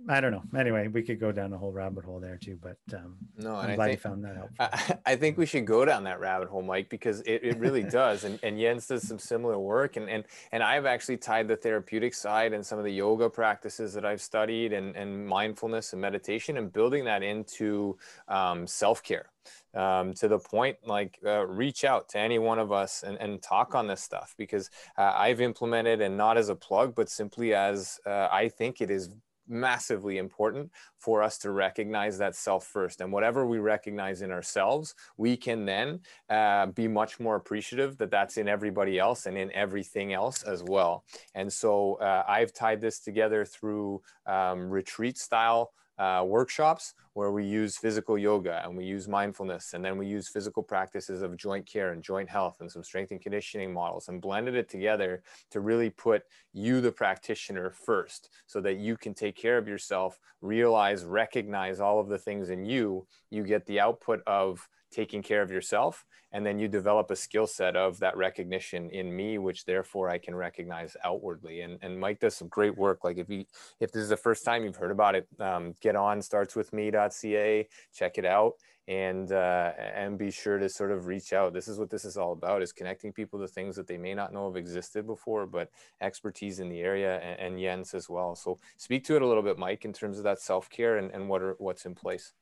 [0.10, 0.44] I don't know.
[0.58, 3.72] Anyway, we could go down a whole rabbit hole there too, but um, no, I'm
[3.72, 4.56] I glad think, you found that helpful.
[4.60, 7.84] I, I, think we should go down that rabbit hole, Mike, because it, it really
[7.90, 8.26] does.
[8.26, 9.96] And, and Jens does some similar work.
[9.96, 13.94] And, and, and I've actually tied the therapeutic side and some of the yoga practices
[13.94, 17.98] that I've studied and, and mindfulness and meditation and building that into
[18.28, 19.28] um, self care.
[19.74, 23.42] Um, to the point like uh, reach out to any one of us and, and
[23.42, 27.54] talk on this stuff because uh, I've implemented and not as a plug, but simply
[27.54, 29.10] as uh, I think it is
[29.48, 33.02] massively important for us to recognize that self first.
[33.02, 36.00] And whatever we recognize in ourselves, we can then
[36.30, 40.64] uh, be much more appreciative that that's in everybody else and in everything else as
[40.64, 41.04] well.
[41.36, 47.46] And so uh, I've tied this together through um, retreat style uh, workshops where we
[47.46, 51.66] use physical yoga and we use mindfulness and then we use physical practices of joint
[51.66, 55.22] care and joint health and some strength and conditioning models and blended it together
[55.52, 56.24] to really put
[56.54, 62.00] you the practitioner first so that you can take care of yourself realize recognize all
[62.00, 66.46] of the things in you you get the output of taking care of yourself and
[66.46, 70.36] then you develop a skill set of that recognition in me which therefore i can
[70.36, 71.62] recognize outwardly.
[71.62, 73.04] And, and mike does some great work.
[73.04, 73.46] Like if you
[73.80, 76.72] if this is the first time you've heard about it um, get on starts with
[77.04, 78.54] me.ca check it out
[78.88, 82.18] and uh, and be sure to sort of reach out this is what this is
[82.18, 85.46] all about is connecting people to things that they may not know have existed before
[85.46, 85.70] but
[86.02, 89.58] expertise in the area and, and as well so speak to it a little bit
[89.58, 92.34] mike in terms of that self-care and, and what are what's in place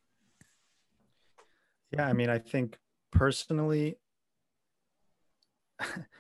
[1.92, 2.80] yeah i mean i think
[3.12, 3.98] personally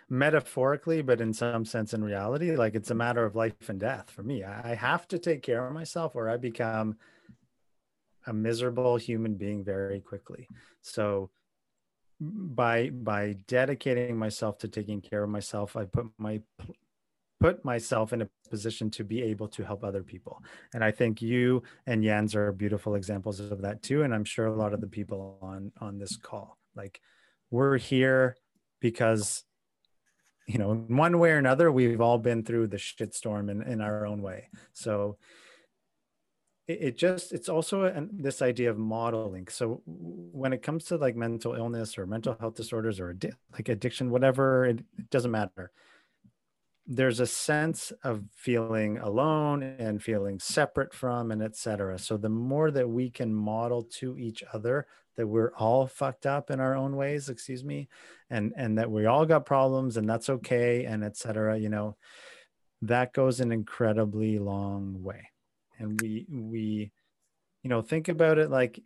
[0.09, 4.09] metaphorically but in some sense in reality like it's a matter of life and death
[4.09, 6.95] for me i have to take care of myself or i become
[8.27, 10.47] a miserable human being very quickly
[10.81, 11.29] so
[12.19, 16.39] by by dedicating myself to taking care of myself i put my
[17.41, 20.43] put myself in a position to be able to help other people.
[20.75, 24.03] And I think you and Jens are beautiful examples of that too.
[24.03, 27.01] And I'm sure a lot of the people on on this call, like
[27.49, 28.37] we're here
[28.79, 29.43] because
[30.47, 33.79] you know, in one way or another, we've all been through the shitstorm in, in
[33.79, 34.49] our own way.
[34.73, 35.17] So
[36.67, 39.47] it, just it's also an, this idea of modeling.
[39.47, 43.15] So when it comes to like mental illness or mental health disorders or
[43.53, 45.71] like addiction, whatever, it, it doesn't matter.
[46.87, 52.71] There's a sense of feeling alone and feeling separate from and etc so the more
[52.71, 56.95] that we can model to each other that we're all fucked up in our own
[56.95, 57.87] ways excuse me
[58.29, 61.95] and and that we all got problems and that's okay and etc you know
[62.81, 65.30] that goes an incredibly long way
[65.81, 66.91] and we we
[67.63, 68.79] you know think about it like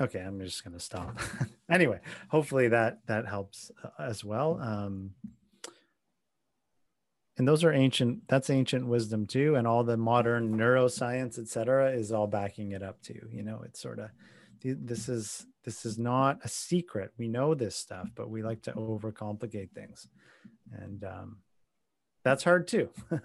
[0.00, 1.18] okay i'm just going to stop.
[1.68, 1.98] Anyway
[2.28, 4.60] hopefully that that helps uh, as well.
[4.62, 5.10] Um
[7.36, 11.90] and those are ancient that's ancient wisdom too and all the modern neuroscience et cetera
[11.90, 13.28] is all backing it up too.
[13.32, 14.10] You know it's sort of
[14.62, 17.12] this is this is not a secret.
[17.18, 20.06] We know this stuff but we like to overcomplicate things.
[20.72, 21.38] And um,
[22.26, 22.88] that's hard too.
[23.08, 23.22] when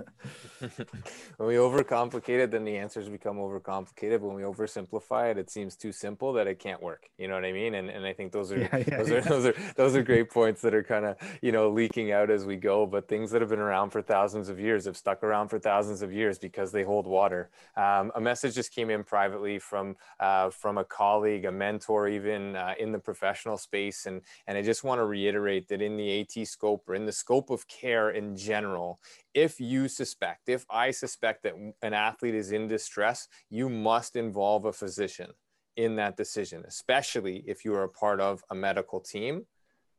[1.40, 4.20] we overcomplicate it, then the answers become overcomplicated.
[4.20, 7.10] When we oversimplify it, it seems too simple that it can't work.
[7.18, 7.74] You know what I mean?
[7.74, 9.16] And and I think those are yeah, yeah, those yeah.
[9.16, 12.30] are those are those are great points that are kind of you know leaking out
[12.30, 12.86] as we go.
[12.86, 16.04] But things that have been around for thousands of years have stuck around for thousands
[16.04, 17.50] of years because they hold water.
[17.76, 22.56] Um, a message just came in privately from uh, from a colleague, a mentor, even
[22.56, 26.20] uh, in the professional space, and and I just want to reiterate that in the
[26.20, 28.91] AT scope or in the scope of care in general
[29.34, 34.66] if you suspect, if I suspect that an athlete is in distress, you must involve
[34.66, 35.32] a physician
[35.78, 39.46] in that decision, especially if you are a part of a medical team.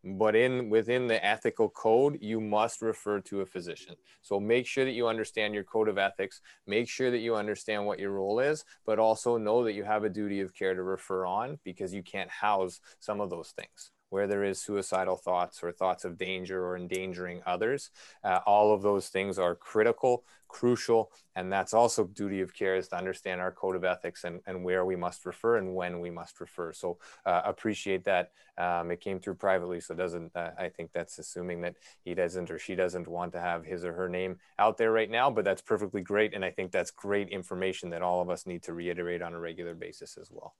[0.05, 3.94] But in within the ethical code, you must refer to a physician.
[4.20, 6.40] So make sure that you understand your code of ethics.
[6.66, 10.02] Make sure that you understand what your role is, but also know that you have
[10.02, 13.93] a duty of care to refer on because you can't house some of those things
[14.13, 17.91] where there is suicidal thoughts or thoughts of danger or endangering others.
[18.23, 22.89] Uh, all of those things are critical, crucial, and that's also duty of care is
[22.89, 26.11] to understand our code of ethics and, and where we must refer and when we
[26.11, 26.75] must refer.
[26.75, 28.33] So uh, appreciate that.
[28.59, 32.51] Um, it came through privately, so doesn't, uh, I think that's assuming that he doesn't
[32.51, 35.47] or she doesn't want to have his or her name out there right now, but
[35.47, 36.35] that's perfectly great.
[36.35, 39.41] And I think that's great information that all of us need to reiterate on a
[39.41, 40.55] regular basis as well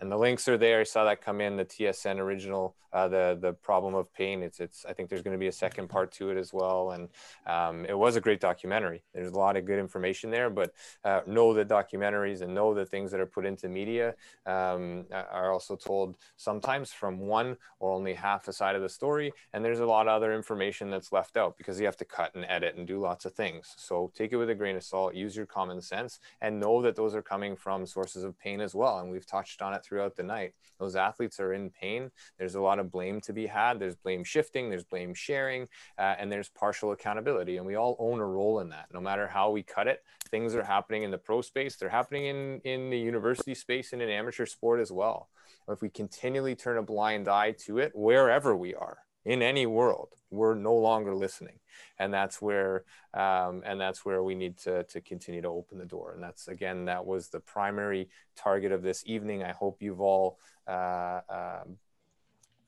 [0.00, 0.80] and the links are there.
[0.80, 4.42] I saw that come in the TSN original, uh, the the problem of pain.
[4.42, 4.84] It's it's.
[4.84, 7.08] I think there's going to be a second part to it as well, and
[7.46, 9.02] um, it was a great documentary.
[9.14, 10.72] There's a lot of good information there, but
[11.04, 14.14] uh, know that documentaries and know the things that are put into media
[14.46, 19.32] um, are also told sometimes from one or only half a side of the story,
[19.52, 22.34] and there's a lot of other information that's left out because you have to cut
[22.34, 23.74] and edit and do lots of things.
[23.76, 25.14] So take it with a grain of salt.
[25.14, 28.74] Use your common sense and know that those are coming from sources of pain as
[28.74, 30.54] well, and we've touched on it throughout the night.
[30.78, 32.10] Those athletes are in pain.
[32.38, 33.78] There's a lot of blame to be had.
[33.78, 35.64] There's blame shifting, there's blame sharing,
[35.98, 37.58] uh, and there's partial accountability.
[37.58, 38.86] And we all own a role in that.
[38.94, 42.26] No matter how we cut it, things are happening in the pro space, they're happening
[42.26, 45.28] in, in the university space and in amateur sport as well.
[45.68, 50.14] If we continually turn a blind eye to it, wherever we are, in any world
[50.30, 51.58] we're no longer listening
[51.98, 52.84] and that's where
[53.14, 56.48] um, and that's where we need to, to continue to open the door and that's
[56.48, 60.38] again that was the primary target of this evening i hope you've all
[60.68, 61.64] uh, uh,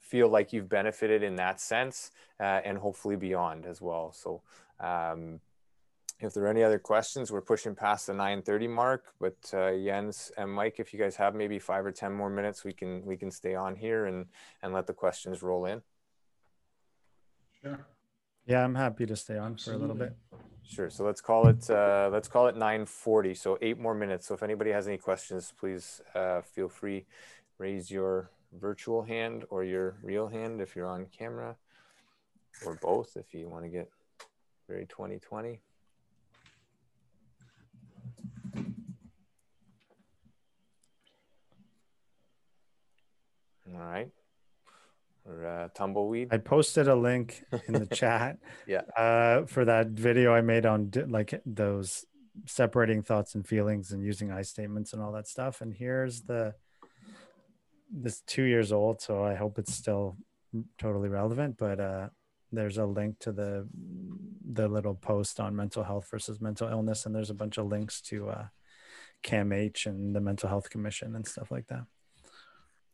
[0.00, 2.10] feel like you've benefited in that sense
[2.40, 4.42] uh, and hopefully beyond as well so
[4.80, 5.40] um,
[6.22, 9.12] if there are any other questions, we're pushing past the 9:30 mark.
[9.20, 12.64] But uh, Jens and Mike, if you guys have maybe five or ten more minutes,
[12.64, 14.26] we can we can stay on here and
[14.62, 15.82] and let the questions roll in.
[17.62, 17.86] Sure.
[18.47, 20.16] Yeah, I'm happy to stay on for a little bit.
[20.68, 20.90] Sure.
[20.90, 23.36] So let's call it uh, let's call it 9:40.
[23.36, 24.26] So eight more minutes.
[24.26, 27.05] So if anybody has any questions, please uh, feel free
[27.59, 31.56] raise your virtual hand or your real hand if you're on camera,
[32.66, 33.89] or both if you want to get
[34.68, 35.60] very 2020.
[43.74, 44.10] All right
[45.24, 46.28] or uh, tumbleweed.
[46.32, 48.39] I posted a link in the chat.
[48.66, 48.82] Yeah.
[48.97, 52.05] Uh, for that video I made on like those
[52.47, 55.61] separating thoughts and feelings and using I statements and all that stuff.
[55.61, 56.55] And here's the
[57.90, 60.16] this two years old, so I hope it's still
[60.78, 61.57] totally relevant.
[61.59, 62.09] But uh,
[62.51, 63.69] there's a link to the
[64.51, 68.01] the little post on mental health versus mental illness, and there's a bunch of links
[68.03, 68.47] to uh,
[69.23, 71.85] CAMH and the Mental Health Commission and stuff like that.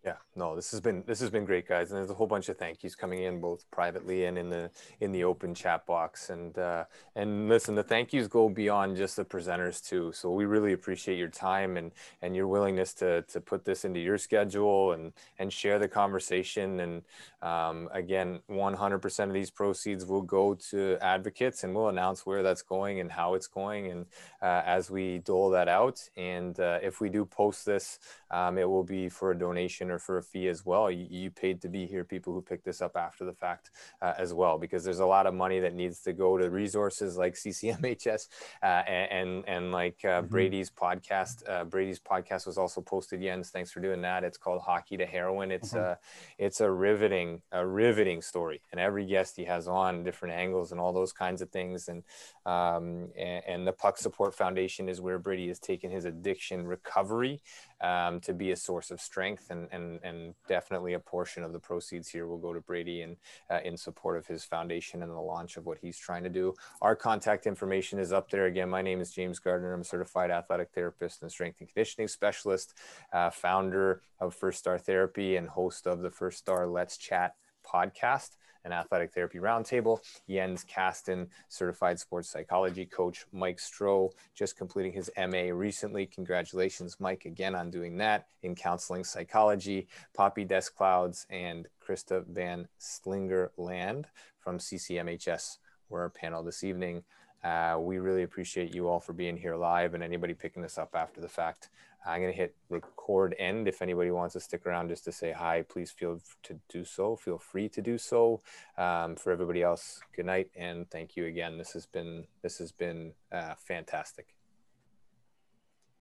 [0.04, 2.48] Yeah, no, this has been this has been great, guys, and there's a whole bunch
[2.48, 4.70] of thank yous coming in both privately and in the
[5.00, 6.30] in the open chat box.
[6.30, 6.84] And uh,
[7.16, 10.12] and listen, the thank yous go beyond just the presenters too.
[10.12, 11.90] So we really appreciate your time and
[12.22, 16.78] and your willingness to to put this into your schedule and and share the conversation.
[16.78, 17.02] And
[17.42, 22.62] um, again, 100% of these proceeds will go to advocates, and we'll announce where that's
[22.62, 24.06] going and how it's going, and
[24.42, 26.00] uh, as we dole that out.
[26.16, 27.98] And uh, if we do post this,
[28.30, 30.90] um, it will be for a donation or for a fee as well.
[30.90, 33.70] You, you paid to be here, people who pick this up after the fact
[34.02, 37.16] uh, as well, because there's a lot of money that needs to go to resources
[37.16, 38.28] like CCMHS
[38.62, 40.26] uh, and, and, and like uh, mm-hmm.
[40.26, 41.48] Brady's podcast.
[41.48, 43.22] Uh, Brady's podcast was also posted.
[43.22, 44.24] Jens, thanks for doing that.
[44.24, 45.50] It's called Hockey to Heroin.
[45.50, 45.78] It's mm-hmm.
[45.78, 45.98] a
[46.38, 50.80] it's a riveting a riveting story, and every guest he has on different angles and
[50.80, 51.88] all those kinds of things.
[51.88, 52.02] And
[52.46, 57.40] um, and, and the Puck Support Foundation is where Brady has taken his addiction recovery
[57.80, 61.58] um, to be a source of strength and, and, and definitely a portion of the
[61.58, 63.16] proceeds here will go to Brady and
[63.50, 66.54] uh, in support of his foundation and the launch of what he's trying to do.
[66.82, 68.46] Our contact information is up there.
[68.46, 69.72] Again, my name is James Gardner.
[69.72, 72.74] I'm a certified athletic therapist and strength and conditioning specialist,
[73.12, 77.34] uh, founder of First Star Therapy and host of the First Star Let's Chat
[77.64, 78.30] podcast
[78.64, 80.00] an athletic therapy roundtable.
[80.28, 83.26] Jens Kasten, certified sports psychology coach.
[83.32, 86.06] Mike Stroh, just completing his MA recently.
[86.06, 89.86] Congratulations, Mike, again on doing that in counseling psychology.
[90.14, 94.04] Poppy Desclouds and Krista Van Slingerland
[94.38, 95.58] from CCMHS
[95.88, 97.02] were our panel this evening.
[97.44, 100.90] Uh, we really appreciate you all for being here live and anybody picking this up
[100.94, 101.70] after the fact.
[102.06, 103.68] I'm going to hit record end.
[103.68, 107.16] If anybody wants to stick around just to say hi, please feel to do so.
[107.16, 108.40] Feel free to do so.
[108.76, 111.58] Um, for everybody else, good night and thank you again.
[111.58, 114.37] This has been this has been uh, fantastic.